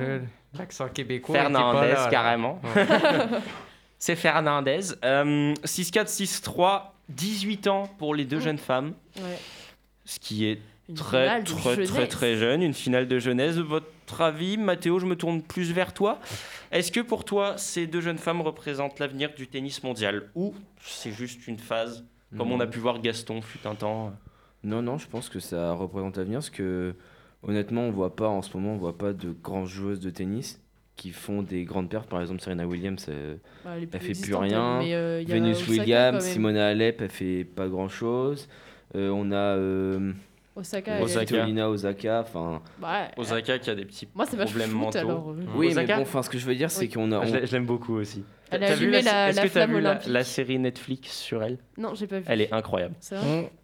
L'accent 0.58 0.88
québécois. 0.90 1.36
était 1.36 1.44
pas 1.46 1.52
Fernandez, 1.60 1.88
là, 1.88 1.94
là. 2.04 2.08
carrément. 2.10 2.62
Ouais. 2.76 2.86
C'est 4.00 4.16
Fernandez. 4.16 4.94
Euh, 5.04 5.54
6-4, 5.64 6.08
6-3, 6.08 6.94
18 7.10 7.68
ans 7.68 7.88
pour 7.98 8.14
les 8.16 8.26
deux 8.26 8.40
jeunes 8.40 8.58
femmes, 8.58 8.94
Ouais. 9.18 9.38
ce 10.06 10.20
qui 10.20 10.46
est 10.46 10.60
Une 10.90 10.96
très, 10.96 11.44
très, 11.44 11.84
très, 11.86 12.08
très 12.08 12.36
jeune. 12.36 12.62
Une 12.62 12.74
finale 12.74 13.08
de 13.08 13.18
jeunesse. 13.20 13.56
Votre 13.58 14.22
avis, 14.22 14.58
Mathéo, 14.58 15.00
je 15.00 15.06
me 15.08 15.16
tourne 15.16 15.42
plus 15.42 15.72
vers 15.72 15.94
toi. 15.94 16.20
Est-ce 16.72 16.92
que 16.92 17.00
pour 17.00 17.26
toi, 17.26 17.58
ces 17.58 17.88
deux 17.88 18.02
jeunes 18.02 18.18
femmes 18.20 18.42
représentent 18.42 19.00
l'avenir 19.00 19.34
du 19.36 19.48
tennis 19.48 19.82
mondial 19.84 20.30
ou 20.36 20.54
c'est 20.82 21.12
juste 21.12 21.48
une 21.48 21.58
phase, 21.58 22.06
comme 22.38 22.52
on 22.52 22.60
a 22.60 22.68
pu 22.68 22.80
voir 22.80 23.00
Gaston 23.00 23.42
fut 23.42 23.66
un 23.66 23.74
temps 23.76 24.14
Non, 24.64 24.82
non, 24.84 24.98
je 25.00 25.08
pense 25.08 25.30
que 25.30 25.40
ça 25.40 25.72
représente 25.74 26.18
l'avenir 26.18 26.38
parce 26.40 26.50
que 26.52 26.94
honnêtement, 27.42 27.82
on 27.84 27.92
voit 27.92 28.16
pas 28.16 28.28
en 28.28 28.42
ce 28.44 28.56
moment, 28.56 28.74
on 28.74 28.78
voit 28.78 28.98
pas 28.98 29.14
de 29.14 29.32
grandes 29.32 29.68
joueuses 29.68 30.00
de 30.00 30.10
tennis 30.12 30.62
qui 30.96 31.12
font 31.12 31.42
des 31.42 31.64
grandes 31.66 31.90
pertes. 31.90 32.08
Par 32.10 32.22
exemple, 32.22 32.42
Serena 32.42 32.66
Williams, 32.66 33.06
euh, 33.10 33.36
Bah, 33.64 33.72
elle, 33.76 33.88
fait 34.00 34.20
plus 34.22 34.36
rien. 34.36 34.80
mais, 34.80 34.94
euh, 34.94 35.24
Venus 35.28 35.68
Williams. 35.68 36.24
Simona 36.24 36.68
Alep, 36.68 37.02
elle 37.02 37.10
fait 37.10 37.44
pas 37.44 37.68
grand 37.68 37.90
chose. 37.90 38.48
on 38.94 39.32
a 39.32 39.36
euh, 39.36 40.14
Osaka, 40.56 41.02
Osaka. 41.02 41.48
Osaka. 41.68 42.22
Enfin, 42.22 42.62
Bah, 42.80 43.10
Osaka 43.18 43.60
qui 43.60 43.70
a 43.70 43.76
des 43.76 43.84
petits 43.84 44.08
Moi, 44.16 44.26
problèmes 44.26 44.70
foot, 44.70 44.80
mentaux. 44.80 44.98
alors. 45.00 45.30
euh. 45.32 45.44
oui, 45.58 45.68
Osaka 45.68 45.88
mais 45.88 45.96
bon, 45.98 46.02
enfin, 46.04 46.24
ce 46.24 46.30
que 46.30 46.38
je 46.38 46.46
veux 46.46 46.56
dire, 46.56 46.72
c'est 46.72 46.82
Oui. 46.86 46.90
qu'on 46.90 47.12
a. 47.12 47.18
Ah, 47.18 47.22
on- 47.24 47.26
je 47.28 47.36
l'ai- 47.36 47.46
je 47.48 47.52
l'aime 47.52 47.66
beaucoup 47.66 47.96
aussi. 47.96 48.24
Elle 48.52 48.64
a 48.64 48.68
T'as 48.68 48.76
vu 48.76 48.84
allumé 48.84 49.02
la, 49.02 49.12
la- 49.12 49.30
est-ce 49.30 49.38
que 49.38 49.42
t'as 49.48 49.50
flamme 49.50 49.76
vu 49.76 49.82
la, 50.14 50.24
série 50.24 50.60
Netflix 50.60 51.12
sur 51.18 51.44
elle? 51.44 51.58
Non, 51.78 51.94
j'ai 51.96 52.06
pas 52.08 52.20
vu. 52.20 52.26
Elle 52.28 52.42
est 52.42 52.54
incroyable. 52.54 52.94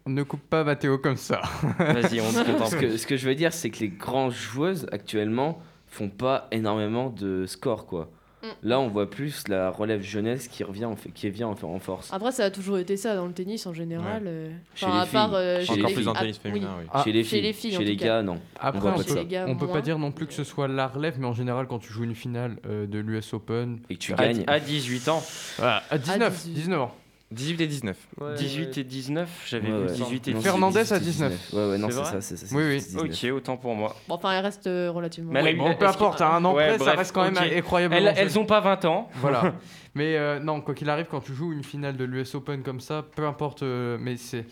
On 0.04 0.10
ne 0.10 0.22
coupe 0.24 0.42
pas 0.50 0.64
Mathéo 0.64 0.98
comme 0.98 1.16
ça. 1.16 1.40
Vas-y, 1.78 2.20
on 2.20 2.30
te 2.30 2.58
t'en 2.58 2.66
ce, 2.66 2.76
que, 2.76 2.96
ce 2.98 3.06
que 3.06 3.16
je 3.16 3.26
veux 3.26 3.36
dire, 3.36 3.52
c'est 3.54 3.70
que 3.70 3.78
les 3.78 3.88
grandes 3.88 4.32
joueuses 4.32 4.86
actuellement 4.92 5.62
font 5.92 6.08
pas 6.08 6.48
énormément 6.50 7.10
de 7.10 7.44
scores, 7.46 7.86
quoi. 7.86 8.08
Mm. 8.42 8.46
Là, 8.64 8.80
on 8.80 8.88
voit 8.88 9.08
plus 9.08 9.46
la 9.46 9.70
relève 9.70 10.02
jeunesse 10.02 10.48
qui 10.48 10.64
revient 10.64 10.86
en, 10.86 10.96
fait- 10.96 11.10
qui 11.10 11.30
vient 11.30 11.46
en, 11.46 11.54
en 11.62 11.78
force. 11.78 12.12
Après, 12.12 12.32
ça 12.32 12.46
a 12.46 12.50
toujours 12.50 12.76
été 12.78 12.96
ça 12.96 13.14
dans 13.14 13.26
le 13.26 13.32
tennis 13.32 13.66
en 13.66 13.72
général. 13.72 14.24
euh, 14.26 14.50
Chez 14.74 14.86
enfin, 14.86 14.94
les 14.94 15.00
à 15.00 15.06
part, 15.06 15.28
filles. 15.28 15.38
euh, 15.38 15.60
Chez 15.60 15.66
chez 15.66 15.74
les 15.76 15.78
Encore 15.78 15.84
les 15.86 15.92
plus 15.92 15.94
filles. 15.94 16.04
dans 16.04 16.10
le 16.12 16.16
Ah, 16.16 16.20
tennis 16.22 16.38
féminin, 16.38 16.68
oui. 16.80 16.84
Ah, 16.92 17.02
chez 17.04 17.12
les 17.12 17.22
chez 17.22 17.28
filles, 17.36 17.40
les 17.42 17.52
filles, 17.52 17.76
en 17.76 17.78
chez 17.80 17.84
les 17.84 17.96
gars, 17.96 18.22
non. 18.22 18.40
Après, 18.58 18.88
on, 18.88 18.94
peut, 19.00 19.14
les 19.14 19.26
gars, 19.26 19.44
on 19.48 19.54
peut 19.56 19.68
pas 19.68 19.80
dire 19.80 19.98
non 19.98 20.10
plus 20.10 20.26
que 20.26 20.32
ce 20.32 20.42
soit 20.42 20.66
la 20.66 20.88
relève, 20.88 21.20
mais 21.20 21.26
en 21.26 21.34
général, 21.34 21.68
quand 21.68 21.78
tu 21.78 21.92
joues 21.92 22.02
une 22.02 22.16
finale 22.16 22.56
euh, 22.66 22.86
de 22.88 22.98
l'US 22.98 23.32
Open, 23.32 23.78
Et 23.90 23.94
que 23.94 24.00
tu 24.00 24.12
À, 24.14 24.16
gagnes. 24.16 24.42
à 24.48 24.58
18 24.58 25.08
ans. 25.08 25.22
à 25.60 25.98
19, 25.98 26.32
18. 26.46 26.52
19 26.54 26.80
ans. 26.80 26.94
18 27.32 27.60
et 27.60 27.66
19. 27.66 27.96
18 28.36 28.78
et 28.78 28.84
19, 28.84 29.28
j'avais 29.48 29.68
Ouais, 29.70 29.78
vu 29.78 29.84
ouais. 29.86 29.92
18 29.92 30.28
et 30.28 30.32
Non, 30.32 30.38
19. 30.38 30.42
Fernandez 30.42 30.80
18 30.82 30.92
à 30.92 30.96
et 30.96 31.00
19. 31.00 31.52
Ouais, 31.52 31.58
ouais, 31.70 31.78
non, 31.78 31.88
C'est 31.90 32.04
ça. 32.04 32.20
c'est 32.20 32.36
ça, 32.36 32.56
Oui, 32.56 32.62
oui. 32.68 32.76
19. 32.78 33.04
Ok, 33.04 33.32
autant 33.36 33.56
pour 33.56 33.74
moi. 33.74 33.96
Bon, 34.08 34.14
enfin, 34.14 34.32
elle 34.32 34.44
reste 34.44 34.66
euh, 34.66 34.90
relativement. 34.90 35.32
Mais 35.32 35.54
Bon, 35.54 35.74
peu 35.74 35.86
importe, 35.86 36.20
à 36.20 36.34
un 36.34 36.44
an 36.44 36.54
Ouais, 36.54 36.76
près, 36.76 36.84
ça 36.84 36.92
reste 36.92 37.12
quand 37.12 37.24
même 37.24 37.36
ok. 37.36 37.52
incroyablement 37.56 38.10
Elles, 38.10 38.14
elles 38.18 38.38
ont 38.38 38.46
pas 38.46 38.60
20 38.60 38.84
ans. 38.84 39.08
Voilà. 39.16 39.54
Mais 39.94 40.16
euh, 40.16 40.38
non, 40.40 40.60
quoi 40.62 40.74
qu'il 40.74 40.88
arrive, 40.88 41.06
quand 41.10 41.20
tu 41.20 41.34
joues 41.34 41.52
une 41.52 41.64
finale 41.64 41.96
de 41.96 42.04
l'US 42.04 42.34
Open 42.34 42.62
comme 42.62 42.80
ça, 42.80 43.04
peu 43.14 43.26
importe, 43.26 43.62
euh, 43.62 43.98
mais 44.00 44.16
c'est. 44.16 44.46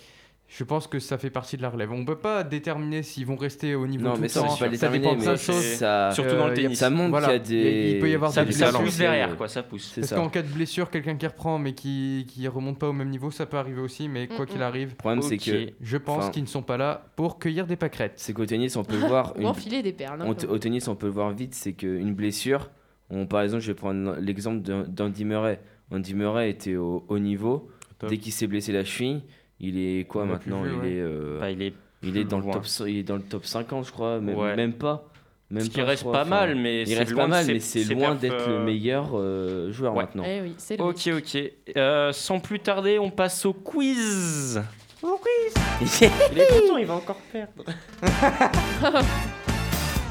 Je 0.52 0.64
pense 0.64 0.88
que 0.88 0.98
ça 0.98 1.16
fait 1.16 1.30
partie 1.30 1.56
de 1.56 1.62
la 1.62 1.70
relève. 1.70 1.92
On 1.92 2.04
peut 2.04 2.18
pas 2.18 2.42
déterminer 2.42 3.04
s'ils 3.04 3.24
vont 3.24 3.36
rester 3.36 3.76
au 3.76 3.86
niveau 3.86 4.02
Non, 4.04 4.14
tout 4.14 4.20
mais 4.20 4.26
le 4.26 4.32
ça, 4.32 4.40
temps. 4.40 4.46
on 4.46 4.48
peut 4.56 4.58
pas 4.58 4.64
ça 4.64 4.68
déterminer, 4.68 5.04
dépend 5.04 5.14
de 5.14 5.20
mais 5.20 5.36
ça, 5.36 6.10
Surtout 6.12 6.34
dans 6.34 6.46
le 6.46 6.52
Euh, 6.52 6.56
tennis. 6.56 6.76
ça 6.78 6.90
montre 6.90 7.10
Voilà. 7.10 7.38
qu'il 7.38 7.56
y 7.56 7.60
a 7.60 7.62
des. 7.62 7.90
Il 7.92 8.00
peut 8.00 8.10
y 8.10 8.14
avoir 8.16 8.32
Ça, 8.32 8.44
des 8.44 8.50
ça 8.50 8.64
blessures. 8.66 8.80
pousse 8.84 8.98
derrière, 8.98 9.36
quoi, 9.36 9.46
ça 9.46 9.62
pousse. 9.62 9.92
C'est 9.94 10.00
Parce 10.00 10.12
qu'en 10.12 10.28
cas 10.28 10.42
de 10.42 10.48
blessure, 10.48 10.90
quelqu'un 10.90 11.14
qui 11.14 11.26
reprend 11.28 11.60
mais 11.60 11.72
qui 11.72 12.26
qui 12.28 12.48
remonte 12.48 12.80
pas 12.80 12.88
au 12.88 12.92
même 12.92 13.10
niveau, 13.10 13.30
ça 13.30 13.46
peut 13.46 13.58
arriver 13.58 13.80
aussi. 13.80 14.08
Mais 14.08 14.26
quoi 14.26 14.44
Mm, 14.44 14.48
qu'il 14.48 14.62
arrive, 14.62 14.88
Le 14.90 14.94
problème, 14.96 15.22
c'est 15.22 15.38
que 15.38 15.68
je 15.80 15.96
pense 15.96 16.18
Enfin- 16.24 16.30
qu'ils 16.32 16.42
ne 16.42 16.48
sont 16.48 16.62
pas 16.62 16.76
là 16.76 17.04
pour 17.14 17.38
cueillir 17.38 17.68
des 17.68 17.76
pâquerettes. 17.76 18.14
c'est 18.16 18.32
qu'au 18.32 18.44
tennis, 18.44 18.74
on 18.74 18.82
peut 18.82 18.96
voir 18.96 19.32
Ou 19.36 19.42
une, 19.42 19.46
enfiler 19.46 19.82
des 19.82 19.92
perles. 19.92 20.20
hein, 20.22 20.34
au 20.48 20.58
tennis, 20.58 20.88
on 20.88 20.96
peut 20.96 21.06
le 21.06 21.12
voir 21.12 21.30
vite, 21.30 21.54
c'est 21.54 21.74
qu'une 21.74 22.12
blessure. 22.12 22.70
On, 23.08 23.24
par 23.26 23.42
exemple, 23.42 23.62
je 23.62 23.68
vais 23.68 23.74
prendre 23.76 24.16
l'exemple 24.20 24.62
d'Andy 24.88 25.24
Murray. 25.24 25.60
Andy 25.92 26.14
Murray 26.14 26.50
était 26.50 26.74
au 26.74 27.04
haut 27.08 27.18
niveau. 27.20 27.68
Top. 28.00 28.08
Dès 28.10 28.16
qu'il 28.18 28.32
s'est 28.32 28.46
blessé 28.46 28.72
la 28.72 28.82
cheville, 28.84 29.22
il 29.60 29.78
est 29.78 30.04
quoi 30.04 30.24
maintenant? 30.24 30.62
vu, 30.62 30.70
Il 30.72 30.78
ouais. 30.80 30.92
est, 30.92 31.00
euh, 31.00 31.38
Bah, 31.40 31.50
il 31.50 31.62
est 31.62 31.74
il 32.02 32.16
est 32.16 32.24
dans 32.24 32.38
le 32.38 32.50
top, 32.50 32.64
il 32.86 32.96
est 32.98 33.02
dans 33.02 33.16
le 33.16 33.22
top 33.22 33.44
50, 33.44 33.86
je 33.86 33.92
crois, 33.92 34.20
même, 34.20 34.36
Ouais. 34.36 34.56
même 34.56 34.72
pas. 34.72 35.06
Même 35.50 35.64
Ce 35.64 35.68
qui 35.68 35.80
pas, 35.80 35.84
reste 35.84 36.02
crois, 36.04 36.12
pas 36.20 36.24
mal, 36.24 36.54
mais 36.54 36.82
Il 36.82 36.86
c'est 36.88 36.98
reste 36.98 37.10
loin 37.10 37.22
pas 37.24 37.28
mal, 37.28 37.46
mais 37.46 37.58
c'est 37.60 37.84
loin 37.92 38.14
d'être 38.14 38.48
euh, 38.48 38.58
le 38.60 38.64
meilleur 38.64 39.10
euh, 39.14 39.72
joueur 39.72 39.94
ouais. 39.94 40.02
maintenant. 40.04 40.22
Eh 40.24 40.40
oui, 40.42 40.54
Ok, 40.78 41.08
ok. 41.18 41.38
Euh, 41.76 42.12
sans 42.12 42.38
plus 42.38 42.60
tarder, 42.60 42.98
on 43.00 43.10
passe 43.10 43.44
au 43.44 43.52
quiz. 43.52 44.62
Il 45.02 46.38
est 46.38 46.46
content, 46.48 46.76
il 46.78 46.86
va 46.86 46.94
encore 46.94 47.20
perdre. 47.32 47.64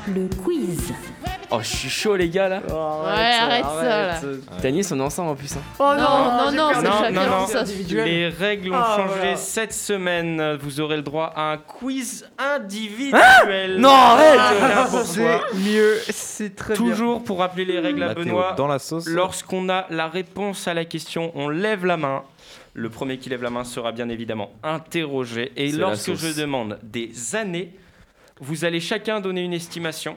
Le 0.07 0.27
quiz. 0.43 0.91
Oh, 1.51 1.59
je 1.61 1.67
suis 1.67 1.89
chaud, 1.89 2.15
les 2.15 2.29
gars, 2.29 2.47
là. 2.47 2.61
Oh, 2.69 3.01
Ouais, 3.05 3.33
arrête 3.33 3.63
ça, 3.65 4.07
là. 4.07 4.19
Tennis, 4.61 4.91
on 4.91 4.99
est 4.99 5.03
ensemble 5.03 5.29
en 5.31 5.35
plus. 5.35 5.51
hein. 5.55 5.61
Oh 5.79 5.93
non, 5.97 5.97
non, 5.97 6.51
non, 6.51 6.71
c'est 6.75 6.81
Non, 6.83 6.91
chacun 6.91 7.11
non, 7.11 7.39
non. 7.41 7.47
ça. 7.47 7.63
Les 7.89 8.27
règles 8.29 8.71
ont 8.71 8.75
Ah, 8.77 8.93
changé 8.97 9.13
voilà. 9.19 9.35
cette 9.35 9.73
semaine. 9.73 10.57
Vous 10.61 10.79
aurez 10.79 10.97
le 10.97 11.01
droit 11.01 11.33
à 11.35 11.53
un 11.53 11.57
quiz 11.57 12.27
individuel. 12.37 13.77
Non, 13.79 13.89
arrête 13.89 14.89
pour 14.91 14.99
soi. 15.05 15.41
mieux, 15.55 15.97
c'est 16.09 16.55
très 16.55 16.75
Toujours 16.75 17.23
pour 17.23 17.39
rappeler 17.39 17.65
les 17.65 17.79
règles 17.79 18.03
à 18.03 18.13
Benoît. 18.13 18.53
dans 18.55 18.67
la 18.67 18.77
sauce. 18.79 19.07
Lorsqu'on 19.07 19.69
a 19.69 19.85
la 19.89 20.07
réponse 20.07 20.67
à 20.67 20.73
la 20.75 20.85
question, 20.85 21.31
on 21.33 21.49
lève 21.49 21.83
la 21.85 21.97
main. 21.97 22.23
Le 22.75 22.89
premier 22.89 23.17
qui 23.17 23.29
lève 23.29 23.41
la 23.41 23.49
main 23.49 23.63
sera 23.63 23.91
bien 23.91 24.07
évidemment 24.09 24.51
interrogé. 24.61 25.51
Et 25.57 25.71
C'est 25.71 25.77
lorsque 25.77 26.13
je 26.13 26.39
demande 26.39 26.77
des 26.83 27.11
années, 27.35 27.73
vous 28.39 28.63
allez 28.65 28.79
chacun 28.79 29.19
donner 29.19 29.41
une 29.41 29.53
estimation. 29.53 30.15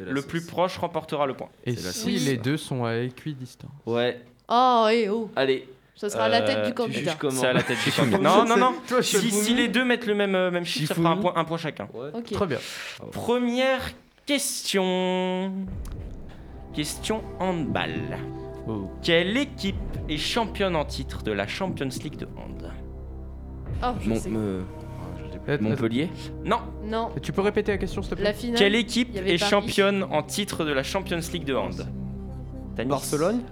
Le 0.00 0.16
sauce. 0.20 0.26
plus 0.26 0.46
proche 0.46 0.76
remportera 0.78 1.26
le 1.26 1.34
point. 1.34 1.48
Et 1.64 1.76
si 1.76 1.82
sauce. 2.18 2.26
les 2.26 2.36
deux 2.36 2.56
sont 2.56 2.84
à 2.84 2.96
équidistance 2.96 3.70
Ouais, 3.86 4.20
Oh, 4.48 4.88
et 4.90 5.08
oh. 5.08 5.30
allez, 5.36 5.68
Ça 5.96 6.10
sera 6.10 6.24
à 6.24 6.28
la 6.28 6.42
tête 6.42 6.58
Euh, 6.58 6.62
du 6.64 6.68
tu 6.70 6.74
candidat. 6.74 7.16
C'est 7.30 7.46
à 7.46 7.52
la 7.52 7.62
tête 7.62 7.78
du 7.84 7.92
candidat. 7.92 8.18
Non, 8.18 8.44
non, 8.44 8.56
non. 8.56 8.74
Toi, 8.88 9.02
Si, 9.02 9.30
si 9.30 9.54
les 9.54 9.68
deux 9.68 9.84
mettent 9.84 10.06
le 10.06 10.14
même, 10.14 10.34
euh, 10.34 10.50
même 10.50 10.64
chiffre, 10.64 10.88
ça 10.88 10.94
fera 10.94 11.10
un 11.10 11.16
point, 11.16 11.32
un 11.36 11.44
point 11.44 11.56
chacun. 11.56 11.88
Ok. 11.94 12.32
Très 12.32 12.46
bien. 12.46 12.58
Première 13.12 13.80
question. 14.26 15.52
Question 16.74 17.22
handball. 17.38 18.18
Quelle 19.02 19.36
équipe 19.36 19.76
est 20.08 20.16
championne 20.16 20.74
en 20.74 20.84
titre 20.84 21.22
de 21.22 21.32
la 21.32 21.46
Champions 21.46 21.88
League 22.02 22.16
de 22.16 22.26
hand 22.36 22.72
Oh, 23.82 23.86
je 24.00 24.08
Mon- 24.08 24.16
sais. 24.16 24.28
me- 24.30 24.38
Euh, 24.38 24.62
Montpellier 25.60 26.08
Non. 26.44 26.58
Non, 26.84 27.10
Tu 27.22 27.32
peux 27.32 27.40
répéter 27.42 27.72
la 27.72 27.78
question, 27.78 28.02
s'il 28.02 28.10
te 28.10 28.14
plaît? 28.16 28.24
La 28.24 28.32
finale. 28.32 28.58
Quelle 28.58 28.74
équipe 28.74 29.08
il 29.10 29.16
y 29.16 29.18
avait 29.18 29.34
est 29.34 29.38
Paris. 29.38 29.50
championne 29.50 30.04
en 30.10 30.22
titre 30.22 30.64
de 30.64 30.72
la 30.72 30.82
Champions 30.82 31.20
League 31.32 31.44
de 31.44 31.54
hand? 31.54 31.86
Barcelone? 32.86 33.42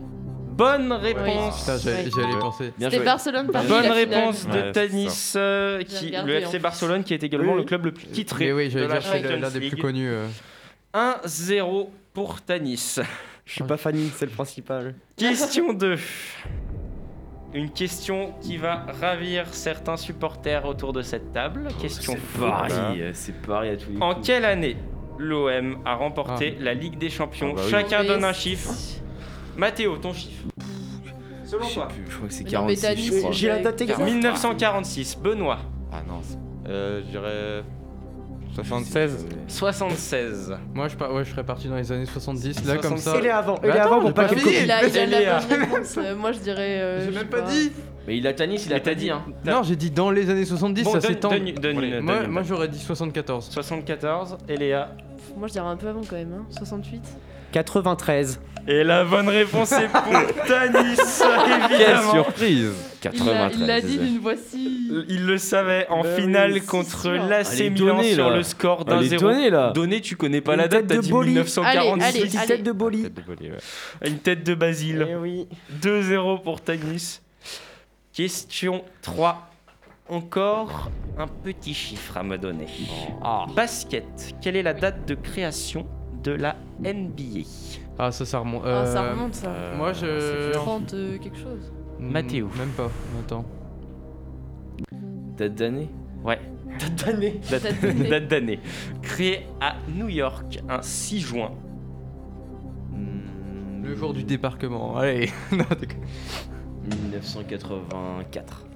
Bonne 0.54 0.92
réponse. 0.92 1.60
Putain, 1.60 1.78
j'allais 1.78 2.38
penser. 2.38 2.72
Bien 2.78 2.88
C'était 2.88 2.96
joué. 2.98 3.04
Barcelone 3.06 3.46
Paris. 3.50 3.66
Bonne 3.68 3.86
réponse 3.90 4.46
de 4.46 4.52
Ouais, 4.52 4.72
Tanis, 4.72 5.32
euh, 5.36 5.82
qui, 5.82 6.06
regardé, 6.06 6.32
le 6.32 6.36
en 6.36 6.40
FC 6.40 6.50
plus. 6.50 6.58
Barcelone 6.62 7.04
qui 7.04 7.14
est 7.14 7.22
également 7.22 7.52
Oui. 7.52 7.58
le 7.60 7.64
club 7.64 7.86
le 7.86 7.92
plus 7.92 8.06
titré 8.06 8.46
Mais 8.46 8.52
oui, 8.52 8.64
de 8.66 8.70
j'allais 8.70 8.88
la 8.88 8.98
dire 8.98 9.02
c'est 9.10 9.22
Champions 9.22 9.40
l'un 9.40 9.50
des 9.50 9.58
plus 9.60 9.70
League. 9.70 9.80
connus. 9.80 10.08
euh. 10.10 10.26
1-0 10.94 11.88
pour 12.12 12.42
Tanis. 12.42 12.98
Je 13.46 13.52
suis 13.52 13.64
pas 13.64 13.76
Fanny, 13.78 14.10
c'est 14.14 14.26
le 14.26 14.30
principal. 14.30 14.94
Question 15.16 15.72
2. 15.72 15.96
Une 17.54 17.70
question 17.70 18.32
qui 18.40 18.56
va 18.56 18.86
ravir 19.00 19.46
certains 19.52 19.96
supporters 19.98 20.64
autour 20.64 20.92
de 20.94 21.02
cette 21.02 21.32
table. 21.32 21.68
Question 21.80 22.14
C'est 22.14 22.40
pareil, 22.40 23.10
c'est 23.12 23.42
pareil 23.42 23.70
à 23.72 23.76
tous 23.76 23.90
les 23.90 24.00
En 24.00 24.14
coups. 24.14 24.26
quelle 24.26 24.44
année 24.46 24.76
l'OM 25.18 25.78
a 25.84 25.94
remporté 25.94 26.56
la 26.60 26.72
Ligue 26.72 26.96
des 26.98 27.10
Champions 27.10 27.50
Ah 27.52 27.56
bah 27.56 27.62
oui. 27.64 27.70
Chacun 27.70 28.04
donne 28.04 28.24
un 28.24 28.32
chiffre. 28.32 28.70
Mathéo, 29.56 29.98
ton 29.98 30.14
chiffre. 30.14 30.44
Selon 31.44 31.64
Je 31.64 31.68
sais 31.68 31.74
toi. 31.74 31.88
plus, 31.88 32.04
je 32.10 32.16
crois 32.16 32.28
que 32.28 32.34
c'est 32.34 32.44
Mais 32.44 32.50
non, 32.52 32.64
mais 32.64 32.74
46. 32.76 32.82
Dany, 32.82 33.02
je 33.02 33.18
crois. 33.20 33.32
J'ai 33.32 33.48
la 33.48 33.58
date 33.58 33.80
exacte. 33.82 34.00
1946, 34.02 35.18
Benoît. 35.22 35.58
Ah 35.92 36.02
non, 36.08 36.20
c'est- 36.22 36.38
euh, 36.70 37.02
je 37.04 37.10
dirais 37.10 37.62
76. 38.54 39.26
76. 39.48 40.56
Moi, 40.74 40.88
je, 40.88 40.96
par- 40.96 41.12
ouais, 41.14 41.24
je 41.24 41.30
serais 41.30 41.44
parti 41.44 41.68
dans 41.68 41.76
les 41.76 41.90
années 41.92 42.06
70, 42.06 42.64
là, 42.66 42.74
comme 42.76 42.98
76. 42.98 43.02
ça. 43.04 43.18
Il 43.18 43.26
est 43.26 43.30
avant, 43.30 43.56
il 43.62 43.68
Mais 43.68 43.74
est 43.76 43.78
avant 43.78 43.94
j'ai 43.96 44.00
pour 44.02 44.14
pas 44.14 44.28
copie. 44.28 44.40
Il 44.62 44.70
a, 44.70 44.84
il 44.86 44.98
a 44.98 45.06
Léa. 45.06 45.40
la 45.40 45.46
bonne 45.46 45.60
réponse. 45.72 45.94
Euh, 45.98 46.16
moi, 46.16 46.32
je 46.32 46.38
dirais. 46.40 46.80
euh, 46.80 47.00
J'ai 47.06 47.12
je 47.12 47.18
même 47.18 47.28
pas 47.28 47.40
dit 47.42 47.72
Mais 48.06 48.18
il 48.18 48.26
a 48.26 48.32
Tanis, 48.34 48.62
il 48.66 48.74
a 48.74 48.80
pas 48.80 48.94
dit. 48.94 49.10
Hein. 49.10 49.22
Non, 49.44 49.62
j'ai 49.62 49.76
dit 49.76 49.90
dans 49.90 50.10
les 50.10 50.28
années 50.30 50.44
70, 50.44 50.84
Bon, 50.84 50.92
ça 50.92 50.98
donne- 51.00 51.10
s'étend. 51.10 51.30
donne- 51.30 51.52
donne 51.54 52.00
Moi, 52.02 52.42
une 52.42 52.46
j'aurais 52.46 52.68
dit 52.68 52.78
74. 52.78 53.48
74, 53.50 54.36
et 54.48 54.56
Léa. 54.56 54.90
Moi, 55.36 55.48
je 55.48 55.52
dirais 55.52 55.66
un 55.68 55.76
peu 55.76 55.88
avant 55.88 56.02
quand 56.08 56.16
même. 56.16 56.32
Hein. 56.40 56.44
68. 56.50 57.02
93. 57.52 58.40
Et 58.68 58.84
la 58.84 59.04
bonne 59.04 59.28
réponse 59.28 59.72
est 59.72 59.88
pour 59.88 60.02
Tanis, 60.46 60.96
Quelle 61.68 61.80
évidemment. 61.80 62.12
surprise 62.12 62.58
Il 62.58 62.64
l'a- 62.64 63.00
93. 63.00 63.56
Il 63.60 63.66
l'a 63.66 63.80
dit 63.80 63.98
d'une 63.98 64.18
voix 64.20 64.34
si. 64.36 64.88
Il 65.08 65.26
le 65.26 65.36
savait 65.36 65.86
en 65.88 66.02
Bah 66.02 66.08
oui, 66.16 66.22
finale 66.22 66.54
c'est 66.54 66.66
contre 66.66 67.00
sûr. 67.02 67.10
l'AC 67.12 67.46
Elle 67.54 67.62
est 67.62 67.70
Milan 67.70 67.96
donnée, 67.96 68.14
sur 68.14 68.30
là. 68.30 68.36
le 68.36 68.42
score 68.44 68.84
Elle 68.86 68.92
d'un 68.94 69.00
est 69.00 69.04
0. 69.08 69.22
donnée 69.22 69.50
là. 69.50 69.72
Donné, 69.74 70.00
tu 70.00 70.14
connais 70.14 70.40
pas 70.40 70.52
Une 70.52 70.58
la 70.60 70.68
date, 70.68 70.80
tête 70.82 70.88
t'as 70.90 70.96
de 70.96 71.00
dit 71.00 71.10
Boli. 71.10 71.30
1946. 71.30 72.04
Allez, 72.04 72.36
allez. 72.38 72.46
tête 72.46 72.62
de 72.62 72.72
Boli. 72.72 73.02
Tête 73.02 73.14
de 73.14 73.22
Boli, 73.22 73.50
ouais. 73.50 74.08
Une 74.08 74.18
tête 74.18 74.44
de 74.44 74.54
Basile. 74.54 75.08
Eh 75.10 75.16
oui. 75.16 75.48
2-0 75.82 76.42
pour 76.42 76.60
Tanis. 76.60 77.20
Question 78.12 78.84
3. 79.02 79.48
Encore 80.08 80.90
un 81.18 81.26
petit 81.26 81.74
chiffre 81.74 82.16
à 82.16 82.22
me 82.22 82.36
donner. 82.38 82.66
Ah. 83.24 83.46
Basket. 83.56 84.04
Quelle 84.40 84.56
est 84.56 84.62
la 84.62 84.74
date 84.74 85.04
de 85.08 85.14
création 85.14 85.84
de 86.22 86.32
la 86.32 86.56
NBA 86.80 87.42
Ah, 87.98 88.10
ça, 88.12 88.24
ça 88.24 88.38
remonte. 88.38 88.62
Ah, 88.66 88.86
ça 88.86 89.02
euh, 89.04 89.10
remonte 89.12 89.34
ça. 89.34 89.52
Moi, 89.76 89.92
je. 89.92 90.52
30 90.52 90.94
euh, 90.94 91.18
quelque 91.18 91.38
chose. 91.38 91.72
Mathéo. 91.98 92.48
Même 92.58 92.68
pas. 92.70 92.90
Attends. 93.20 93.44
Date 95.36 95.54
d'année 95.54 95.88
Ouais, 96.24 96.38
Date 96.78 97.04
d'année. 97.04 97.40
date 97.50 97.62
Date 97.62 97.80
d'année. 97.80 98.08
date 98.08 98.28
d'année. 98.28 98.60
Créé 99.02 99.46
à 99.60 99.74
New 99.94 100.08
York 100.08 100.60
un 100.68 100.80
6 100.82 101.20
juin. 101.20 101.50
Hmm, 102.92 103.82
Le 103.84 103.94
jour 103.96 104.12
du 104.14 104.22
débarquement. 104.22 104.96
Allez. 104.96 105.30
non, 105.52 105.64
déconne. 105.80 105.98
1984. 106.84 108.66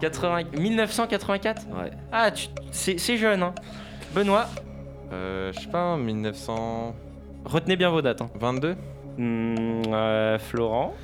80 0.00 0.42
1984 0.58 1.66
Ouais. 1.68 1.90
Ah, 2.12 2.30
tu- 2.30 2.48
c'est 2.70 2.98
c'est 2.98 3.16
jeune, 3.16 3.42
hein. 3.42 3.54
Benoît, 4.14 4.46
Euh, 5.12 5.52
je 5.52 5.60
sais 5.60 5.68
pas, 5.68 5.96
1922 5.96 6.94
retenez 7.44 7.76
bien 7.76 7.90
vos 7.90 8.02
dates. 8.02 8.20
hein. 8.22 8.30
Hmm, 9.16 9.82
euh, 9.92 10.38
Florent, 10.38 10.94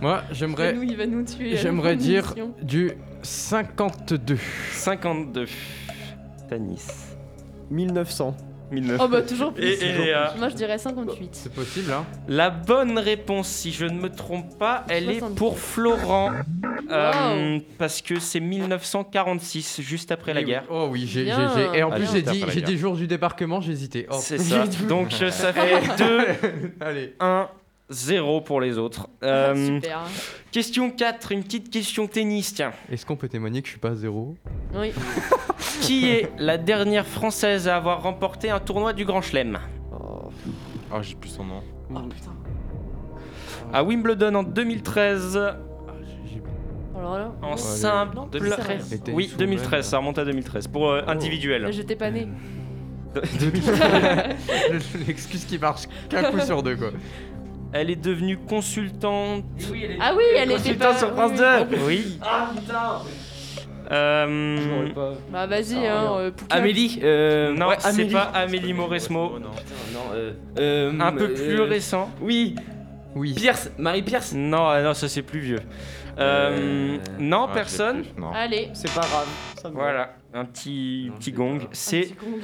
Moi, 0.00 0.22
j'aimerais. 0.30 0.72
Nous, 0.72 0.82
il 0.82 0.96
va 0.96 1.06
nous 1.06 1.24
tuer. 1.24 1.48
à 1.48 1.50
la 1.52 1.56
fin 1.56 1.62
J'aimerais 1.62 1.96
de 1.96 2.00
dire 2.00 2.34
l'émission. 2.36 2.54
du 2.62 2.92
52. 3.22 4.36
52. 4.72 5.46
Tanis, 6.48 6.86
1900. 7.70 8.34
1900. 8.70 9.04
Oh 9.04 9.08
bah 9.08 9.22
toujours 9.22 9.52
plus. 9.52 9.64
Et- 9.64 9.84
et 9.84 9.92
Léa 9.92 10.34
Moi, 10.38 10.48
je 10.48 10.54
dirais 10.54 10.78
58. 10.78 11.30
C'est 11.32 11.52
possible, 11.52 11.92
hein 11.92 12.04
La 12.28 12.50
bonne 12.50 12.98
réponse, 12.98 13.48
si 13.48 13.72
je 13.72 13.84
ne 13.86 13.98
me 13.98 14.08
trompe 14.08 14.58
pas, 14.58 14.84
elle 14.88 15.04
est 15.10 15.18
64. 15.20 15.34
pour 15.36 15.58
Florent. 15.58 16.32
Euh, 16.90 17.58
parce 17.78 18.02
que 18.02 18.18
c'est 18.18 18.40
1946, 18.40 19.80
juste 19.80 20.10
après 20.12 20.34
la 20.34 20.42
guerre. 20.42 20.62
oui. 20.68 20.76
Oh 20.76 20.88
oui, 20.90 21.06
j'ai. 21.06 21.24
j'ai- 21.26 21.32
j'ai- 21.72 21.78
Et 21.78 21.82
en 21.82 21.90
Ah, 21.90 21.94
plus, 21.96 22.02
juste 22.02 22.12
j'ai 22.14 22.18
après 22.20 22.32
dit, 22.34 22.40
la 22.40 22.48
j'ai 22.48 22.60
guerre. 22.60 22.68
dit 22.68 22.78
jour 22.78 22.96
du 22.96 23.06
débarquement, 23.06 23.60
j'ai 23.60 23.72
hésité. 23.72 24.06
Oh. 24.10 24.16
C'est 24.20 24.38
ça. 24.38 24.64
Donc 24.88 25.12
euh, 25.22 25.30
ça 25.30 25.52
fait 25.52 25.80
2, 25.98 26.26
Allez. 26.80 27.14
1, 27.20 27.48
0 27.90 28.40
pour 28.42 28.60
les 28.60 28.78
autres. 28.78 29.08
Euh, 29.22 29.76
Super. 29.76 30.00
question 30.52 30.90
4, 30.90 31.32
une 31.32 31.42
petite 31.42 31.70
question 31.70 32.06
tennis, 32.06 32.54
tiens. 32.54 32.72
Est-ce 32.90 33.04
qu'on 33.04 33.16
peut 33.16 33.28
témoigner 33.28 33.60
que 33.62 33.66
je 33.66 33.72
suis 33.72 33.80
pas 33.80 33.90
à 33.90 33.94
zéro? 33.96 34.36
Oui. 34.74 34.92
Qui 35.82 36.08
est 36.10 36.30
la 36.38 36.56
dernière 36.56 37.06
française 37.06 37.68
à 37.68 37.76
avoir 37.76 38.02
remporté 38.02 38.50
un 38.50 38.60
tournoi 38.60 38.92
du 38.92 39.04
Grand 39.04 39.22
Chelem? 39.22 39.58
Oh, 39.92 40.30
j'ai 41.02 41.14
plus 41.14 41.30
son 41.30 41.44
nom. 41.44 41.62
Oh 41.94 41.98
putain. 42.08 42.32
À 43.72 43.84
Wimbledon 43.84 44.34
en 44.34 44.42
2013, 44.42 45.36
Alors 46.96 47.18
là. 47.18 47.32
en 47.42 47.50
non. 47.50 47.56
simple. 47.56 48.16
Non, 48.16 48.26
plus 48.26 48.48
sérieux. 48.50 48.78
Les 48.90 48.98
tennis 48.98 49.16
Oui, 49.16 49.24
women. 49.26 49.38
2013, 49.38 49.86
ça 49.86 49.98
remonte 49.98 50.18
à 50.18 50.24
2013 50.24 50.68
pour 50.68 50.90
euh, 50.90 51.02
individuel. 51.06 51.68
J'étais 51.72 51.96
pas 51.96 52.10
né. 52.10 52.28
L'excuse 55.06 55.44
qui 55.44 55.58
marche 55.58 55.82
qu'un 56.08 56.24
coup 56.30 56.40
sur 56.40 56.62
deux, 56.62 56.76
quoi. 56.76 56.90
Elle 57.72 57.90
est 57.90 57.96
devenue 57.96 58.36
consultante. 58.38 59.44
Ah 60.00 60.12
oui, 60.16 60.24
elle 60.36 60.50
était 60.52 60.74
Consultante 60.74 60.92
pas. 60.92 60.98
sur 60.98 61.12
France 61.14 61.32
oui, 61.32 61.38
2 61.70 61.76
oui. 61.86 61.86
Oui. 61.86 62.18
Euh, 63.92 64.88
Bah 65.32 65.46
vas-y, 65.46 65.86
hein. 65.86 66.12
euh. 66.18 66.30
Amélie 66.48 67.00
euh, 67.02 67.52
non, 67.54 67.68
ouais, 67.68 67.76
c'est 67.80 68.06
pas 68.06 68.22
Amélie 68.22 68.72
Mauresmo. 68.72 69.38
Non, 69.40 69.50
euh, 70.14 70.32
euh, 70.58 71.00
Un 71.00 71.12
peu 71.12 71.24
euh, 71.30 71.34
plus 71.34 71.60
récent. 71.62 72.08
Oui, 72.20 72.54
Oui. 73.16 73.34
Pierce, 73.34 73.70
Marie 73.78 74.02
Pierce. 74.02 74.32
Non, 74.32 74.66
ah 74.68 74.80
non, 74.82 74.94
ça 74.94 75.08
c'est 75.08 75.22
plus 75.22 75.40
vieux. 75.40 75.60
Non, 76.18 77.46
Ah, 77.48 77.54
personne. 77.54 78.04
Non. 78.16 78.30
Allez. 78.32 78.68
C'est 78.74 78.92
pas 78.94 79.00
grave. 79.00 79.26
ça 79.60 79.68
me 79.68 79.74
va. 79.74 79.80
Voilà, 79.80 80.14
un 80.34 80.44
petit, 80.44 81.06
Non, 81.10 81.16
petit 81.16 81.32
gong. 81.32 81.58
pas. 81.58 81.66
C'est 81.72 81.98
Un 81.98 82.02
petit 82.02 82.14
gong. 82.14 82.40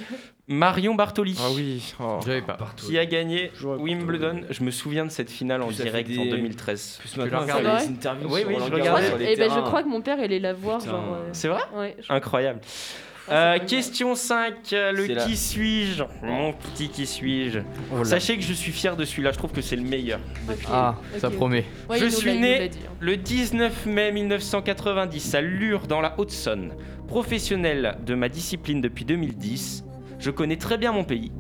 Marion 0.49 0.95
Bartoli. 0.95 1.37
Ah 1.41 1.49
oui. 1.55 1.93
oh. 2.01 2.21
J'avais 2.25 2.41
pas. 2.43 2.57
Qui 2.77 2.97
a 2.99 3.05
gagné 3.07 3.51
Wimbledon 3.63 4.43
Je 4.51 4.63
me 4.63 4.71
souviens 4.71 5.05
de 5.05 5.11
cette 5.11 5.31
finale 5.31 5.61
en 5.63 5.71
direct 5.73 6.09
des- 6.09 6.19
en 6.19 6.27
2013. 6.27 6.99
Plus 7.01 7.17
l'as 7.17 7.25
maintenant, 7.27 7.57
Ouais. 7.57 7.63
les 7.81 7.89
interviews 7.89 8.29
Oui, 8.33 8.41
oui, 8.47 8.55
je 8.59 8.73
regardais. 8.73 9.09
sur 9.09 9.19
les 9.19 9.33
Eh 9.33 9.37
ben, 9.37 9.51
je 9.53 9.61
crois 9.61 9.83
que 9.83 9.89
mon 9.89 10.01
père, 10.03 10.21
est 10.21 10.39
la 10.39 10.53
voir. 10.53 10.81
Euh, 10.87 11.29
C'est 11.33 11.49
vrai 11.49 11.63
Ouais. 11.75 11.97
je- 12.01 12.13
Incroyable. 12.13 12.61
Oh, 13.29 13.33
Euh, 13.33 13.59
question 13.59 14.15
5, 14.15 14.73
euh, 14.73 14.93
le 14.93 15.09
qui 15.27 15.37
suis-je 15.37 16.05
Mon 16.23 16.53
petit 16.53 16.89
qui 16.91 17.07
suis-je 17.07 17.59
Oh. 17.93 18.05
Sachez 18.05 18.37
que 18.37 18.45
je 18.45 18.53
suis 18.53 18.71
fier 18.71 18.95
de 18.97 19.05
celui-là, 19.05 19.33
je 19.33 19.39
trouve 19.39 19.51
que 19.51 19.61
c'est 19.63 19.75
le 19.75 19.83
meilleur. 19.83 20.21
Ah, 20.71 20.95
ça 21.19 21.29
promet. 21.31 21.65
Ouais, 21.91 21.99
Je 21.99 22.07
suis 22.07 22.39
né- 22.39 22.71
hein. 22.73 22.79
Le 23.01 23.17
19 23.17 23.85
mai 23.87 24.13
1990, 24.13 25.35
à 25.35 25.41
Lure 25.41 25.89
dans 25.89 26.01
la 26.01 26.15
Haute-Saône, 26.21 26.71
professionnel 27.09 27.99
de 28.07 28.15
ma 28.15 28.29
discipline 28.29 28.81
depuis 28.81 29.05
2010, 29.05 29.83
je 30.19 30.31
connais 30.31 30.57
très 30.57 30.79
bien 30.79 30.93
mon 30.93 31.05
pays. 31.05 31.33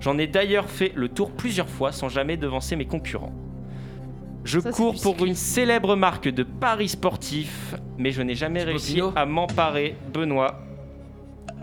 J'en 0.00 0.16
ai 0.18 0.26
d'ailleurs 0.26 0.68
fait 0.70 0.92
le 0.94 1.08
tour 1.08 1.32
plusieurs 1.32 1.68
fois 1.68 1.92
sans 1.92 2.08
jamais 2.08 2.36
devancer 2.36 2.76
mes 2.76 2.86
concurrents. 2.86 3.32
Je 4.44 4.60
Ça, 4.60 4.70
cours 4.70 4.94
pour 5.02 5.24
une 5.26 5.34
célèbre 5.34 5.96
marque 5.96 6.28
de 6.28 6.42
paris 6.42 6.88
sportifs, 6.88 7.74
mais 7.98 8.12
je 8.12 8.22
n'ai 8.22 8.34
jamais 8.34 8.60
Thibaut 8.60 8.70
réussi 8.70 8.94
Pinot 8.94 9.12
à 9.16 9.26
m'emparer. 9.26 9.96
Benoît, 10.12 10.60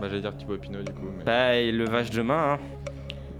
Bah, 0.00 0.08
j'allais 0.08 0.20
dire 0.20 0.36
Thibaut 0.36 0.58
Pinot 0.58 0.82
du 0.82 0.92
coup. 0.92 1.06
Mais... 1.18 1.24
bah, 1.24 1.56
et 1.56 1.72
le 1.72 1.84
vache 1.86 2.10
de 2.10 2.22
main. 2.22 2.54
hein. 2.54 2.58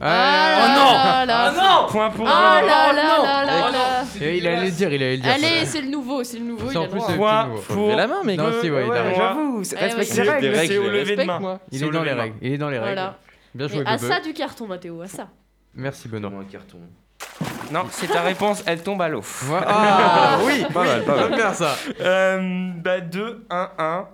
Ah 0.00 0.74
non 0.76 0.92
là 0.92 1.24
là 1.26 1.52
là. 1.52 1.86
Point 1.88 2.10
pour 2.10 2.28
Ah 2.28 2.60
là 2.60 2.92
là 2.92 3.22
là 3.22 3.44
là 3.44 3.70
là. 3.70 4.04
Et 4.20 4.38
il 4.38 4.46
allait 4.46 4.66
le 4.66 4.70
dire, 4.70 4.88
il 4.92 5.02
allait 5.02 5.16
le 5.16 5.22
dire. 5.22 5.32
Allez, 5.32 5.64
c'est 5.64 5.80
le 5.80 5.88
nouveau, 5.88 6.22
c'est 6.24 6.38
le 6.38 6.44
nouveau. 6.44 6.70
Il 6.70 6.76
a 6.76 6.80
en 6.80 6.82
le 6.84 6.88
plus, 6.90 6.98
droit. 6.98 7.08
c'est- 7.10 7.16
Point 7.16 7.48
Faut 7.62 7.74
pour 7.74 7.96
la 7.96 8.06
main, 8.06 8.22
mec. 8.24 8.38
Non, 8.38 8.50
si, 8.60 8.70
ouais, 8.70 8.84
il 8.86 8.90
a 8.90 8.92
Ouais, 8.92 9.00
raison. 9.00 9.16
J'avoue, 9.18 9.62
Eh 9.64 9.74
respecte 9.84 10.10
ouais. 10.18 10.24
les 10.24 10.30
règles. 10.30 10.40
Des 10.42 10.48
règles, 10.58 10.72
C'est 10.72 10.78
au 10.78 10.82
je 10.84 10.88
lever 10.88 10.98
de 11.02 11.08
respecte, 11.08 11.26
main. 11.26 11.38
moi. 11.40 11.58
Il 11.72 11.78
C'est 11.78 11.84
est 11.84 11.88
au 11.88 11.92
dans 11.92 11.98
lever 12.00 12.10
les 12.10 12.10
de 12.12 12.16
main. 12.16 12.22
règles. 12.24 12.36
Il 12.42 12.52
est 12.52 12.58
dans 12.58 12.68
les 12.70 12.78
règles. 12.78 12.94
Voilà. 12.94 13.18
Bien 13.54 13.66
Mais 13.68 13.72
joué, 13.74 13.82
à 13.86 13.96
Bebe. 13.96 14.08
ça 14.10 14.20
du 14.20 14.32
carton, 14.34 14.66
Mathéo, 14.66 15.00
à 15.02 15.06
ça. 15.08 15.28
Merci, 15.74 16.08
Benoît. 16.08 16.30
Un 16.40 16.44
carton. 16.44 16.78
Non, 17.72 17.84
c'est 17.90 18.06
ta 18.06 18.20
réponse, 18.20 18.62
elle 18.66 18.82
tombe 18.82 19.00
à 19.02 19.08
l'eau. 19.08 19.22
Voilà. 19.22 19.66
Ah 19.68 20.38
oui, 20.44 20.64
Pas 20.72 20.84
mal, 20.84 21.02
pas 21.04 21.16
mal. 21.16 21.24
J'aime 21.28 21.36
bien 21.36 21.52
ça. 21.54 21.74
Euh, 22.00 22.70
bah 22.76 23.00
2, 23.00 23.44
1, 23.50 23.70
1. 23.78 24.08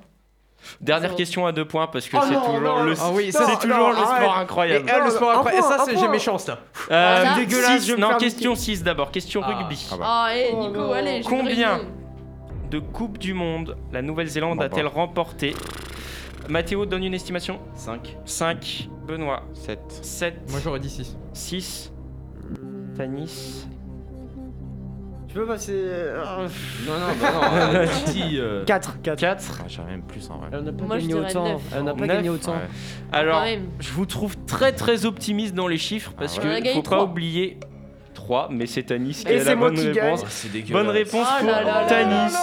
Dernière 0.81 1.15
question 1.15 1.47
à 1.47 1.53
deux 1.53 1.65
points 1.65 1.87
parce 1.87 2.09
que 2.09 2.17
Oh 2.17 2.21
c'est 2.23 2.35
toujours 2.35 2.61
non, 2.61 2.85
le, 2.85 2.95
Ah 3.01 3.11
oui, 3.13 3.31
c'est 3.33 3.39
ça, 3.45 3.57
toujours 3.57 3.77
non, 3.79 3.89
le 3.91 3.97
sport 3.97 4.11
arrête. 4.11 4.43
incroyable. 4.43 4.89
Et, 4.89 4.93
eh, 5.01 5.05
le 5.05 5.11
sport 5.11 5.31
Un 5.31 5.41
après, 5.41 5.57
et 5.57 5.61
point, 5.61 5.69
ça, 5.79 5.85
c'est 5.85 5.97
j'ai 5.97 6.09
mes 6.09 6.19
chances 6.19 6.47
là. 6.47 6.59
Euh. 6.91 7.35
Dégueulasse, 7.37 7.83
six- 7.85 7.97
non, 7.97 8.17
question 8.17 8.55
6 8.55 8.83
d'abord, 8.83 9.11
question 9.11 9.41
Ah. 9.45 9.49
rugby. 9.59 9.87
Ah 9.93 9.97
bah. 9.97 10.05
Ah, 10.09 10.37
hé, 10.37 10.51
Oh 10.53 10.61
Nico, 10.69 10.93
allez. 10.93 11.21
Combien 11.27 11.81
De 12.71 12.79
Coupe 12.79 13.19
du 13.19 13.35
Monde, 13.35 13.77
la 13.93 14.03
Nouvelle-Zélande 14.03 14.59
Bon, 14.59 14.65
a-t-elle 14.65 14.85
bon. 14.87 14.91
remporté 14.93 15.55
Mathéo 16.49 16.87
donne 16.87 17.05
une 17.05 17.15
estimation 17.15 17.61
5. 17.75 18.17
5. 18.25 18.89
Benoît 19.07 19.43
7. 19.55 19.79
7. 20.03 20.51
Moi 20.51 20.61
j'aurais 20.63 20.81
dit 20.81 20.91
6. 20.91 21.17
6. 21.33 21.93
Tanis 22.97 23.67
Tu 25.33 25.39
peux 25.39 25.47
passer. 25.47 25.73
euh, 25.75 26.23
Non, 26.87 26.93
non, 26.93 27.07
bah 27.21 27.33
non. 27.33 27.75
euh, 27.79 27.87
Titi, 28.05 28.39
euh, 28.39 28.65
4, 28.67 29.01
4. 29.03 29.19
4. 29.19 29.61
Ah, 29.61 29.65
j'aurais 29.67 29.91
même 29.93 30.03
plus 30.03 30.29
en 30.31 30.37
vrai. 30.39 30.49
Elle 30.53 30.61
n'a 30.65 30.73
pas 30.73 30.85
Moi, 30.85 30.99
je 30.99 31.07
gagné 31.07 31.15
dirais 31.15 31.31
autant. 31.31 31.49
neuf. 31.53 31.63
Elle 31.75 31.85
n'a 31.85 31.95
pas 31.95 32.07
Neuf, 32.07 32.17
gagné 32.17 32.29
autant. 32.29 32.53
Ouais. 32.53 32.59
Alors, 33.13 33.39
Quand 33.41 33.45
même. 33.47 33.67
je 33.81 33.93
vous 33.93 34.05
trouve 34.07 34.37
très 34.47 34.73
très 34.73 35.07
optimiste 35.07 35.55
dans 35.55 35.69
les 35.69 35.79
chiffres 35.79 36.13
parce 36.19 36.39
Ah 36.39 36.43
ouais. 36.43 36.49
On 36.49 36.53
a 36.53 36.59
que 36.59 36.65
gagné 36.65 36.75
faut 36.75 36.83
pas 36.83 36.97
trois. 36.97 37.05
oublier 37.05 37.59
3, 38.15 38.49
mais 38.51 38.67
c'est 38.67 38.83
Tanis 38.83 39.25
qui 39.27 39.33
Et 39.33 39.37
a 39.37 39.39
c'est 39.41 39.45
la 39.47 39.57
moi 39.57 39.71
bonne 39.71 39.79
qui 39.79 39.91
gagne. 39.91 40.05
réponse. 40.05 40.21
oh, 40.23 40.27
c'est 40.29 40.53
dégueulasse. 40.53 40.85
Bonne 40.85 40.95
réponse 40.95 41.27
Oh 41.31 41.39
pour 41.41 41.51
là 41.51 41.63
là 41.63 41.81
là 41.83 41.87
Tanis. 41.89 42.35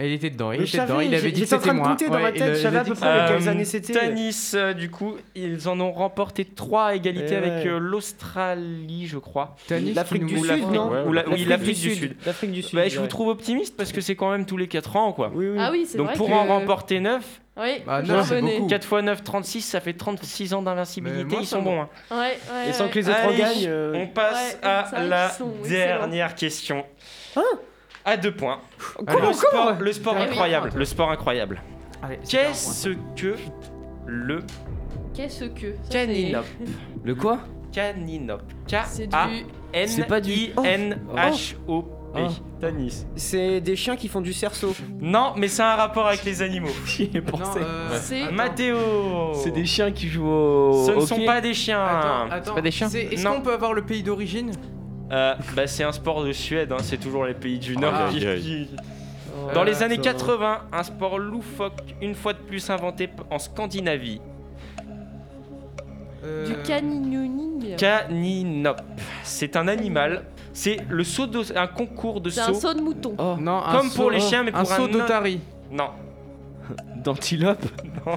Il 0.00 0.12
était 0.12 0.30
dedans, 0.30 0.52
il 0.52 0.58
Mais 0.58 0.64
était 0.64 0.72
je 0.72 0.76
savais, 0.76 0.88
dedans, 0.92 1.00
il 1.00 1.14
avait 1.14 1.32
dit 1.32 1.40
que 1.40 1.46
j'étais 1.46 1.54
en 1.54 1.58
c'était 1.58 1.68
train 1.68 1.74
de 1.74 1.78
moi. 1.80 1.88
compter 1.90 2.06
dans 2.08 2.12
ma 2.18 2.22
Ouais, 2.24 2.32
tête, 2.32 2.36
il 2.36 2.42
a- 2.42 2.52
je 2.54 2.58
il 2.58 2.62
savais 2.62 2.78
à 2.78 2.82
dit 2.84 2.90
peu 2.90 2.94
que 2.96 3.00
près 3.00 3.18
c'était- 3.20 3.32
quelles 3.38 3.48
années 3.48 3.64
c'était. 3.64 3.92
Tanis, 3.92 4.50
euh, 4.54 4.72
du 4.74 4.90
coup, 4.90 5.16
ils 5.34 5.68
en 5.68 5.80
ont 5.80 5.92
remporté 5.92 6.44
3 6.44 6.84
à 6.86 6.94
égalité 6.94 7.32
Eh 7.32 7.36
avec 7.36 7.64
ouais. 7.64 7.68
euh, 7.70 7.78
l'Australie, 7.78 9.06
je 9.06 9.18
crois. 9.18 9.56
Tanis 9.68 9.92
L'Afrique 9.94 10.26
qui 10.26 10.34
du 10.34 10.40
Ou 10.40 10.44
Sud, 10.44 10.48
l'Afrique- 10.48 10.66
non 10.70 11.06
ou 11.06 11.12
la- 11.12 11.28
Oui, 11.28 11.44
l'Afrique 11.44 11.80
du 11.80 11.94
Sud. 11.94 12.16
L'Afrique 12.26 12.52
du 12.52 12.62
Sud. 12.62 12.74
Bah, 12.78 12.88
je 12.88 12.98
vous 13.00 13.06
trouve 13.06 13.28
optimiste 13.28 13.76
parce 13.76 13.92
que 13.92 14.00
c'est 14.00 14.16
quand 14.16 14.30
même 14.30 14.46
tous 14.46 14.56
les 14.56 14.68
4 14.68 14.96
ans, 14.96 15.12
quoi. 15.12 15.30
Oui, 15.34 15.48
oui. 15.48 15.56
Ah 15.60 15.70
oui, 15.72 15.86
c'est 15.88 15.98
Donc 15.98 16.08
vrai 16.08 16.16
pour 16.16 16.28
que... 16.28 16.32
en 16.32 16.44
remporter 16.46 17.00
9, 17.00 17.24
Oui, 17.54 17.82
Bah, 17.86 18.00
non, 18.00 18.22
c'est 18.24 18.36
reconnais. 18.36 18.56
beaucoup. 18.60 18.68
4 18.70 18.84
x 18.96 19.02
9, 19.04 19.22
36, 19.24 19.60
ça 19.60 19.80
fait 19.80 19.92
36 19.92 20.54
ans 20.54 20.60
Mais 20.62 20.66
d'invincibilité, 20.70 21.24
moi, 21.24 21.38
ils 21.42 21.46
ça 21.46 21.56
sont 21.56 21.60
me- 21.60 21.64
bons. 21.66 21.80
hein. 21.82 21.88
Ouais, 22.10 22.16
ouais, 22.16 22.70
Et 22.70 22.72
sans 22.72 22.84
ouais. 22.84 22.90
que 22.90 22.98
les 22.98 23.08
autres 23.10 23.24
en 23.24 23.28
Allez, 23.28 23.38
gagnent. 23.38 23.66
euh, 23.66 23.92
On 23.94 24.06
passe 24.06 24.32
Ouais, 24.54 24.58
c'est 24.62 24.66
à 24.66 24.82
vrai 24.90 25.06
la 25.08 25.26
qu'ils 25.28 25.36
sont 25.36 25.52
excellents. 25.60 25.68
dernière 25.98 26.34
question. 26.34 26.84
À 28.04 28.16
deux 28.16 28.34
points. 28.34 28.58
Le 29.00 29.32
sport, 29.32 29.74
le 29.80 29.92
sport 29.92 30.14
Ah 30.18 30.22
incroyable. 30.24 30.70
Le 30.74 30.84
sport 30.84 31.10
incroyable. 31.10 31.62
Qu'est-ce 32.28 32.88
que 33.16 33.36
le 34.06 34.40
Qu'est-ce 35.14 35.44
que 35.44 35.74
ça, 35.84 35.90
caninop? 35.90 36.44
Le 37.04 37.14
quoi? 37.14 37.38
Caninop. 37.72 38.40
C'est 38.86 39.06
du... 39.08 39.86
C'est 39.86 40.06
pas 40.06 40.20
du- 40.20 40.50
K-A-N-N-H-O-P. 40.54 41.88
Oh. 42.14 42.28
Tanis. 42.60 43.06
C'est 43.16 43.60
des 43.62 43.74
chiens 43.74 43.96
qui 43.96 44.06
font 44.08 44.20
du 44.20 44.34
cerceau. 44.34 44.74
Non, 45.00 45.32
mais 45.36 45.48
c'est 45.48 45.62
un 45.62 45.76
rapport 45.76 46.06
avec 46.06 46.24
les 46.24 46.42
animaux. 46.42 46.68
J'y 46.86 47.04
ai 47.14 47.20
Non, 47.20 47.38
pensé. 47.38 47.60
euh, 47.62 47.98
C'est-. 48.00 48.30
Mathéo. 48.30 48.76
C'est 49.34 49.50
des 49.50 49.64
chiens 49.64 49.90
qui 49.92 50.08
jouent 50.08 50.28
au. 50.28 50.84
Ce 50.86 50.90
ne 50.90 50.96
hockey. 50.96 51.06
sont 51.06 51.24
pas 51.24 51.40
des 51.40 51.54
chiens. 51.54 51.82
Attends, 51.82 52.30
attends. 52.30 52.54
pas 52.54 52.60
des 52.60 52.70
chiens 52.70 52.88
c'est- 52.90 53.04
Est-ce 53.04 53.24
Non. 53.24 53.36
qu'on 53.36 53.40
peut 53.40 53.54
avoir 53.54 53.72
le 53.72 53.82
pays 53.82 54.02
d'origine? 54.02 54.50
Euh, 55.12 55.34
bah, 55.54 55.66
c'est 55.66 55.84
un 55.84 55.92
sport 55.92 56.24
de 56.24 56.32
Suède, 56.32 56.72
hein, 56.72 56.78
c'est 56.80 56.96
toujours 56.98 57.26
les 57.26 57.34
pays 57.34 57.58
du 57.58 57.76
Nord. 57.76 57.94
Aïe, 57.94 58.18
qui- 58.40 58.68
Dans 59.54 59.62
les 59.64 59.82
années 59.82 59.94
attends. 59.94 60.02
80, 60.04 60.58
un 60.72 60.82
sport 60.82 61.18
loufoque, 61.18 61.94
une 62.00 62.14
fois 62.14 62.32
de 62.32 62.38
plus 62.38 62.68
inventé 62.70 63.10
en 63.30 63.38
Scandinavie. 63.38 64.20
Euh, 66.24 66.46
Du 66.46 66.54
canignoning. 66.62 67.76
Caninop. 67.76 68.76
C'est 69.24 69.56
un 69.56 69.66
animal. 69.68 70.24
C'est 70.52 70.78
le 70.88 71.02
saut 71.02 71.26
de, 71.26 71.40
un 71.58 71.66
concours 71.66 72.20
de 72.20 72.30
C'est 72.30 72.40
un 72.40 72.46
saut. 72.48 72.54
saut 72.54 72.74
de 72.74 72.80
mouton. 72.80 73.14
Oh, 73.18 73.36
Non, 73.40 73.62
un 73.64 73.76
Comme 73.76 73.88
saut- 73.88 74.02
pour 74.02 74.10
les 74.10 74.20
chiens, 74.20 74.42
mais 74.44 74.50
un 74.54 74.62
pour 74.62 74.72
un 74.72 74.76
saut 74.76 74.82
autre- 74.84 74.92
d'otarie. 74.92 75.40
Non. 75.70 75.88
d'antilope. 76.96 77.64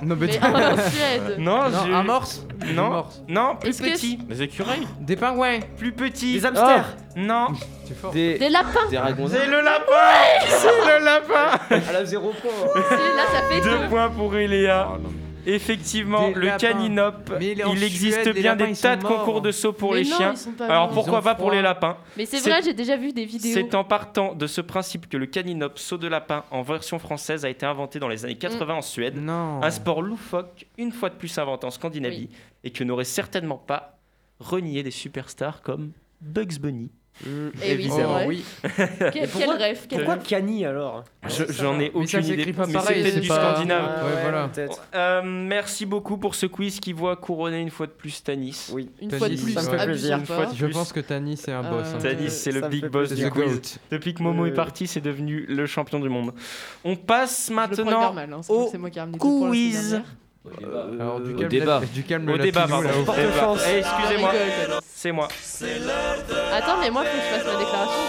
Non, 0.04 0.16
mais 0.20 0.28
Mais 0.28 0.38
en 0.66 0.78
Suède. 0.78 1.36
Non, 1.40 1.70
Non, 1.70 1.86
j'ai- 1.86 1.94
un 1.94 2.04
morse. 2.04 2.46
Non. 2.74 3.06
Non, 3.28 3.56
plus 3.56 3.70
Est-ce 3.70 3.82
que 3.82 3.92
petit. 3.92 4.20
Les 4.30 4.42
écureuils 4.42 4.88
Des 5.02 5.16
pingouins. 5.16 5.60
Plus 5.78 5.92
petit. 5.92 6.34
Des 6.40 6.46
hamsters 6.46 6.96
Non. 7.16 7.48
C'est 7.86 7.98
fort. 7.98 8.12
Des, 8.12 8.38
Des 8.40 8.50
lapins. 8.50 8.88
des. 8.90 8.98
C'est 9.30 9.48
le 9.48 9.62
lapin. 9.62 10.46
C'est 10.48 10.68
le 11.00 11.06
lapin. 11.06 11.60
Elle 11.90 11.96
a 11.96 12.06
zéro 12.06 12.32
point. 12.42 12.52
Là, 12.76 13.24
ça 13.32 13.42
fait 13.50 13.62
Deux 13.62 13.78
deux. 13.80 13.88
points 13.90 14.10
pour 14.10 14.36
Eléa. 14.36 14.90
Non. 15.02 15.10
Effectivement, 15.46 16.30
Des 16.30 16.34
le 16.36 16.46
lapins. 16.48 16.58
caninop, 16.58 17.14
Mais 17.40 17.52
il 17.54 17.84
existe 17.84 18.22
Suède, 18.22 18.36
les 18.36 18.42
bien 18.42 18.56
lapins, 18.56 18.66
des 18.66 18.72
ils 18.72 18.82
tas 18.82 18.94
sont 18.94 18.98
de 19.00 19.04
morts. 19.04 19.20
concours 19.26 19.42
de 19.42 19.52
saut 19.52 19.74
pour 19.74 19.94
Mais 19.94 20.04
les 20.04 20.10
non, 20.10 20.16
chiens. 20.18 20.32
ils 20.34 20.38
sont 20.38 20.52
pas 20.52 20.66
Alors 20.66 20.86
morts. 20.86 20.94
pourquoi 20.94 21.20
ont 21.20 21.22
pas 21.22 21.36
pour 21.36 21.46
froid. 21.46 21.56
les 21.56 21.62
lapins 21.62 21.98
Mais 22.18 22.26
c'est 22.26 22.38
C'est- 22.38 22.50
vrai, 22.50 22.62
j'ai 22.64 22.74
déjà 22.74 22.98
vu 22.98 23.14
des 23.14 23.26
vidéos. 23.26 23.54
C'est 23.54 23.76
en 23.76 23.84
partant 23.84 24.34
de 24.34 24.48
ce 24.48 24.62
principe 24.62 25.08
que 25.08 25.18
le 25.18 25.26
caninop, 25.26 25.78
saut 25.78 25.98
de 25.98 26.08
lapin 26.08 26.44
en 26.52 26.62
version 26.62 27.00
française, 27.00 27.46
a 27.46 27.50
été 27.50 27.66
inventé 27.66 28.00
dans 28.00 28.08
les 28.08 28.26
années 28.26 28.36
80 28.38 28.76
en 28.76 28.82
Suède. 28.82 29.16
Non. 29.18 29.62
Un 29.64 29.72
sport 29.72 30.02
loufoque, 30.02 30.66
une 30.78 30.92
fois 30.92 31.10
de 31.10 31.16
plus 31.16 31.38
inventé 31.38 31.66
en 31.68 31.72
Scandinavie, 31.72 32.30
et 32.64 32.72
que 32.72 32.84
n'aurait 32.84 33.04
certainement 33.04 33.58
pas 33.58 33.98
renié 34.40 34.84
des 34.84 34.92
superstars 34.92 35.62
comme 35.62 35.92
Bugs 36.22 36.60
Bunny. 36.60 36.90
Eh 37.24 37.30
oui, 37.30 37.52
c'est 37.58 37.68
Évidemment. 37.72 38.14
vrai. 38.14 38.26
oui. 38.28 38.44
Quel, 39.14 39.52
rêve. 39.52 39.86
quel 39.88 40.00
Pourquoi. 40.04 40.18
Cani 40.18 40.66
alors 40.66 41.06
Je- 41.28 41.46
J'en 41.50 41.76
ai 41.80 41.92
Mais 41.96 42.08
ça 42.08 42.18
aucune 42.18 42.20
idée. 42.26 42.36
s'écrit 42.38 42.54
pas 42.54 42.68
mais 42.68 42.74
pareil, 42.74 42.98
c'est 43.04 43.10
peut-être 43.12 43.22
du 43.22 43.28
pas- 43.30 43.54
scandinave. 43.54 43.90
Ah 43.98 44.06
Ouais, 44.06 44.12
voilà. 44.22 44.50
Euh, 44.96 45.22
merci 45.24 45.86
beaucoup 45.86 46.18
pour 46.18 46.36
ce 46.36 46.46
quiz 46.46 46.80
qui 46.82 46.92
voit 46.92 47.16
couronner 47.16 47.62
une 47.62 47.70
fois 47.70 47.88
de 47.88 47.92
plus 47.94 48.22
Tanis. 48.22 48.70
Oui. 48.74 48.90
Une 49.02 49.08
Tanis, 49.08 49.20
fois 49.20 49.30
de 49.30 49.36
ça 49.38 49.42
plus, 49.42 49.56
me 49.56 49.78
fait 49.78 49.86
plaisir. 49.86 50.10
pas. 50.12 50.20
Une 50.20 50.26
fois 50.26 50.46
de 50.48 50.56
Je 50.56 50.66
pense 50.68 50.92
que 50.94 51.00
Tani 51.00 51.38
c'est 51.38 51.54
un 51.54 51.64
boss. 51.64 51.88
hein. 51.88 51.98
Euh, 51.98 52.02
Tanis, 52.02 52.30
c'est 52.32 52.52
le 52.52 52.62
ça 52.62 52.68
big 52.70 52.86
boss 52.88 53.14
du 53.14 53.30
quiz. 53.32 53.44
GOAT. 53.54 53.80
Depuis 53.92 54.14
que 54.14 54.22
Momo 54.22 54.44
Euh, 54.44 54.48
est 54.48 54.52
parti, 54.54 54.86
c'est 54.86 55.02
devenu 55.02 55.46
le 55.48 55.66
champion 55.66 56.00
du 56.00 56.10
monde. 56.10 56.34
On 56.84 56.96
passe 56.98 57.50
maintenant 57.50 58.14
hein, 58.18 58.28
au 60.46 60.50
la 60.50 60.56
quiz. 60.58 60.68
dernière. 60.68 61.02
Alors, 61.02 61.20
du 61.20 61.34
Au 61.34 61.38
calme, 61.38 61.50
débat. 61.50 61.82
Du 61.94 62.04
calme, 62.04 62.30
au 62.30 62.36
la 62.38 62.44
débat. 62.44 62.68
pardon. 62.68 62.88
au 62.90 63.14
Débat. 63.16 63.40
chance. 63.40 63.60
Eh, 63.68 63.78
excusez-moi, 63.80 64.32
Tanis. 64.32 64.80
c'est 64.94 65.12
moi. 65.12 65.28
Attends, 66.54 66.78
mais 66.82 66.90
moi, 66.92 67.04
faut 67.04 67.18
que 67.18 67.24
je 67.24 67.30
fasse 67.44 67.54
ma 67.54 67.60
déclaration. 67.60 68.02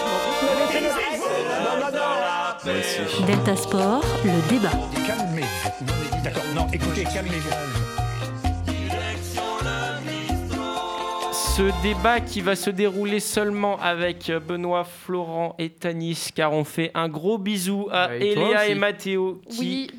Je 2.63 3.21
m'en. 3.21 3.27
Delta 3.27 3.55
Sport, 3.55 4.03
le 4.25 4.49
débat. 4.49 4.69
Calmez-vous. 5.05 6.23
D'accord. 6.23 6.43
Non, 6.55 6.67
écoutez, 6.73 7.03
calmez-vous. 7.05 7.86
Ce 11.57 11.81
débat 11.81 12.19
qui 12.19 12.41
va 12.41 12.55
se 12.55 12.69
dérouler 12.69 13.19
seulement 13.19 13.79
avec 13.81 14.31
Benoît, 14.47 14.83
Florent 14.83 15.55
et 15.57 15.69
Tanis, 15.71 16.29
car 16.35 16.53
on 16.53 16.63
fait 16.63 16.91
un 16.93 17.09
gros 17.09 17.39
bisou 17.39 17.87
à 17.91 18.15
et 18.15 18.33
Eléa 18.33 18.61
aussi. 18.61 18.71
et 18.71 18.75
Mathéo 18.75 19.41
qui 19.49 19.59
Oui, 19.59 19.91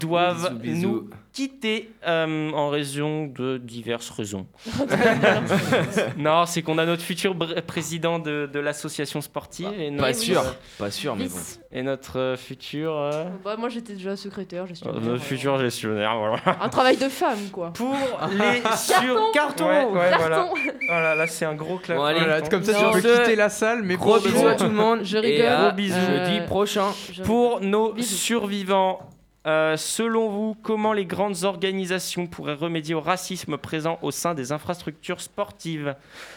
doivent 0.00 0.54
Bisous, 0.54 0.74
bisous. 0.74 0.88
nous 0.88 1.10
quitter 1.34 1.90
euh, 2.08 2.50
en 2.52 2.70
raison 2.70 3.26
de 3.26 3.58
diverses 3.58 4.08
raisons. 4.08 4.46
non, 6.16 6.46
c'est 6.46 6.62
qu'on 6.62 6.78
a 6.78 6.86
notre 6.86 7.02
futur 7.02 7.36
président 7.66 8.18
de, 8.18 8.48
de 8.50 8.58
l'association 8.58 9.20
sportive 9.20 9.68
et 9.78 9.90
notre, 9.90 10.02
Pas 10.02 10.16
oui. 10.18 10.24
sûr. 10.24 10.42
Pas 10.78 10.90
sûr, 10.90 11.14
mais 11.14 11.28
bon. 11.28 11.34
Et 11.72 11.82
notre 11.82 12.18
euh, 12.18 12.36
futur, 12.38 12.96
euh, 12.96 13.24
Bah, 13.44 13.56
moi, 13.58 13.68
j'étais 13.68 13.92
déjà 13.92 14.16
secrétaire, 14.16 14.66
gestionnaire. 14.66 14.98
notre 14.98 15.16
euh, 15.16 15.18
futur 15.18 15.58
gestionnaire. 15.58 16.16
Voilà. 16.16 16.58
Un 16.62 16.68
travail 16.70 16.96
de 16.96 17.10
femme, 17.10 17.50
quoi. 17.52 17.70
Pour 17.74 17.94
les 18.30 18.62
sur 18.78 19.30
Carton 19.34 19.66
Ouais, 19.66 19.84
ouais, 19.84 20.16
voilà. 20.16 20.36
Carton. 20.36 20.54
Voilà, 20.54 20.72
là 20.88 21.26
c'est 21.26 21.44
un 21.44 21.54
gros 21.54 21.78
clap. 21.78 21.96
Bon, 21.98 22.04
allez, 22.04 22.20
Voilà, 22.20 22.40
comme 22.42 22.62
ça, 22.64 22.72
Non. 22.82 22.92
tu 22.92 23.02
peux 23.02 23.18
quitter 23.18 23.36
la 23.36 23.48
salle, 23.48 23.82
mais 23.82 23.96
Gros 23.96 24.18
bisous 24.20 24.36
bon. 24.36 24.46
à 24.46 24.54
tout 24.54 24.64
le 24.64 24.70
monde. 24.70 25.00
Je 25.04 25.16
Et 25.18 25.20
rigole. 25.20 25.46
à 25.46 25.66
Gros 25.68 25.76
bisous. 25.76 25.94
jeudi 25.94 26.38
Euh, 26.40 26.46
prochain. 26.46 26.86
Je- 27.12 27.22
Pour 27.22 27.60
nos 27.60 27.92
Bisous. 27.92 28.14
survivants, 28.14 29.00
euh, 29.46 29.76
selon 29.76 30.28
vous, 30.28 30.56
comment 30.62 30.92
les 30.92 31.04
grandes 31.06 31.44
organisations 31.44 32.26
pourraient 32.26 32.54
remédier 32.54 32.94
au 32.94 33.00
racisme 33.00 33.56
présent 33.58 33.98
au 34.02 34.10
sein 34.10 34.34
des 34.34 34.52
infrastructures 34.52 35.20
sportives? 35.20 35.94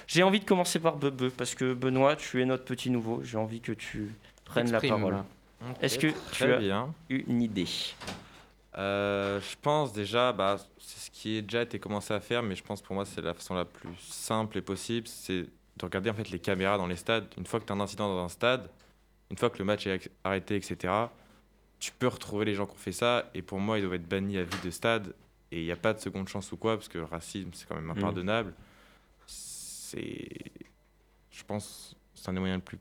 J'ai 0.08 0.24
envie 0.24 0.40
de 0.40 0.46
commencer 0.46 0.80
par 0.80 0.96
Bebe, 0.98 1.30
parce 1.30 1.56
que 1.56 1.74
Benoît, 1.74 2.16
tu 2.16 2.42
es 2.42 2.46
notre 2.46 2.66
petit 2.66 2.90
nouveau. 2.90 3.22
J'ai 3.24 3.38
envie 3.38 3.62
que 3.62 3.72
tu 3.72 4.14
prennes 4.46 4.72
la 4.72 4.80
parole. 4.82 5.18
Est-ce 5.82 6.00
que 6.00 6.08
tu 6.32 6.44
as 6.46 6.58
bien. 6.58 6.94
une 7.10 7.42
idée? 7.42 7.68
Euh, 8.78 9.42
je 9.42 9.56
pense 9.62 9.94
déjà, 9.94 10.32
bah, 10.32 10.58
c'est 10.78 11.00
ce 11.00 11.12
qui 11.12 11.38
est 11.38 11.42
déjà 11.42 11.64
été 11.64 11.80
commencé 11.80 12.14
à 12.14 12.20
faire, 12.20 12.44
mais 12.44 12.56
je 12.56 12.64
pense 12.64 12.82
pour 12.82 12.94
moi 12.94 13.04
c'est 13.06 13.22
la 13.22 13.34
façon 13.34 13.56
la 13.56 13.66
plus 13.66 13.96
simple 13.98 14.60
et 14.60 14.62
possible, 14.62 15.08
c'est 15.08 15.42
de 15.42 15.86
regarder 15.86 16.10
en 16.12 16.14
fait 16.14 16.30
les 16.30 16.40
caméras 16.40 16.78
dans 16.78 16.86
les 16.86 16.96
stades. 16.96 17.26
Une 17.38 17.46
fois 17.46 17.60
que 17.60 17.66
tu 17.66 17.74
as 17.74 17.76
un 17.76 17.80
incident 17.80 18.08
dans 18.08 18.24
un 18.24 18.30
stade, 18.30 18.70
une 19.32 19.38
fois 19.38 19.50
que 19.50 19.58
le 19.58 19.66
match 19.66 19.88
est 19.88 20.12
arrêté, 20.24 20.56
etc., 20.56 20.94
tu 21.80 21.92
peux 21.94 22.08
retrouver 22.08 22.46
les 22.46 22.54
gens 22.54 22.68
qui 22.68 22.74
ont 22.74 22.78
fait 22.78 22.92
ça, 22.92 23.30
et 23.34 23.42
pour 23.42 23.60
moi 23.60 23.80
ils 23.80 23.82
doivent 23.82 23.96
être 23.96 24.08
bannis 24.08 24.38
à 24.38 24.44
vie 24.44 24.62
de 24.64 24.70
stade, 24.70 25.16
et 25.52 25.62
il 25.62 25.66
n'y 25.66 25.72
a 25.72 25.76
pas 25.78 25.94
de 25.94 26.00
seconde 26.00 26.28
chance 26.28 26.52
ou 26.52 26.58
quoi, 26.58 26.76
parce 26.76 26.90
que 26.90 27.00
le 27.00 27.06
racisme 27.06 27.50
c'est 27.54 27.68
quand 27.68 27.76
même 27.76 27.90
impardonnable. 27.90 28.54
C'est, 29.26 30.30
je 31.32 31.44
pense, 31.44 31.96
c'est 32.14 32.30
un 32.30 32.34
des 32.34 32.40
moyens 32.40 32.60
les 32.60 32.64
plus 32.64 32.80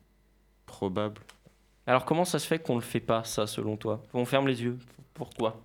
probables. 0.66 1.22
Alors 1.86 2.04
comment 2.04 2.26
ça 2.26 2.38
se 2.38 2.46
fait 2.46 2.58
qu'on 2.58 2.74
ne 2.74 2.80
le 2.80 2.84
fait 2.84 3.00
pas, 3.00 3.24
ça, 3.24 3.46
selon 3.46 3.78
toi? 3.78 4.02
On 4.12 4.26
ferme 4.26 4.48
les 4.48 4.62
yeux. 4.62 4.78
Pourquoi? 5.14 5.58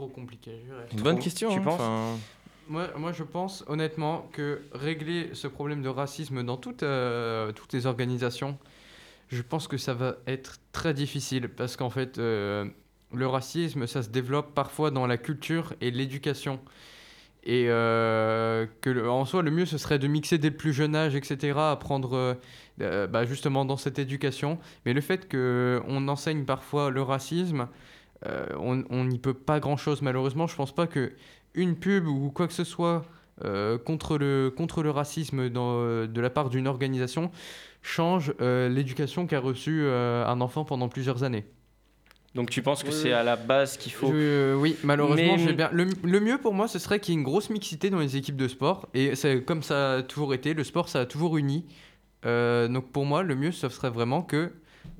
Trop 0.00 0.08
compliqué. 0.08 0.52
Une 0.94 1.02
bonne 1.02 1.18
question, 1.18 1.50
tu 1.50 1.58
hein, 1.58 1.62
penses 1.62 1.74
enfin, 1.74 2.16
Moi, 2.68 2.88
moi, 2.96 3.12
je 3.12 3.22
pense 3.22 3.64
honnêtement 3.66 4.30
que 4.32 4.62
régler 4.72 5.28
ce 5.34 5.46
problème 5.46 5.82
de 5.82 5.90
racisme 5.90 6.42
dans 6.42 6.56
toutes, 6.56 6.84
euh, 6.84 7.52
toutes 7.52 7.74
les 7.74 7.84
organisations, 7.84 8.56
je 9.28 9.42
pense 9.42 9.68
que 9.68 9.76
ça 9.76 9.92
va 9.92 10.14
être 10.26 10.56
très 10.72 10.94
difficile 10.94 11.50
parce 11.50 11.76
qu'en 11.76 11.90
fait, 11.90 12.16
euh, 12.16 12.64
le 13.12 13.26
racisme, 13.26 13.86
ça 13.86 14.02
se 14.02 14.08
développe 14.08 14.54
parfois 14.54 14.90
dans 14.90 15.06
la 15.06 15.18
culture 15.18 15.74
et 15.82 15.90
l'éducation. 15.90 16.60
Et 17.44 17.66
euh, 17.68 18.66
que 18.80 18.88
le- 18.88 19.10
en 19.10 19.26
soi, 19.26 19.42
le 19.42 19.50
mieux, 19.50 19.66
ce 19.66 19.76
serait 19.76 19.98
de 19.98 20.06
mixer 20.06 20.38
dès 20.38 20.48
le 20.48 20.56
plus 20.56 20.72
jeune 20.72 20.96
âge, 20.96 21.14
etc., 21.14 21.58
apprendre 21.58 22.14
euh, 22.16 22.34
euh, 22.80 23.06
bah, 23.06 23.26
justement 23.26 23.66
dans 23.66 23.76
cette 23.76 23.98
éducation. 23.98 24.58
Mais 24.86 24.94
le 24.94 25.02
fait 25.02 25.30
qu'on 25.30 26.08
enseigne 26.08 26.46
parfois 26.46 26.88
le 26.88 27.02
racisme, 27.02 27.68
euh, 28.26 28.46
on 28.58 29.04
n'y 29.04 29.18
peut 29.18 29.34
pas 29.34 29.60
grand-chose 29.60 30.02
malheureusement. 30.02 30.46
Je 30.46 30.56
pense 30.56 30.74
pas 30.74 30.86
que 30.86 31.12
une 31.54 31.76
pub 31.76 32.06
ou 32.06 32.30
quoi 32.30 32.46
que 32.46 32.52
ce 32.52 32.64
soit 32.64 33.04
euh, 33.44 33.78
contre, 33.78 34.18
le, 34.18 34.52
contre 34.54 34.82
le 34.82 34.90
racisme 34.90 35.48
dans, 35.48 35.80
euh, 35.80 36.06
de 36.06 36.20
la 36.20 36.30
part 36.30 36.50
d'une 36.50 36.66
organisation 36.68 37.30
change 37.82 38.34
euh, 38.40 38.68
l'éducation 38.68 39.26
qu'a 39.26 39.40
reçue 39.40 39.80
euh, 39.82 40.26
un 40.26 40.40
enfant 40.42 40.64
pendant 40.64 40.88
plusieurs 40.88 41.22
années. 41.22 41.44
Donc 42.34 42.50
tu 42.50 42.62
penses 42.62 42.82
que 42.84 42.88
Oui, 42.90 42.94
c'est 42.94 43.12
à 43.12 43.24
la 43.24 43.34
base 43.34 43.76
qu'il 43.78 43.90
faut... 43.92 44.08
Je- 44.08 44.12
euh, 44.14 44.54
oui, 44.54 44.76
malheureusement, 44.84 45.36
Mais- 45.36 45.52
bien. 45.54 45.70
Le, 45.72 45.86
le 46.04 46.20
mieux 46.20 46.38
pour 46.38 46.54
moi, 46.54 46.68
ce 46.68 46.78
serait 46.78 47.00
qu'il 47.00 47.14
y 47.14 47.16
ait 47.16 47.20
une 47.20 47.24
grosse 47.24 47.50
mixité 47.50 47.90
dans 47.90 47.98
les 47.98 48.16
équipes 48.16 48.36
de 48.36 48.46
sport. 48.46 48.88
Et 48.94 49.16
c'est 49.16 49.42
comme 49.42 49.62
ça 49.64 49.94
a 49.94 50.02
toujours 50.02 50.32
été. 50.34 50.54
Le 50.54 50.62
sport, 50.62 50.88
ça 50.88 51.00
a 51.00 51.06
toujours 51.06 51.36
uni. 51.38 51.64
Euh, 52.26 52.68
donc 52.68 52.92
pour 52.92 53.04
moi, 53.06 53.22
le 53.24 53.34
mieux, 53.34 53.50
ce 53.50 53.68
serait 53.70 53.90
vraiment 53.90 54.22
que 54.22 54.52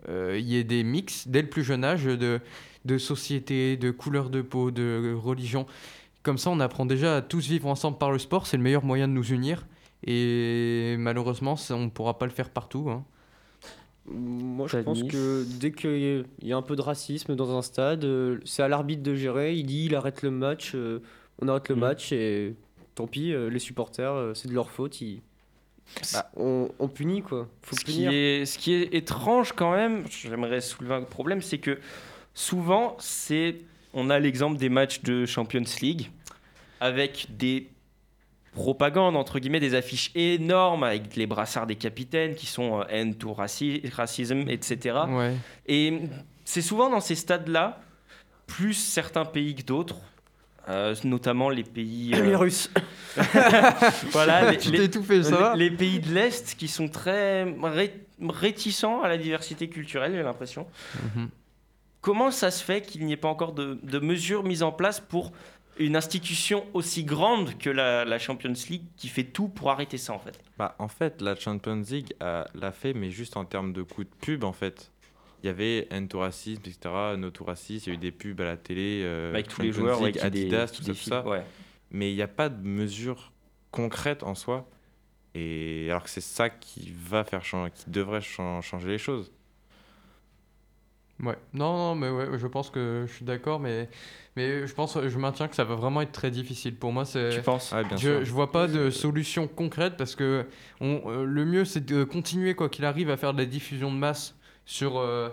euh, 0.08 0.36
il 0.40 0.46
y 0.48 0.56
ait 0.56 0.64
des 0.64 0.82
mix 0.82 1.28
dès 1.28 1.42
le 1.42 1.48
plus 1.48 1.62
jeune 1.62 1.84
âge 1.84 2.04
de, 2.04 2.40
de 2.84 2.98
société, 2.98 3.76
de 3.76 3.90
couleur 3.90 4.30
de 4.30 4.42
peau, 4.42 4.70
de 4.70 5.14
religion. 5.14 5.66
Comme 6.22 6.38
ça, 6.38 6.50
on 6.50 6.60
apprend 6.60 6.86
déjà 6.86 7.16
à 7.16 7.22
tous 7.22 7.46
vivre 7.48 7.66
ensemble 7.68 7.98
par 7.98 8.10
le 8.12 8.18
sport. 8.18 8.46
C'est 8.46 8.56
le 8.56 8.62
meilleur 8.62 8.84
moyen 8.84 9.08
de 9.08 9.12
nous 9.12 9.32
unir. 9.32 9.66
Et 10.06 10.96
malheureusement, 10.98 11.56
ça, 11.56 11.74
on 11.76 11.84
ne 11.84 11.90
pourra 11.90 12.18
pas 12.18 12.26
le 12.26 12.32
faire 12.32 12.50
partout. 12.50 12.88
hein. 12.90 13.04
Moi, 14.06 14.66
je 14.66 14.78
pense 14.78 15.02
que 15.04 15.44
dès 15.60 15.72
qu'il 15.72 16.24
y 16.42 16.52
a 16.52 16.56
un 16.56 16.62
peu 16.62 16.74
de 16.74 16.80
racisme 16.80 17.36
dans 17.36 17.56
un 17.56 17.62
stade, 17.62 18.04
euh, 18.04 18.38
c'est 18.44 18.62
à 18.62 18.68
l'arbitre 18.68 19.02
de 19.02 19.14
gérer. 19.14 19.54
Il 19.54 19.66
dit 19.66 19.84
il 19.86 19.94
arrête 19.94 20.22
le 20.22 20.30
match, 20.30 20.72
euh, 20.74 21.00
on 21.40 21.48
arrête 21.48 21.68
le 21.68 21.76
Mm. 21.76 21.78
match 21.80 22.12
et 22.12 22.54
tant 22.94 23.06
pis, 23.06 23.32
euh, 23.32 23.48
les 23.50 23.58
supporters, 23.58 24.32
c'est 24.34 24.48
de 24.48 24.54
leur 24.54 24.70
faute. 24.70 25.00
Ils... 25.00 25.20
on, 26.36 26.70
on 26.78 26.88
punit 26.88 27.22
quoi. 27.22 27.46
Faut 27.62 27.76
ce 27.76 27.84
qui, 27.84 27.92
punir. 28.06 28.10
est, 28.12 28.46
ce 28.46 28.58
qui 28.58 28.72
est 28.72 28.94
étrange 28.94 29.52
quand 29.52 29.72
même, 29.72 30.04
j'aimerais 30.08 30.60
soulever 30.60 30.94
un 30.94 31.02
problème, 31.02 31.42
c'est 31.42 31.58
que 31.58 31.78
souvent, 32.40 32.96
c'est, 32.98 33.56
on 33.92 34.08
a 34.10 34.18
l'exemple 34.18 34.56
des 34.58 34.68
matchs 34.70 35.02
de 35.02 35.26
Champions 35.26 35.62
League 35.82 36.10
avec 36.80 37.26
des 37.36 37.68
propagandes, 38.54 39.14
entre 39.16 39.38
guillemets, 39.38 39.60
des 39.60 39.74
affiches 39.74 40.10
énormes 40.14 40.82
avec 40.84 41.14
les 41.16 41.26
brassards 41.26 41.66
des 41.66 41.76
capitaines 41.76 42.34
qui 42.34 42.46
sont 42.46 42.80
euh, 42.80 42.84
End 43.02 43.12
to 43.18 43.32
raci- 43.34 43.88
Racism, 43.92 44.48
etc. 44.48 44.98
Ouais. 45.08 45.34
Et 45.66 46.00
c'est 46.44 46.62
souvent 46.62 46.88
dans 46.90 47.00
ces 47.00 47.14
stades-là, 47.14 47.80
plus 48.46 48.74
certains 48.74 49.24
pays 49.26 49.54
que 49.54 49.62
d'autres, 49.62 49.96
euh, 50.68 50.94
notamment 51.04 51.50
les 51.50 51.62
pays... 51.62 52.12
euh, 52.14 52.24
Les 52.26 52.34
Russes. 52.36 52.70
voilà, 54.12 54.50
les, 54.50 54.58
Tu 54.58 54.70
les- 54.70 54.78
t'es 54.78 54.84
étouffé, 54.86 55.22
ça 55.22 55.36
va 55.36 55.56
les- 55.56 55.68
les 55.70 55.76
pays 55.76 56.00
de 56.00 56.12
l'Est 56.12 56.56
qui 56.58 56.66
sont 56.68 56.88
très 56.88 57.44
ré- 57.62 57.94
réticents 58.26 59.02
à 59.02 59.08
la 59.08 59.18
diversité 59.18 59.68
culturelle, 59.68 60.12
j'ai 60.14 60.22
l'impression. 60.22 60.66
Mhm. 61.16 61.28
Comment 62.00 62.30
ça 62.30 62.50
se 62.50 62.64
fait 62.64 62.82
qu'il 62.82 63.04
n'y 63.04 63.12
ait 63.12 63.16
pas 63.18 63.28
encore 63.28 63.52
de, 63.52 63.78
de 63.82 63.98
mesures 63.98 64.42
mises 64.42 64.62
en 64.62 64.72
place 64.72 65.00
pour 65.00 65.32
une 65.78 65.96
institution 65.96 66.66
aussi 66.74 67.04
grande 67.04 67.56
que 67.58 67.70
la, 67.70 68.04
la 68.04 68.18
Champions 68.18 68.52
League 68.68 68.84
qui 68.96 69.08
fait 69.08 69.24
tout 69.24 69.48
pour 69.48 69.70
arrêter 69.70 69.98
ça 69.98 70.12
en 70.12 70.18
fait? 70.18 70.38
Bah, 70.58 70.74
en 70.78 70.88
fait, 70.88 71.20
la 71.22 71.34
Champions 71.36 71.82
League 71.90 72.12
a- 72.20 72.46
l'a 72.54 72.72
fait, 72.72 72.92
mais 72.94 73.10
juste 73.10 73.36
en 73.36 73.44
termes 73.44 73.72
de 73.72 73.82
coûts 73.82 74.04
de 74.04 74.10
pub, 74.20 74.44
en 74.44 74.52
fait. 74.52 74.90
Il 75.42 75.46
y 75.46 75.48
avait 75.48 75.88
End 75.90 76.06
to 76.06 76.18
Racisme, 76.20 76.60
etc., 76.66 77.14
No 77.16 77.30
to 77.30 77.44
Racisme, 77.44 77.88
il 77.88 77.92
y 77.92 77.96
a 77.96 77.98
eu 77.98 78.00
des 78.00 78.10
pubs 78.12 78.40
à 78.42 78.44
la 78.44 78.56
télé, 78.58 79.02
euh, 79.04 79.30
Avec 79.32 79.48
tous 79.48 79.62
les 79.62 79.72
joueurs, 79.72 80.02
League, 80.02 80.14
dé- 80.14 80.20
Adidas, 80.20 80.66
tout 80.68 80.74
ça, 80.74 80.80
tout 80.82 80.84
défilent, 80.92 81.08
ça. 81.12 81.26
ouais. 81.26 81.42
Mais 81.90 82.12
il 82.12 82.14
n'y 82.16 82.22
a 82.22 82.28
pas 82.28 82.48
de 82.50 82.62
mesures 82.66 83.32
concrètes 83.70 84.22
en 84.22 84.34
soi. 84.34 84.68
Et 85.34 85.86
alors 85.88 86.02
que 86.04 86.10
c'est 86.10 86.20
ça 86.20 86.50
qui 86.50 86.92
va 86.94 87.24
faire 87.24 87.44
changer, 87.44 87.70
qui 87.74 87.88
devrait 87.88 88.20
chan- 88.20 88.60
changer 88.60 88.88
les 88.88 88.98
choses. 88.98 89.32
Ouais. 91.22 91.36
Non, 91.52 91.76
non, 91.76 91.94
mais 91.94 92.08
ouais, 92.08 92.38
je 92.38 92.46
pense 92.46 92.70
que 92.70 93.04
je 93.06 93.12
suis 93.12 93.24
d'accord, 93.26 93.60
mais, 93.60 93.90
mais 94.36 94.66
je 94.66 94.72
pense, 94.72 94.98
je 95.06 95.18
maintiens 95.18 95.48
que 95.48 95.54
ça 95.54 95.64
va 95.64 95.74
vraiment 95.74 96.00
être 96.00 96.12
très 96.12 96.30
difficile. 96.30 96.74
Pour 96.76 96.92
moi, 96.92 97.04
c'est. 97.04 97.30
Tu 97.30 97.42
penses? 97.42 97.72
Ouais, 97.72 97.84
bien 97.84 97.96
je, 97.98 98.08
sûr. 98.08 98.24
je 98.24 98.32
vois 98.32 98.50
pas 98.52 98.66
de 98.66 98.88
solution 98.90 99.46
concrète 99.46 99.96
parce 99.98 100.14
que 100.16 100.46
on, 100.80 101.02
euh, 101.06 101.24
le 101.24 101.44
mieux 101.44 101.64
c'est 101.66 101.84
de 101.84 102.04
continuer 102.04 102.54
quoi 102.54 102.68
qu'il 102.70 102.84
arrive 102.86 103.10
à 103.10 103.16
faire 103.18 103.34
de 103.34 103.38
la 103.38 103.44
diffusion 103.46 103.92
de 103.92 103.96
masse 103.98 104.34
sur 104.64 104.98
euh, 104.98 105.28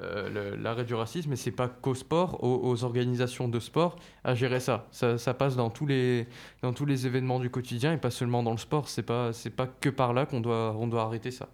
euh, 0.00 0.28
le- 0.52 0.56
l'arrêt 0.62 0.84
du 0.84 0.94
racisme 0.94 1.32
et 1.32 1.36
c'est 1.36 1.50
pas 1.50 1.66
qu'au 1.68 1.94
sport, 1.94 2.42
aux, 2.44 2.60
aux 2.70 2.84
organisations 2.84 3.48
de 3.48 3.58
sport 3.58 3.96
à 4.22 4.34
gérer 4.36 4.60
ça. 4.60 4.86
ça. 4.92 5.18
ça 5.18 5.34
passe 5.34 5.56
dans 5.56 5.70
tous 5.70 5.86
les 5.86 6.28
dans 6.62 6.72
tous 6.72 6.86
les 6.86 7.06
événements 7.06 7.40
du 7.40 7.50
quotidien 7.50 7.92
et 7.94 7.98
pas 7.98 8.10
seulement 8.12 8.42
dans 8.44 8.52
le 8.52 8.58
sport. 8.58 8.88
C'est 8.88 9.02
pas 9.02 9.32
c'est 9.32 9.50
pas 9.50 9.66
que 9.66 9.88
par 9.88 10.12
là 10.12 10.24
qu'on 10.24 10.40
doit 10.40 10.76
on 10.78 10.86
doit 10.86 11.02
arrêter 11.02 11.30
ça. 11.32 11.48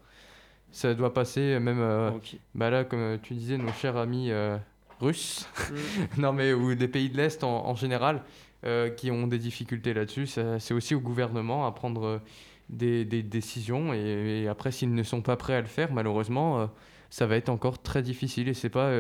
Ça 0.70 0.94
doit 0.94 1.12
passer 1.14 1.58
même 1.60 1.80
euh, 1.80 2.10
bah 2.54 2.70
là 2.70 2.84
comme 2.84 3.00
euh, 3.00 3.18
tu 3.22 3.34
disais 3.34 3.56
nos 3.58 3.72
chers 3.72 3.96
amis 3.96 4.30
euh, 4.30 4.56
russes 5.00 5.48
non 6.18 6.32
mais 6.32 6.52
ou 6.52 6.74
des 6.74 6.88
pays 6.88 7.08
de 7.10 7.16
l'est 7.16 7.42
en, 7.42 7.66
en 7.66 7.74
général 7.74 8.22
euh, 8.64 8.90
qui 8.90 9.10
ont 9.10 9.26
des 9.26 9.38
difficultés 9.38 9.94
là-dessus. 9.94 10.26
C'est 10.26 10.74
aussi 10.74 10.94
au 10.94 11.00
gouvernement 11.00 11.66
à 11.66 11.72
prendre 11.72 12.20
des, 12.68 13.04
des 13.04 13.22
décisions 13.22 13.94
et, 13.94 14.42
et 14.42 14.48
après 14.48 14.70
s'ils 14.72 14.94
ne 14.94 15.02
sont 15.02 15.22
pas 15.22 15.36
prêts 15.36 15.54
à 15.54 15.60
le 15.60 15.66
faire, 15.68 15.92
malheureusement, 15.92 16.68
ça 17.08 17.26
va 17.26 17.36
être 17.36 17.48
encore 17.48 17.80
très 17.80 18.02
difficile 18.02 18.48
et 18.48 18.54
c'est 18.54 18.68
pas 18.68 18.90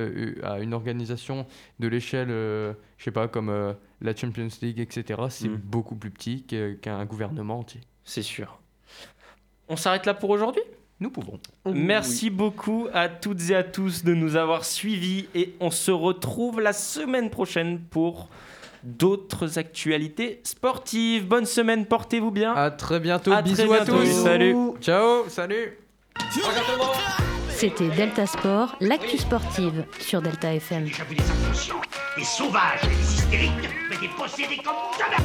à 0.42 0.60
une 0.60 0.72
organisation 0.72 1.46
de 1.80 1.88
l'échelle, 1.88 2.28
je 2.28 2.74
sais 3.04 3.10
pas 3.10 3.28
comme 3.28 3.74
la 4.00 4.16
Champions 4.16 4.48
League, 4.62 4.78
etc. 4.80 5.20
C'est 5.28 5.48
Mm. 5.48 5.56
beaucoup 5.56 5.96
plus 5.96 6.10
petit 6.10 6.44
qu'un 6.80 7.04
gouvernement 7.04 7.58
entier. 7.58 7.80
C'est 8.04 8.22
sûr. 8.22 8.60
On 9.68 9.76
s'arrête 9.76 10.06
là 10.06 10.14
pour 10.14 10.30
aujourd'hui? 10.30 10.62
Nous 11.00 11.10
pouvons. 11.10 11.38
Merci 11.66 12.28
beaucoup 12.28 12.88
à 12.92 13.08
toutes 13.08 13.50
et 13.50 13.54
à 13.54 13.62
tous 13.62 14.02
de 14.02 14.14
nous 14.14 14.34
avoir 14.34 14.64
suivis 14.64 15.28
et 15.34 15.54
on 15.60 15.70
se 15.70 15.92
retrouve 15.92 16.60
la 16.60 16.72
semaine 16.72 17.30
prochaine 17.30 17.78
pour 17.78 18.28
d'autres 18.82 19.58
actualités 19.58 20.40
sportives. 20.42 21.26
Bonne 21.26 21.46
semaine, 21.46 21.86
portez-vous 21.86 22.32
bien. 22.32 22.52
À 22.54 22.70
très 22.72 22.98
bientôt. 22.98 23.32
À 23.32 23.42
très 23.42 23.54
Bisous 23.54 23.72
à 23.72 23.76
bientôt. 23.84 23.98
tous. 24.00 24.22
Salut. 24.24 24.56
Ciao. 24.80 25.28
Salut. 25.28 25.78
C'était 27.50 27.88
Delta 27.88 28.26
Sport, 28.26 28.76
l'actu 28.80 29.18
sportive 29.18 29.84
sur 30.00 30.20
Delta 30.22 30.52
FM. 30.54 30.86
J'ai 30.86 31.02
vu 31.04 31.14
des 31.14 31.30
inconscients, 31.30 31.80
des 32.16 32.24
sauvages, 32.24 32.82
des 32.82 33.14
hystériques, 33.14 33.52
mais 33.90 33.96
des 33.98 34.08
possédés 34.16 34.60
comme 34.64 34.74
jamais 34.98 35.24